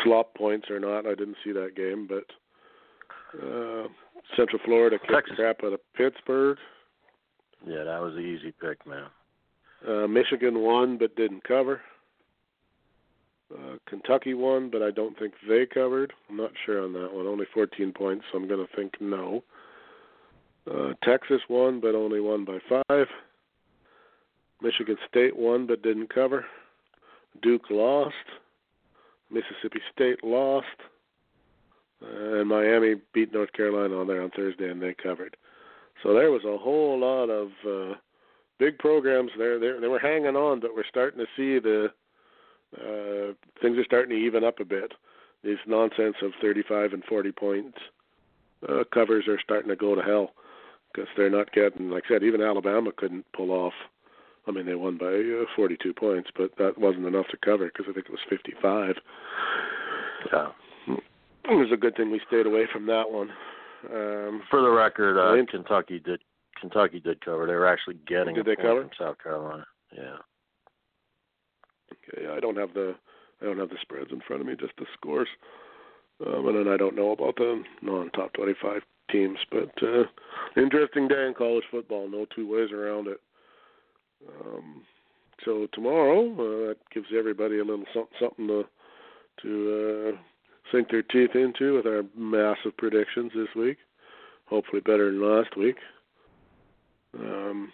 slop 0.03 0.34
points 0.34 0.68
or 0.70 0.80
not. 0.80 1.07
I 1.07 1.14
didn't 1.14 1.37
see 1.45 1.53
that 1.53 1.76
game, 1.76 2.09
but 2.09 2.24
uh, 3.43 3.89
Central 4.37 4.61
Florida 4.64 4.99
kicked 4.99 5.12
Texas- 5.12 5.37
the 5.37 5.43
crap 5.43 5.64
out 5.64 5.72
of 5.72 5.80
Pittsburgh. 5.95 6.59
Yeah, 7.66 7.84
that 7.84 8.01
was 8.01 8.14
the 8.14 8.20
easy 8.20 8.53
pick, 8.53 8.87
man. 8.87 9.07
Uh, 9.87 10.07
Michigan 10.07 10.61
won 10.61 10.99
but 10.99 11.16
didn't 11.16 11.45
cover. 11.45 11.80
Uh, 13.53 13.76
Kentucky 13.88 14.34
won, 14.34 14.70
but 14.70 14.82
I 14.82 14.90
don't 14.90 15.16
think 15.18 15.34
they 15.49 15.66
covered. 15.66 16.12
I'm 16.28 16.36
not 16.36 16.51
sure 16.64 16.82
on 16.82 16.92
that 16.94 17.12
one. 17.12 17.26
Only 17.26 17.47
14 17.55 17.92
points, 17.92 18.24
so 18.30 18.38
I'm 18.38 18.49
going 18.49 18.66
to 18.66 18.76
think 18.76 18.94
no. 19.01 19.44
Uh, 20.68 20.94
Texas 21.05 21.40
won, 21.49 21.80
but 21.80 21.94
only 21.94 22.20
won 22.20 22.44
by 22.44 22.59
five. 22.68 23.07
Michigan 24.61 24.97
State 25.09 25.36
won, 25.36 25.66
but 25.66 25.82
didn't 25.82 26.12
cover. 26.12 26.44
Duke 27.42 27.70
lost. 27.70 28.14
Mississippi 29.30 29.80
State 29.92 30.24
lost. 30.24 30.66
Uh, 32.03 32.40
and 32.40 32.49
Miami 32.49 32.97
beat 33.14 33.32
North 33.32 33.53
Carolina 33.53 33.97
on 33.97 34.07
there 34.07 34.22
on 34.22 34.30
Thursday, 34.30 34.70
and 34.70 34.82
they 34.82 34.94
covered. 34.94 35.36
So 36.03 36.12
there 36.12 36.30
was 36.30 36.44
a 36.44 36.59
whole 36.59 36.99
lot 36.99 37.30
of 37.30 37.49
uh, 37.66 37.94
big 38.59 38.78
programs 38.78 39.30
there. 39.38 39.59
They, 39.59 39.80
they 39.80 39.88
were 39.88 39.99
hanging 39.99 40.36
on, 40.36 40.61
but 40.61 40.74
we're 40.74 40.84
starting 40.88 41.20
to 41.20 41.26
see 41.36 41.59
the 41.59 41.88
uh, 42.74 43.32
things 43.62 43.78
are 43.78 43.84
starting 43.84 44.10
to 44.16 44.24
even 44.24 44.44
up 44.44 44.60
a 44.60 44.64
bit. 44.64 44.92
These 45.44 45.58
nonsense 45.66 46.16
of 46.22 46.32
35 46.40 46.92
and 46.92 47.04
40 47.04 47.32
points 47.32 47.78
uh, 48.68 48.84
covers 48.92 49.28
are 49.28 49.38
starting 49.42 49.68
to 49.68 49.76
go 49.76 49.94
to 49.94 50.02
hell 50.02 50.32
because 50.92 51.08
they're 51.16 51.30
not 51.30 51.52
getting. 51.52 51.90
Like 51.90 52.04
I 52.08 52.14
said, 52.14 52.22
even 52.24 52.40
Alabama 52.42 52.90
couldn't 52.96 53.26
pull 53.34 53.50
off. 53.50 53.74
I 54.48 54.52
mean, 54.52 54.66
they 54.66 54.74
won 54.74 54.96
by 54.96 55.06
uh, 55.06 55.44
42 55.56 55.92
points, 55.94 56.30
but 56.36 56.50
that 56.58 56.78
wasn't 56.78 57.06
enough 57.06 57.26
to 57.32 57.36
cover 57.44 57.66
because 57.66 57.86
I 57.88 57.92
think 57.92 58.06
it 58.06 58.12
was 58.12 58.20
55. 58.30 58.94
Yeah. 60.32 60.48
It 60.88 61.54
was 61.54 61.68
a 61.72 61.76
good 61.76 61.96
thing 61.96 62.10
we 62.10 62.20
stayed 62.26 62.46
away 62.46 62.66
from 62.72 62.86
that 62.86 63.10
one. 63.10 63.30
Um, 63.92 64.42
For 64.50 64.62
the 64.62 64.70
record, 64.70 65.18
uh, 65.18 65.44
Kentucky 65.50 66.00
did 66.00 66.20
Kentucky 66.60 66.98
did 67.00 67.24
cover. 67.24 67.46
They 67.46 67.54
were 67.54 67.66
actually 67.68 67.98
getting 68.08 68.34
Did 68.34 68.46
a 68.46 68.50
they 68.50 68.56
point 68.56 68.66
cover? 68.66 68.80
from 68.82 68.90
South 68.98 69.22
Carolina. 69.22 69.66
Yeah. 69.94 70.16
I 72.34 72.40
don't 72.40 72.57
have 72.57 72.74
the 72.74 72.94
I 73.40 73.44
don't 73.44 73.59
have 73.59 73.70
the 73.70 73.76
spreads 73.82 74.11
in 74.12 74.20
front 74.26 74.40
of 74.40 74.48
me, 74.48 74.54
just 74.59 74.76
the 74.78 74.86
scores. 74.94 75.28
Um, 76.26 76.48
and 76.48 76.57
then 76.57 76.72
I 76.72 76.78
don't 76.78 76.96
know 76.96 77.11
about 77.11 77.36
the 77.36 77.62
non-top 77.82 78.32
25 78.32 78.80
teams, 79.11 79.38
but 79.50 79.70
uh, 79.82 80.04
interesting 80.57 81.09
day 81.09 81.26
in 81.26 81.34
college 81.36 81.64
football. 81.70 82.09
No 82.09 82.26
two 82.34 82.50
ways 82.50 82.70
around 82.72 83.09
it. 83.09 83.20
Um, 84.40 84.82
so 85.44 85.66
tomorrow, 85.72 86.32
uh, 86.32 86.68
that 86.68 86.76
gives 86.92 87.09
everybody 87.16 87.59
a 87.59 87.64
little 87.64 87.84
something, 87.92 88.16
something 88.20 88.46
to 88.48 88.64
to 89.42 90.12
uh, 90.14 90.18
sink 90.72 90.90
their 90.90 91.02
teeth 91.02 91.34
into 91.34 91.74
with 91.74 91.86
our 91.86 92.02
massive 92.16 92.74
predictions 92.78 93.32
this 93.34 93.54
week. 93.54 93.76
Hopefully, 94.46 94.80
better 94.80 95.11
than 95.11 95.20
last 95.20 95.54
week. 95.57 95.76
Um, 97.18 97.70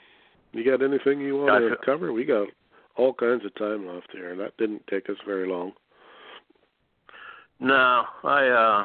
you 0.53 0.65
got 0.65 0.85
anything 0.85 1.21
you 1.21 1.37
want 1.37 1.63
to 1.63 1.77
cover? 1.85 2.13
We 2.13 2.25
got 2.25 2.49
all 2.97 3.13
kinds 3.15 3.45
of 3.45 3.55
time 3.55 3.87
left 3.87 4.09
here, 4.13 4.31
and 4.31 4.41
that 4.41 4.57
didn't 4.59 4.87
take 4.89 5.09
us 5.09 5.17
very 5.27 5.47
long. 5.49 5.73
No, 7.61 8.05
I 8.25 8.49
uh 8.49 8.85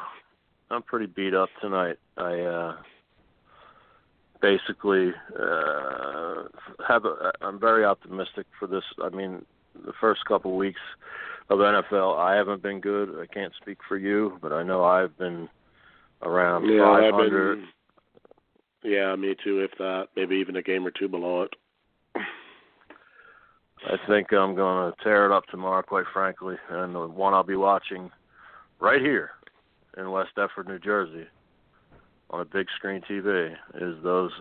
I'm 0.69 0.83
pretty 0.83 1.07
beat 1.07 1.33
up 1.33 1.49
tonight. 1.61 1.97
I 2.17 2.39
uh 2.41 2.75
basically 4.41 5.13
uh 5.39 6.43
have 6.87 7.05
a 7.05 7.31
I'm 7.41 7.59
very 7.59 7.83
optimistic 7.85 8.45
for 8.59 8.67
this. 8.67 8.83
I 9.03 9.09
mean, 9.09 9.43
the 9.85 9.93
first 9.99 10.25
couple 10.25 10.51
of 10.51 10.57
weeks 10.57 10.81
of 11.49 11.59
NFL, 11.59 12.17
I 12.17 12.35
haven't 12.35 12.61
been 12.61 12.79
good. 12.81 13.19
I 13.19 13.25
can't 13.33 13.53
speak 13.61 13.77
for 13.87 13.97
you, 13.97 14.37
but 14.41 14.51
I 14.51 14.63
know 14.63 14.83
I've 14.83 15.17
been 15.17 15.47
around 16.21 16.65
Yeah, 16.69 16.83
I've 16.83 17.11
500. 17.11 17.55
been. 17.55 17.67
Yeah, 18.83 19.15
me 19.15 19.35
too. 19.43 19.59
If 19.61 19.71
that, 19.79 20.07
maybe 20.15 20.35
even 20.35 20.55
a 20.57 20.61
game 20.61 20.85
or 20.85 20.91
two 20.91 21.07
below 21.07 21.43
it. 21.43 21.53
I 23.89 23.95
think 24.07 24.33
I'm 24.33 24.55
going 24.55 24.91
to 24.91 25.03
tear 25.03 25.25
it 25.25 25.31
up 25.31 25.45
tomorrow, 25.47 25.81
quite 25.81 26.05
frankly. 26.13 26.55
And 26.69 26.93
the 26.93 27.07
one 27.07 27.33
I'll 27.33 27.43
be 27.43 27.55
watching 27.55 28.09
right 28.79 29.01
here 29.01 29.31
in 29.97 30.11
West 30.11 30.29
Deptford, 30.35 30.67
New 30.67 30.79
Jersey, 30.79 31.25
on 32.29 32.41
a 32.41 32.45
big 32.45 32.67
screen 32.75 33.01
TV, 33.09 33.53
is 33.75 33.95
those 34.03 34.31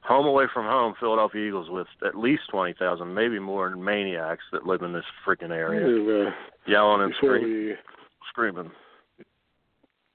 home 0.00 0.26
away 0.26 0.44
from 0.54 0.64
home 0.64 0.94
Philadelphia 0.98 1.46
Eagles 1.46 1.68
with 1.68 1.86
at 2.06 2.16
least 2.16 2.42
20,000, 2.50 3.12
maybe 3.12 3.38
more 3.38 3.76
maniacs 3.76 4.44
that 4.52 4.66
live 4.66 4.80
in 4.82 4.92
this 4.92 5.04
freaking 5.26 5.50
area, 5.50 6.28
Uh, 6.28 6.30
yelling 6.66 7.02
and 7.02 7.14
screaming. 7.16 7.76
screaming. 8.30 8.70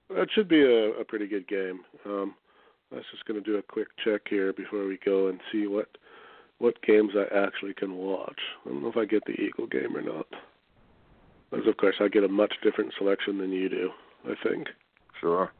that 0.09 0.27
should 0.33 0.47
be 0.47 0.61
a, 0.63 0.91
a 0.99 1.05
pretty 1.05 1.27
good 1.27 1.47
game. 1.47 1.81
Um, 2.05 2.33
I 2.91 2.95
was 2.95 3.05
just 3.11 3.25
going 3.25 3.41
to 3.41 3.45
do 3.47 3.57
a 3.57 3.61
quick 3.61 3.87
check 4.03 4.21
here 4.27 4.51
before 4.53 4.85
we 4.87 4.97
go 5.05 5.27
and 5.27 5.39
see 5.51 5.67
what 5.67 5.89
what 6.59 6.81
games 6.81 7.11
I 7.15 7.35
actually 7.35 7.73
can 7.73 7.95
watch. 7.95 8.39
I 8.65 8.69
don't 8.69 8.81
know 8.83 8.89
if 8.89 8.97
I 8.97 9.05
get 9.05 9.23
the 9.25 9.33
Eagle 9.33 9.67
game 9.67 9.95
or 9.95 10.01
not. 10.01 10.27
Because 11.51 11.67
of 11.67 11.77
course 11.77 11.95
I 11.99 12.07
get 12.07 12.23
a 12.23 12.27
much 12.29 12.53
different 12.63 12.93
selection 12.97 13.37
than 13.37 13.51
you 13.51 13.69
do. 13.69 13.89
I 14.25 14.33
think. 14.47 14.67
Sure. 15.19 15.51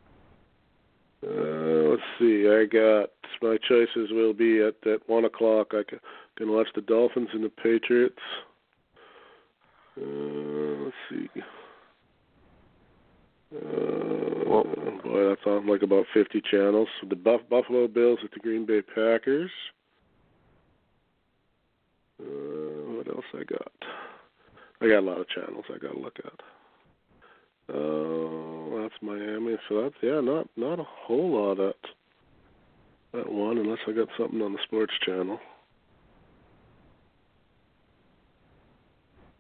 Uh, 1.26 1.90
let's 1.90 2.02
see. 2.20 2.48
I 2.50 2.66
got 2.66 3.10
my 3.42 3.58
choices 3.68 4.10
will 4.12 4.34
be 4.34 4.62
at 4.62 4.76
at 4.88 5.08
one 5.08 5.26
o'clock. 5.26 5.68
I 5.72 5.84
can, 5.88 6.00
can 6.38 6.52
watch 6.52 6.68
the 6.76 6.82
Dolphins 6.82 7.30
and 7.34 7.44
the 7.44 7.50
Patriots. 7.50 8.20
Uh, 10.00 10.86
let's 10.86 10.96
see. 11.10 11.30
Uh, 13.56 14.50
Well- 14.50 14.64
boy, 15.04 15.30
that's 15.30 15.46
on 15.46 15.68
like 15.68 15.82
about 15.84 16.06
50 16.14 16.42
channels. 16.50 16.88
The 17.08 17.16
Buff, 17.16 17.42
Buffalo 17.50 17.88
Bills 17.88 18.20
at 18.24 18.32
the 18.32 18.40
Green 18.40 18.66
Bay 18.66 18.82
Packers. 18.82 19.52
Uh, 22.22 22.96
what 22.96 23.08
else 23.08 23.26
I 23.34 23.44
got? 23.44 23.72
I 24.82 24.88
got 24.88 25.00
a 25.00 25.08
lot 25.08 25.20
of 25.20 25.30
channels 25.30 25.66
I 25.70 25.78
got 25.78 25.94
to 25.94 26.00
look 26.00 26.18
at. 26.20 26.40
Uh, 27.74 28.82
that's 28.82 29.02
Miami. 29.02 29.56
So 29.70 29.82
that's 29.82 29.96
yeah, 30.02 30.20
not 30.20 30.48
not 30.58 30.80
a 30.80 30.84
whole 30.84 31.32
lot 31.32 31.60
at 31.60 31.76
that 33.14 33.32
one, 33.32 33.58
unless 33.58 33.80
I 33.88 33.94
got 33.94 34.10
something 34.18 34.42
on 34.42 34.54
the 34.54 34.60
sports 34.64 34.94
channel. 35.06 35.40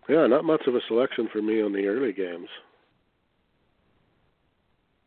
Yeah, 0.07 0.27
not 0.27 0.45
much 0.45 0.61
of 0.67 0.75
a 0.75 0.81
selection 0.87 1.29
for 1.31 1.41
me 1.41 1.61
on 1.61 1.73
the 1.73 1.87
early 1.87 2.13
games. 2.13 2.49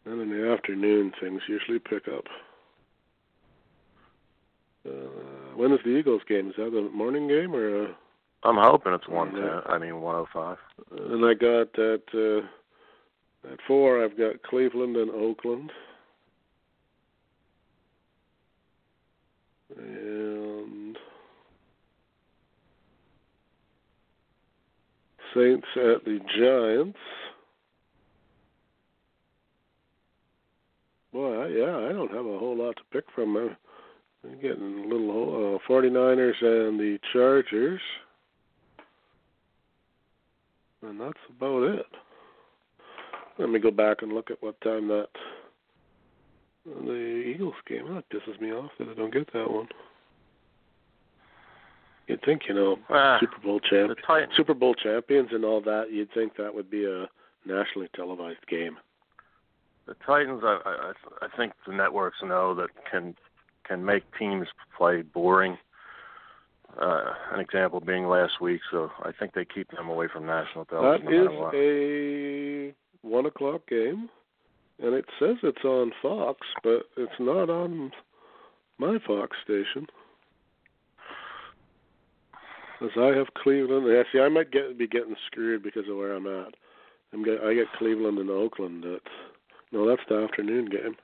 And 0.05 0.21
in 0.21 0.31
the 0.31 0.53
afternoon, 0.53 1.13
things 1.21 1.43
usually 1.49 1.79
pick 1.79 2.09
up. 2.09 2.25
Uh, 4.89 5.46
when 5.57 5.73
is 5.73 5.81
the 5.85 5.91
Eagles 5.91 6.23
game? 6.29 6.49
Is 6.49 6.55
that 6.57 6.71
the 6.71 6.91
morning 6.95 7.29
game 7.29 7.55
or 7.55 7.85
a? 7.85 7.97
I'm 8.45 8.57
hoping 8.57 8.93
it's 8.93 9.09
one 9.09 9.33
ten. 9.33 9.43
Yeah. 9.43 9.61
I 9.67 9.79
mean 9.79 10.01
one 10.01 10.17
oh 10.17 10.27
five. 10.33 10.59
And 10.91 11.25
I 11.25 11.35
got 11.35 11.79
at 11.79 12.03
uh, 12.15 12.43
at 13.53 13.59
four. 13.67 14.05
I've 14.05 14.17
got 14.17 14.43
Cleveland 14.43 14.97
and 14.97 15.11
Oakland, 15.11 15.73
and 19.77 20.99
Saints 25.35 25.67
at 25.77 26.05
the 26.05 26.21
Giants. 26.39 26.99
Boy, 31.13 31.43
I, 31.43 31.49
yeah, 31.49 31.89
I 31.89 31.93
don't 31.93 32.13
have 32.13 32.27
a 32.27 32.39
whole 32.39 32.57
lot 32.57 32.77
to 32.77 32.83
pick 32.93 33.05
from. 33.15 33.37
I'm 33.37 33.57
Getting 34.43 34.85
a 34.85 34.89
little 34.89 35.57
uh, 35.57 35.71
49ers 35.71 36.43
and 36.43 36.79
the 36.79 36.99
Chargers. 37.13 37.81
And 40.83 41.01
that's 41.01 41.13
about 41.37 41.63
it. 41.63 41.87
Let 43.39 43.51
me 43.51 43.59
go 43.59 43.71
back 43.71 44.03
and 44.03 44.13
look 44.13 44.31
at 44.31 44.43
what 44.43 44.61
time 44.61 44.89
that 44.89 45.09
the 46.65 47.25
Eagles 47.35 47.55
game. 47.69 47.95
That 47.95 48.09
pisses 48.11 48.41
me 48.41 48.53
off 48.53 48.71
that 48.79 48.89
I 48.89 48.95
don't 48.95 49.13
get 49.13 49.33
that 49.33 49.51
one. 49.51 49.69
You'd 52.07 52.23
think, 52.25 52.43
you 52.49 52.55
know, 52.55 52.77
Ah, 52.89 53.19
Super 53.21 53.41
Bowl 53.43 53.61
champ, 53.61 53.99
Super 54.37 54.55
Bowl 54.55 54.75
champions 54.75 55.31
and 55.33 55.45
all 55.45 55.61
that. 55.63 55.89
You'd 55.91 56.13
think 56.13 56.37
that 56.37 56.55
would 56.55 56.71
be 56.71 56.85
a 56.85 57.09
nationally 57.45 57.89
televised 57.95 58.47
game. 58.49 58.77
The 59.87 59.95
Titans, 60.05 60.43
I, 60.45 60.59
I 60.65 60.93
I 61.23 61.37
think 61.37 61.53
the 61.67 61.73
networks 61.73 62.19
know 62.23 62.55
that 62.55 62.71
can 62.91 63.15
can 63.67 63.85
make 63.85 64.05
teams 64.19 64.47
play 64.77 65.03
boring. 65.03 65.59
Uh, 66.81 67.13
an 67.33 67.41
example 67.41 67.81
being 67.81 68.07
last 68.07 68.41
week, 68.41 68.61
so 68.71 68.91
I 69.03 69.11
think 69.19 69.33
they 69.33 69.47
keep 69.47 69.71
them 69.71 69.89
away 69.89 70.09
from 70.13 70.27
national 70.27 70.65
That 70.65 70.77
television. 70.77 71.25
no 71.25 71.51
is 71.55 72.75
a 72.75 72.75
one 73.07 73.25
o'clock 73.25 73.63
game, 73.67 74.11
and 74.83 74.95
it 74.95 75.07
says 75.19 75.37
it's 75.43 75.65
on 75.65 75.93
Fox, 76.03 76.41
but 76.63 76.83
it's 76.99 77.19
not 77.19 77.49
on 77.49 77.93
my 78.79 78.99
Fox 79.07 79.37
station. 79.43 79.87
As 82.83 82.91
I 82.99 83.17
have 83.17 83.29
Cleveland. 83.43 83.87
Yeah, 83.89 84.03
see, 84.13 84.21
I 84.21 84.29
might 84.29 84.51
get 84.51 84.77
be 84.77 84.87
getting 84.87 85.17
screwed 85.27 85.63
because 85.63 85.89
of 85.89 85.97
where 85.97 86.15
I'm 86.15 86.27
at. 86.27 86.53
I'm 87.15 87.25
get, 87.25 87.41
I 87.41 87.55
get 87.55 87.73
Cleveland 87.79 88.19
and 88.19 88.29
Oakland. 88.29 88.85
At, 88.85 89.01
no, 89.73 89.89
that's 89.89 90.07
the 90.11 90.23
afternoon 90.23 90.67
game. 90.67 90.95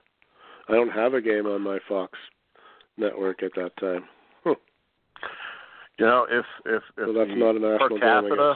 I 0.69 0.73
don't 0.75 0.91
have 0.91 1.15
a 1.15 1.23
game 1.23 1.47
on 1.47 1.63
my 1.63 1.79
Fox 1.89 2.19
network 2.97 3.43
at 3.43 3.53
that 3.57 3.77
time. 3.79 4.05
Huh. 4.45 4.55
You 5.99 6.07
know, 6.07 6.27
if 6.31 6.45
if 6.67 6.83
if 6.97 7.07
So 7.07 7.13
that's 7.13 7.31
not 7.35 7.57
a 7.57 7.61
national 7.61 7.89
per 7.89 7.99
capita 7.99 8.55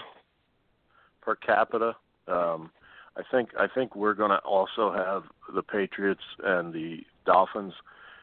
per 1.20 1.34
capita, 1.36 1.96
um, 2.28 2.70
I 3.16 3.22
think 3.30 3.50
I 3.58 3.66
think 3.72 3.96
we're 3.96 4.14
going 4.14 4.30
to 4.30 4.38
also 4.38 4.92
have 4.92 5.24
the 5.54 5.62
Patriots 5.62 6.22
and 6.42 6.72
the 6.72 7.00
Dolphins 7.24 7.74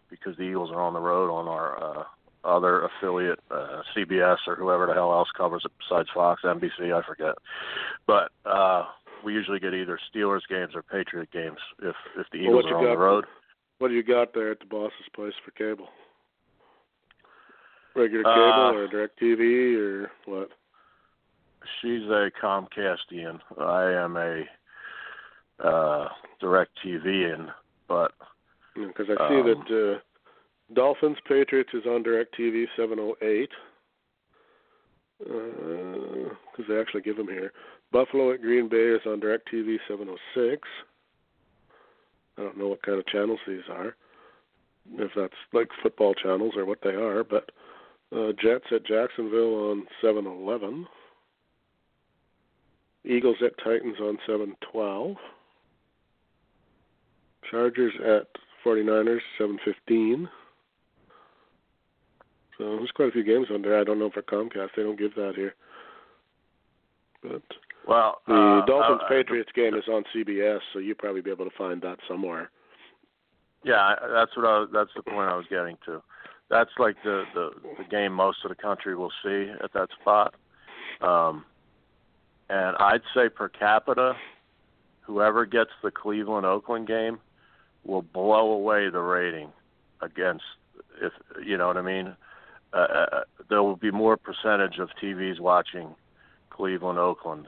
because 0.10 0.38
the 0.38 0.44
Eagles 0.44 0.72
are 0.72 0.82
on 0.82 0.94
the 0.94 1.00
road 1.00 1.32
on 1.32 1.48
our 1.48 1.82
uh, 1.82 2.04
other 2.44 2.88
affiliate, 2.88 3.40
uh, 3.52 3.82
CBS 3.96 4.38
or 4.48 4.56
whoever 4.56 4.86
the 4.86 4.94
hell 4.94 5.12
else 5.14 5.30
covers 5.36 5.64
it 5.66 5.72
besides 5.80 6.10
Fox, 6.14 6.42
NBC, 6.44 6.94
I 6.94 7.06
forget. 7.06 7.36
But 8.06 8.32
uh, 8.46 8.86
we 9.24 9.34
usually 9.34 9.60
get 9.60 9.74
either 9.74 9.98
Steelers 10.14 10.42
games 10.50 10.74
or 10.76 10.82
Patriot 10.84 11.32
games 11.32 11.60
if 11.82 11.96
if 12.18 12.28
the 12.32 12.40
Eagles 12.40 12.66
you 12.68 12.76
are 12.76 12.78
on 12.78 12.84
got? 12.84 12.92
the 12.92 12.98
road. 12.98 13.26
What 13.80 13.90
do 13.90 13.96
you 13.96 14.04
got 14.04 14.34
there 14.34 14.52
at 14.52 14.60
the 14.60 14.66
boss's 14.66 15.10
place 15.16 15.34
for 15.44 15.52
cable? 15.52 15.90
Regular 17.96 18.26
Uh, 18.28 18.34
cable 18.34 18.80
or 18.80 18.88
direct 18.88 19.20
TV 19.20 19.76
or 19.78 20.12
what? 20.26 20.50
She's 21.82 22.04
a 22.10 22.32
Comcastian. 22.40 23.42
I 23.58 23.92
am 23.92 24.18
a 24.18 24.44
uh 25.60 26.10
direct 26.40 26.78
TVian, 26.84 27.54
but 27.88 28.14
Because 28.76 29.10
I 29.10 29.30
see 29.30 29.40
Um, 29.40 29.46
that 29.48 29.96
uh, 29.96 30.00
Dolphins 30.74 31.20
Patriots 31.28 31.74
is 31.74 31.86
on 31.86 32.02
direct 32.04 32.36
TV 32.36 32.68
708. 32.76 33.52
Because 35.20 36.68
they 36.68 36.80
actually 36.80 37.02
give 37.02 37.18
them 37.18 37.28
here. 37.28 37.54
Buffalo 37.92 38.32
at 38.32 38.42
Green 38.42 38.68
Bay 38.68 38.88
is 38.90 39.06
on 39.06 39.20
direct 39.20 39.48
TV 39.52 39.80
706. 39.88 40.68
I 42.38 42.42
don't 42.42 42.58
know 42.58 42.68
what 42.68 42.82
kind 42.82 43.00
of 43.00 43.06
channels 43.08 43.40
these 43.48 43.68
are. 43.70 43.96
If 44.96 45.12
that's 45.16 45.34
like 45.54 45.70
football 45.82 46.14
channels 46.14 46.54
or 46.58 46.66
what 46.66 46.80
they 46.84 46.90
are, 46.90 47.24
but 47.24 47.52
uh, 48.16 48.32
Jets 48.42 48.66
at 48.72 48.86
Jacksonville 48.86 49.72
on 49.72 49.88
711. 50.02 50.86
Eagles 53.06 53.38
at 53.44 53.58
Titans 53.64 53.98
on 54.00 54.18
712. 54.26 55.16
Chargers 57.50 57.94
at 58.00 58.28
49ers 58.66 59.20
715. 59.38 60.30
So 62.58 62.78
there's 62.78 62.92
quite 62.92 63.10
a 63.10 63.12
few 63.12 63.24
games 63.24 63.48
on 63.52 63.62
there. 63.62 63.80
I 63.80 63.84
don't 63.84 64.00
know 64.00 64.12
for 64.12 64.22
Comcast. 64.22 64.70
They 64.76 64.84
don't 64.84 65.00
give 65.00 65.16
that 65.16 65.34
here. 65.36 65.56
But 67.24 67.42
well, 67.88 68.22
the 68.28 68.34
uh, 68.34 68.66
Dolphins 68.66 69.02
uh, 69.06 69.10
Patriots 69.10 69.52
game 69.56 69.76
is 69.76 69.84
on 69.88 70.04
CBS, 70.16 70.60
so 70.72 70.80
you'll 70.80 70.96
probably 70.96 71.22
be 71.22 71.32
able 71.32 71.46
to 71.46 71.58
find 71.58 71.82
that 71.82 71.98
somewhere. 72.08 72.50
Yeah, 73.64 73.96
that's 74.14 74.36
what 74.36 74.46
I 74.46 74.60
was, 74.60 74.70
that's 74.74 74.90
the 74.96 75.04
point 75.04 75.30
I 75.30 75.36
was 75.36 75.46
getting 75.50 75.78
to. 75.86 76.02
That's 76.50 76.72
like 76.78 76.96
the, 77.04 77.24
the 77.34 77.52
the 77.78 77.84
game 77.90 78.14
most 78.14 78.40
of 78.44 78.50
the 78.50 78.56
country 78.56 78.96
will 78.96 79.12
see 79.24 79.52
at 79.64 79.74
that 79.74 79.90
spot. 80.00 80.36
Um 81.02 81.46
and 82.50 82.76
I'd 82.78 83.02
say 83.16 83.30
per 83.30 83.50
capita 83.50 84.14
whoever 85.02 85.46
gets 85.46 85.72
the 85.82 85.92
Cleveland 85.92 86.46
Oakland 86.46 86.88
game 86.88 87.20
will 87.84 88.02
blow 88.02 88.52
away 88.52 88.90
the 88.90 89.00
rating 89.00 89.50
against 90.02 90.44
if 91.02 91.14
you 91.44 91.58
know 91.58 91.68
what 91.68 91.78
I 91.78 91.82
mean. 91.82 92.16
Uh, 92.74 92.78
uh, 92.78 93.22
there 93.50 93.62
will 93.62 93.76
be 93.76 93.92
more 93.92 94.18
percentage 94.18 94.80
of 94.80 94.90
TVs 95.02 95.40
watching 95.40 95.96
Cleveland 96.50 97.00
Oakland 97.00 97.48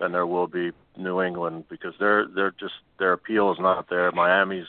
than 0.00 0.12
there 0.12 0.26
will 0.26 0.46
be 0.46 0.72
New 0.96 1.20
England 1.22 1.64
because 1.68 1.94
they're 1.98 2.26
they're 2.34 2.52
just 2.58 2.74
their 2.98 3.12
appeal 3.12 3.52
is 3.52 3.58
not 3.60 3.88
there. 3.90 4.10
Miami's 4.12 4.66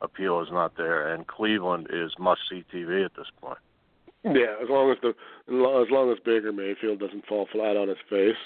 appeal 0.00 0.40
is 0.40 0.48
not 0.50 0.76
there, 0.76 1.12
and 1.14 1.26
Cleveland 1.26 1.88
is 1.90 2.12
must 2.18 2.42
see 2.48 2.64
TV 2.72 3.04
at 3.04 3.14
this 3.16 3.26
point. 3.40 3.58
Yeah, 4.24 4.54
as 4.62 4.68
long 4.70 4.90
as 4.90 4.98
the 5.02 5.08
as 5.10 5.90
long 5.90 6.10
as 6.12 6.18
Baker 6.24 6.52
Mayfield 6.52 6.98
doesn't 7.00 7.26
fall 7.26 7.46
flat 7.52 7.76
on 7.76 7.88
his 7.88 7.98
face, 8.08 8.36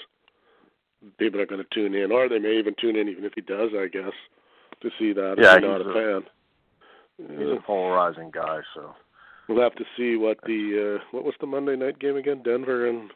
people 1.17 1.39
are 1.39 1.45
going 1.45 1.63
to 1.63 1.67
tune 1.73 1.95
in, 1.95 2.11
or 2.11 2.27
they 2.27 2.39
may 2.39 2.57
even 2.57 2.75
tune 2.79 2.95
in 2.95 3.07
even 3.07 3.25
if 3.25 3.33
he 3.35 3.41
does. 3.41 3.71
I 3.75 3.87
guess 3.87 4.11
to 4.81 4.89
see 4.99 5.13
that 5.13 5.35
Yeah, 5.37 5.55
if 5.55 5.61
you're 5.61 5.71
not 5.79 5.81
a, 5.85 5.89
a- 5.89 5.93
fan. 6.21 6.29
He's 7.37 7.47
Yeah. 7.47 7.55
a 7.55 7.61
polarizing 7.61 8.31
guy, 8.31 8.61
so 8.73 8.95
We'll 9.49 9.61
have 9.63 9.75
to 9.75 9.85
see 9.97 10.15
what 10.15 10.37
the 10.45 10.99
uh 11.01 11.03
what 11.11 11.23
was 11.25 11.33
the 11.41 11.47
Monday 11.47 11.75
night 11.75 11.97
game 11.99 12.15
again? 12.17 12.41
Denver 12.43 12.87
and 12.87 13.09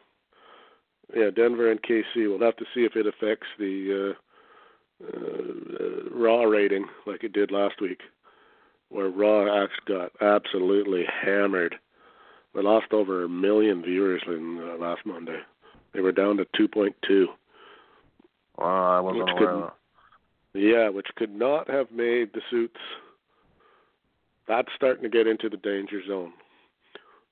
yeah, 1.14 1.30
Denver 1.34 1.70
and 1.70 1.82
KC. 1.82 2.04
We'll 2.16 2.40
have 2.40 2.56
to 2.56 2.64
see 2.74 2.84
if 2.84 2.96
it 2.96 3.06
affects 3.06 3.46
the 3.58 4.12
uh 4.12 4.20
uh, 5.02 6.10
Raw 6.10 6.42
rating 6.42 6.86
like 7.06 7.24
it 7.24 7.32
did 7.32 7.50
last 7.50 7.80
week, 7.80 8.00
where 8.90 9.08
Raw 9.08 9.64
actually 9.64 9.98
got 9.98 10.12
absolutely 10.20 11.04
hammered. 11.04 11.74
They 12.54 12.62
lost 12.62 12.92
over 12.92 13.24
a 13.24 13.28
million 13.28 13.82
viewers 13.82 14.22
in 14.26 14.60
uh, 14.62 14.76
last 14.78 15.04
Monday. 15.04 15.40
They 15.92 16.00
were 16.00 16.12
down 16.12 16.36
to 16.36 16.46
2.2. 16.58 17.26
Wow, 18.58 18.98
I 18.98 19.00
wasn't 19.00 19.24
Which 19.24 19.32
aware 19.36 19.50
of 19.50 19.72
Yeah, 20.54 20.88
which 20.88 21.08
could 21.16 21.34
not 21.34 21.68
have 21.68 21.90
made 21.90 22.32
the 22.32 22.40
suits. 22.50 22.80
That's 24.46 24.68
starting 24.76 25.02
to 25.02 25.08
get 25.08 25.26
into 25.26 25.48
the 25.48 25.56
danger 25.56 26.00
zone 26.06 26.32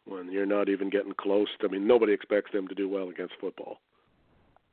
when 0.06 0.30
you're 0.30 0.46
not 0.46 0.68
even 0.68 0.90
getting 0.90 1.14
close. 1.14 1.48
I 1.62 1.68
mean, 1.68 1.86
nobody 1.86 2.12
expects 2.12 2.52
them 2.52 2.68
to 2.68 2.74
do 2.74 2.88
well 2.88 3.08
against 3.08 3.34
football, 3.40 3.78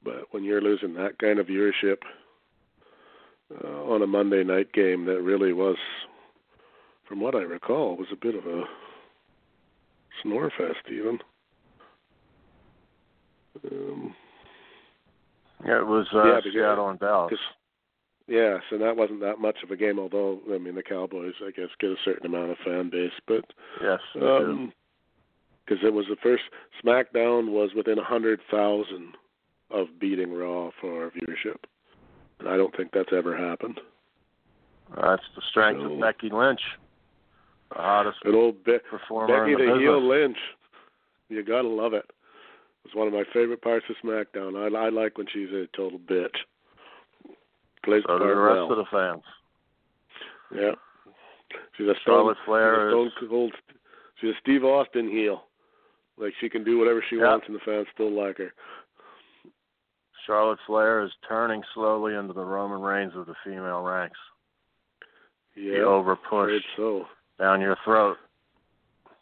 but 0.04 0.26
when 0.32 0.44
you're 0.44 0.62
losing 0.62 0.94
that 0.96 1.20
kind 1.20 1.40
of 1.40 1.48
viewership 1.48 1.98
uh, 3.64 3.84
on 3.84 4.02
a 4.02 4.08
Monday 4.08 4.44
night 4.44 4.72
game, 4.74 5.06
that 5.06 5.22
really 5.22 5.54
was, 5.54 5.78
from 7.08 7.20
what 7.20 7.36
I 7.36 7.40
recall, 7.40 7.96
was 7.96 8.08
a 8.12 8.16
bit 8.16 8.36
of 8.36 8.46
a 8.46 8.64
snore 10.22 10.52
fest 10.58 10.90
even. 10.92 11.20
Um. 13.72 14.16
Yeah, 15.66 15.80
it 15.80 15.88
was 15.88 16.08
uh, 16.14 16.24
Yeah, 16.24 16.40
Seattle 16.52 16.90
and 16.90 17.00
Dallas. 17.00 17.34
Yes, 18.28 18.62
and 18.72 18.82
that 18.82 18.96
wasn't 18.96 19.22
that 19.22 19.40
much 19.40 19.58
of 19.64 19.72
a 19.72 19.76
game. 19.76 20.00
Although 20.00 20.40
I 20.54 20.58
mean, 20.58 20.76
the 20.76 20.84
Cowboys, 20.84 21.34
I 21.46 21.52
guess, 21.52 21.70
get 21.80 21.90
a 21.90 21.96
certain 22.06 22.28
amount 22.28 22.52
of 22.52 22.58
fan 22.64 22.90
base, 22.90 23.12
but 23.28 23.44
Yes, 23.82 24.00
um, 24.22 24.72
because 25.70 25.84
it 25.86 25.94
was 25.94 26.06
the 26.10 26.16
first 26.24 26.44
SmackDown 26.84 27.52
was 27.52 27.70
within 27.76 28.00
a 28.00 28.04
hundred 28.04 28.40
thousand 28.50 29.14
of 29.70 29.88
beating 30.00 30.34
Raw 30.34 30.72
for 30.82 31.12
viewership, 31.12 31.58
and 32.40 32.50
I 32.50 32.58
don't 32.58 32.76
think 32.76 32.90
that's 32.92 33.14
ever 33.16 33.38
happened. 33.38 33.80
That's 34.96 35.22
the 35.36 35.42
strength 35.50 35.82
So- 35.82 35.94
of 35.94 36.00
Becky 36.02 36.30
Lynch, 36.30 36.62
the 37.70 37.76
hottest 37.78 38.20
Good 38.24 38.34
old 38.36 38.64
Be- 38.64 38.80
performer 38.90 39.42
Becky 39.46 39.54
in 39.54 39.68
the, 39.70 39.74
the 39.76 39.80
heel 39.80 40.02
Lynch, 40.08 40.38
you 41.30 41.44
gotta 41.44 41.68
love 41.68 41.94
it. 41.94 42.10
It's 42.86 42.96
one 42.96 43.08
of 43.08 43.14
my 43.14 43.24
favorite 43.34 43.62
parts 43.62 43.86
of 43.90 43.96
SmackDown. 44.04 44.56
I, 44.58 44.86
I 44.86 44.90
like 44.90 45.18
when 45.18 45.28
she's 45.32 45.50
a 45.52 45.68
total 45.76 46.00
bitch. 46.00 46.34
Plays 47.84 48.02
So 48.08 48.14
the 48.18 48.26
do 48.26 48.30
the 48.30 48.36
rest 48.36 48.56
well. 48.58 48.72
of 48.72 48.78
the 48.78 48.86
fans. 48.92 49.24
Yeah. 50.56 50.72
She's 51.78 51.88
a 51.88 51.94
stone, 52.02 52.16
Charlotte 52.16 52.38
she's 52.40 52.46
Flair 52.46 52.88
a 52.90 52.92
stone 52.92 53.12
cold. 53.30 53.54
She's 54.20 54.32
a 54.32 54.40
Steve 54.42 54.64
Austin 54.64 55.08
heel. 55.10 55.44
Like 56.20 56.34
she 56.40 56.50
can 56.50 56.64
do 56.64 56.78
whatever 56.78 57.02
she 57.10 57.16
Yeah. 57.16 57.30
wants, 57.30 57.48
and 57.48 57.56
the 57.56 57.60
fans 57.62 57.88
still 57.94 58.12
like 58.12 58.38
her. 58.38 58.54
Charlotte 60.26 60.60
Flair 60.68 61.02
is 61.02 61.12
turning 61.28 61.64
slowly 61.74 62.14
into 62.14 62.34
the 62.34 62.44
Roman 62.44 62.82
Reigns 62.82 63.16
of 63.16 63.26
the 63.26 63.36
female 63.44 63.82
ranks. 63.82 64.20
Yeah, 65.56 65.80
over 65.80 66.16
push 66.16 66.62
so. 66.76 67.08
down 67.40 67.62
your 67.62 67.78
throat. 67.84 68.18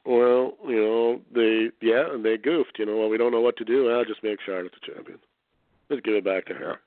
Well, 0.06 0.58
you 0.66 0.76
know 0.76 1.22
they 1.34 1.72
yeah, 1.82 2.14
and 2.14 2.26
they 2.26 2.38
goofed. 2.38 2.80
You 2.80 2.86
know, 2.88 2.98
well, 2.98 3.10
we 3.10 3.18
don't 3.18 3.32
know 3.32 3.42
what 3.42 3.58
to 3.58 3.66
do. 3.66 3.90
I'll 3.90 4.06
just 4.06 4.24
make 4.24 4.42
Charlotte 4.42 4.74
the 4.74 4.94
champion. 4.94 5.20
Let's 5.90 6.02
give 6.02 6.16
it 6.16 6.26
back 6.26 6.46
to 6.48 6.54
her. 6.54 6.82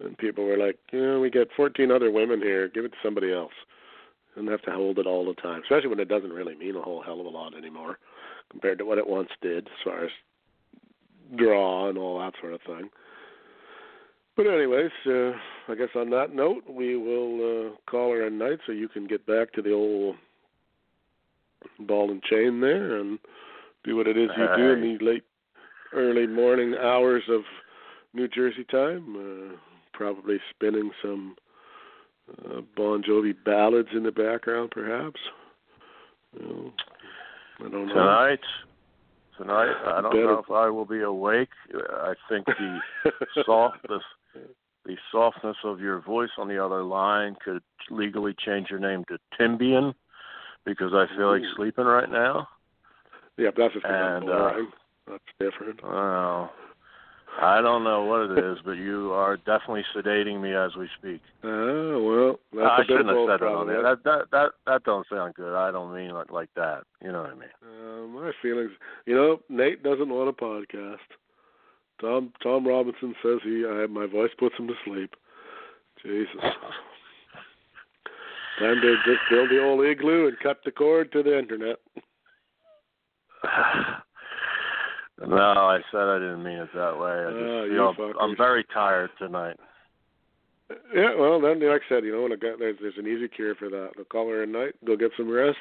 And 0.00 0.16
people 0.16 0.44
were 0.44 0.56
like, 0.56 0.78
you 0.92 1.00
know, 1.00 1.20
we 1.20 1.28
got 1.30 1.48
14 1.56 1.90
other 1.90 2.12
women 2.12 2.40
here. 2.40 2.68
Give 2.68 2.84
it 2.84 2.90
to 2.92 2.98
somebody 3.02 3.32
else. 3.32 3.52
And 4.36 4.48
have 4.48 4.62
to 4.62 4.70
hold 4.70 5.00
it 5.00 5.06
all 5.06 5.24
the 5.24 5.34
time, 5.34 5.62
especially 5.62 5.88
when 5.88 5.98
it 5.98 6.08
doesn't 6.08 6.32
really 6.32 6.54
mean 6.54 6.76
a 6.76 6.82
whole 6.82 7.02
hell 7.02 7.18
of 7.18 7.26
a 7.26 7.28
lot 7.28 7.56
anymore 7.56 7.98
compared 8.50 8.78
to 8.78 8.84
what 8.84 8.98
it 8.98 9.06
once 9.06 9.30
did 9.42 9.66
as 9.66 9.84
far 9.84 10.04
as 10.04 10.10
draw 11.36 11.88
and 11.88 11.98
all 11.98 12.18
that 12.18 12.34
sort 12.40 12.54
of 12.54 12.60
thing. 12.62 12.88
But 14.36 14.46
anyways, 14.46 14.92
uh, 15.06 15.32
I 15.68 15.74
guess 15.74 15.88
on 15.96 16.10
that 16.10 16.34
note, 16.34 16.62
we 16.70 16.96
will 16.96 17.70
uh, 17.72 17.90
call 17.90 18.12
her 18.12 18.26
a 18.26 18.30
night 18.30 18.60
so 18.66 18.72
you 18.72 18.88
can 18.88 19.06
get 19.06 19.26
back 19.26 19.52
to 19.54 19.62
the 19.62 19.72
old 19.72 20.16
ball 21.80 22.10
and 22.10 22.22
chain 22.22 22.60
there 22.60 22.98
and 22.98 23.18
do 23.84 23.96
what 23.96 24.06
it 24.06 24.16
is 24.16 24.30
you 24.36 24.46
do 24.56 24.72
in 24.72 24.98
the 24.98 25.04
late, 25.04 25.24
early 25.92 26.26
morning 26.26 26.74
hours 26.80 27.24
of 27.28 27.42
New 28.14 28.28
Jersey 28.28 28.64
time. 28.70 29.16
Uh, 29.16 29.56
probably 29.92 30.38
spinning 30.50 30.92
some 31.02 31.34
uh, 32.30 32.60
Bon 32.76 33.02
Jovi 33.02 33.34
ballads 33.44 33.88
in 33.92 34.04
the 34.04 34.12
background, 34.12 34.70
perhaps. 34.70 35.18
You 36.38 36.46
know, 36.46 36.72
I 37.60 37.68
don't 37.68 37.86
know. 37.88 37.94
Tonight, 37.94 38.40
tonight, 39.36 39.74
I 39.86 40.00
don't 40.00 40.12
Better- 40.12 40.24
know 40.26 40.38
if 40.38 40.50
I 40.50 40.68
will 40.70 40.84
be 40.84 41.00
awake. 41.02 41.48
I 41.74 42.14
think 42.28 42.46
the 42.46 42.78
softness, 43.46 44.02
the 44.84 44.96
softness 45.12 45.56
of 45.64 45.80
your 45.80 46.00
voice 46.00 46.30
on 46.38 46.48
the 46.48 46.62
other 46.64 46.82
line 46.82 47.36
could 47.44 47.62
legally 47.90 48.34
change 48.38 48.68
your 48.70 48.78
name 48.80 49.04
to 49.08 49.18
Timbian, 49.40 49.94
because 50.64 50.92
I 50.92 51.06
feel 51.16 51.30
like 51.32 51.42
Ooh. 51.42 51.54
sleeping 51.56 51.84
right 51.86 52.10
now. 52.10 52.48
yeah, 53.36 53.50
that's 53.56 53.74
I'm 53.84 54.22
And, 54.22 54.30
uh. 54.30 54.52
That's 55.10 55.24
different. 55.40 55.82
Well, 55.82 56.52
I 57.40 57.60
don't 57.60 57.84
know 57.84 58.04
what 58.04 58.30
it 58.30 58.44
is, 58.44 58.58
but 58.64 58.72
you 58.72 59.12
are 59.12 59.36
definitely 59.36 59.84
sedating 59.94 60.40
me 60.40 60.54
as 60.54 60.74
we 60.76 60.88
speak. 60.98 61.20
Oh 61.44 62.38
well, 62.52 62.64
that's 62.64 62.80
I 62.80 62.82
a 62.82 62.84
shouldn't 62.84 63.08
have 63.08 63.28
said 63.28 63.46
it 63.46 63.52
on 63.52 63.66
there. 63.68 63.82
That 63.82 64.02
that 64.04 64.30
that 64.32 64.50
that 64.66 64.82
don't 64.84 65.06
sound 65.08 65.34
good. 65.34 65.54
I 65.54 65.70
don't 65.70 65.94
mean 65.94 66.10
it 66.10 66.32
like 66.32 66.48
that. 66.56 66.82
You 67.02 67.12
know 67.12 67.22
what 67.22 67.30
I 67.30 67.34
mean? 67.34 67.48
Uh, 67.62 68.06
my 68.08 68.32
feelings. 68.42 68.72
You 69.06 69.14
know, 69.14 69.40
Nate 69.48 69.84
doesn't 69.84 70.08
want 70.08 70.28
a 70.28 70.32
podcast. 70.32 70.96
Tom 72.00 72.32
Tom 72.42 72.66
Robinson 72.66 73.14
says 73.22 73.38
he. 73.44 73.64
I, 73.64 73.86
my 73.86 74.06
voice 74.06 74.30
puts 74.36 74.56
him 74.58 74.66
to 74.66 74.74
sleep. 74.84 75.14
Jesus. 76.02 76.34
Time 78.58 78.80
to 78.80 78.96
just 79.06 79.20
build 79.30 79.50
the 79.50 79.62
old 79.62 79.84
igloo 79.84 80.26
and 80.26 80.36
cut 80.40 80.58
the 80.64 80.72
cord 80.72 81.12
to 81.12 81.22
the 81.22 81.38
internet. 81.38 81.76
no, 85.26 85.36
I 85.36 85.80
said 85.90 86.00
I 86.00 86.18
didn't 86.18 86.42
mean 86.42 86.58
it 86.58 86.68
that 86.74 86.98
way. 86.98 87.10
I 87.10 87.30
just 87.30 87.72
you 87.72 87.92
feel. 87.96 88.12
I'm 88.20 88.36
very 88.36 88.64
tired 88.72 89.10
tonight. 89.18 89.56
Yeah, 90.94 91.14
well, 91.18 91.40
then 91.40 91.60
like 91.66 91.82
I 91.86 91.88
said, 91.88 92.04
you 92.04 92.12
know, 92.12 92.22
when 92.22 92.32
I 92.32 92.36
got, 92.36 92.58
there's 92.58 92.76
there's 92.80 92.98
an 92.98 93.06
easy 93.06 93.26
cure 93.28 93.54
for 93.54 93.68
that. 93.68 93.90
I'll 93.98 94.04
call 94.04 94.28
her 94.28 94.42
at 94.42 94.48
night, 94.48 94.74
go 94.84 94.96
get 94.96 95.12
some 95.16 95.30
rest, 95.30 95.56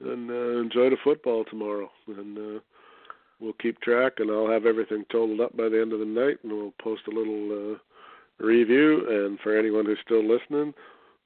and 0.00 0.30
uh, 0.30 0.60
enjoy 0.60 0.90
the 0.90 0.96
football 1.02 1.44
tomorrow. 1.44 1.90
And 2.06 2.38
uh, 2.38 2.60
we'll 3.40 3.54
keep 3.54 3.80
track, 3.80 4.14
and 4.18 4.30
I'll 4.30 4.50
have 4.50 4.66
everything 4.66 5.04
totaled 5.10 5.40
up 5.40 5.56
by 5.56 5.68
the 5.68 5.80
end 5.80 5.92
of 5.92 5.98
the 5.98 6.06
night, 6.06 6.38
and 6.42 6.52
we'll 6.52 6.74
post 6.80 7.02
a 7.08 7.14
little 7.14 7.74
uh, 7.74 8.44
review. 8.44 9.04
And 9.08 9.38
for 9.40 9.58
anyone 9.58 9.84
who's 9.84 9.98
still 10.04 10.26
listening, 10.26 10.72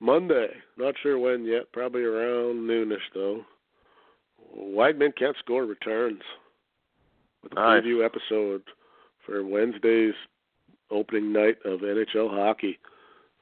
Monday, 0.01 0.49
not 0.77 0.95
sure 1.03 1.19
when 1.19 1.45
yet, 1.45 1.73
probably 1.73 2.03
around 2.03 2.69
noonish 2.69 2.97
though. 3.15 3.43
Weidman 4.57 5.17
can't 5.17 5.37
score 5.41 5.67
returns 5.67 6.23
with 7.45 7.53
a 7.53 7.55
Nice. 7.57 7.83
preview 7.83 8.05
episode 8.05 8.63
for 9.25 9.45
Wednesday's 9.45 10.15
opening 10.91 11.33
night 11.33 11.57
of 11.65 11.81
NHL 11.81 12.29
hockey. 12.31 12.79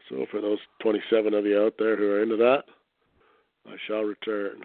So 0.09 0.27
for 0.31 0.41
those 0.41 0.59
27 0.81 1.33
of 1.35 1.47
you 1.47 1.61
out 1.63 1.75
there 1.79 1.97
who 1.97 2.11
are 2.13 2.23
into 2.23 2.37
that, 2.37 2.65
I 3.67 3.77
shall 3.87 4.03
return. 4.03 4.65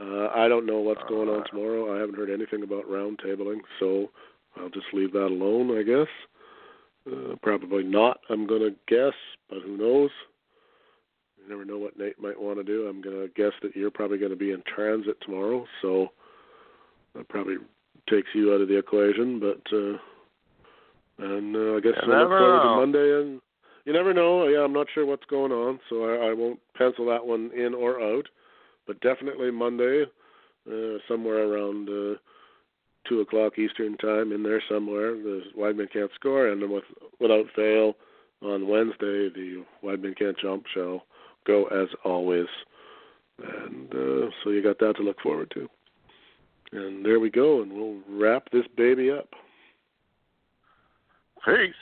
Uh, 0.00 0.28
I 0.34 0.46
don't 0.48 0.66
know 0.66 0.78
what's 0.80 1.02
going 1.08 1.28
on 1.28 1.40
Uh. 1.40 1.44
tomorrow. 1.44 1.94
I 1.94 1.98
haven't 2.00 2.16
heard 2.16 2.30
anything 2.30 2.62
about 2.62 2.84
roundtabling, 2.88 3.60
so 3.80 4.10
I'll 4.56 4.68
just 4.70 4.92
leave 4.92 5.12
that 5.12 5.26
alone, 5.26 5.76
I 5.76 5.82
guess. 5.82 6.08
Uh, 7.10 7.36
probably 7.42 7.82
not, 7.84 8.20
I'm 8.30 8.46
going 8.46 8.62
to 8.62 8.74
guess, 8.88 9.14
but 9.48 9.62
who 9.62 9.76
knows? 9.76 10.10
You 11.38 11.48
never 11.48 11.64
know 11.64 11.78
what 11.78 11.96
Nate 11.98 12.18
might 12.20 12.40
want 12.40 12.58
to 12.58 12.64
do. 12.64 12.88
I'm 12.88 13.00
going 13.00 13.16
to 13.16 13.28
guess 13.34 13.52
that 13.62 13.76
you're 13.76 13.90
probably 13.92 14.18
going 14.18 14.30
to 14.32 14.36
be 14.36 14.50
in 14.50 14.62
transit 14.62 15.16
tomorrow, 15.20 15.66
so 15.82 16.12
that 17.14 17.28
probably 17.28 17.56
takes 18.08 18.28
you 18.34 18.52
out 18.54 18.60
of 18.60 18.68
the 18.68 18.78
equation, 18.78 19.40
but 19.40 19.76
uh, 19.76 19.98
and 21.18 21.56
uh, 21.56 21.76
I 21.76 21.80
guess 21.80 21.94
I 22.02 22.06
look 22.06 22.28
forward 22.28 22.62
to. 22.62 22.76
Monday 22.76 23.20
and 23.20 23.40
you 23.84 23.92
never 23.92 24.12
know. 24.12 24.46
Yeah, 24.48 24.64
I'm 24.64 24.72
not 24.72 24.88
sure 24.92 25.06
what's 25.06 25.24
going 25.26 25.52
on, 25.52 25.78
so 25.88 26.04
I, 26.04 26.30
I 26.30 26.32
won't 26.32 26.58
pencil 26.76 27.06
that 27.06 27.24
one 27.24 27.50
in 27.56 27.72
or 27.72 28.00
out. 28.00 28.26
But 28.86 29.00
definitely 29.00 29.50
Monday, 29.50 30.04
uh, 30.70 30.98
somewhere 31.08 31.52
around 31.52 31.88
uh, 31.88 32.18
two 33.08 33.20
o'clock 33.20 33.58
Eastern 33.58 33.96
time, 33.96 34.32
in 34.32 34.42
there 34.42 34.62
somewhere. 34.68 35.12
The 35.12 35.42
Weidman 35.56 35.92
can't 35.92 36.10
score, 36.14 36.48
and 36.48 36.62
then 36.62 36.70
with 36.70 36.84
without 37.20 37.46
fail 37.54 37.94
on 38.42 38.68
Wednesday, 38.68 39.30
the 39.30 39.64
Weidman 39.82 40.18
can't 40.18 40.38
jump 40.38 40.64
shall 40.74 41.04
go 41.46 41.66
as 41.66 41.88
always. 42.04 42.46
And 43.38 43.92
uh, 43.92 44.30
so 44.42 44.50
you 44.50 44.62
got 44.62 44.78
that 44.80 44.96
to 44.96 45.02
look 45.02 45.20
forward 45.20 45.50
to. 45.54 45.68
And 46.72 47.04
there 47.04 47.20
we 47.20 47.30
go, 47.30 47.62
and 47.62 47.72
we'll 47.72 47.98
wrap 48.08 48.50
this 48.50 48.66
baby 48.76 49.10
up. 49.10 49.28
Peace. 51.44 51.74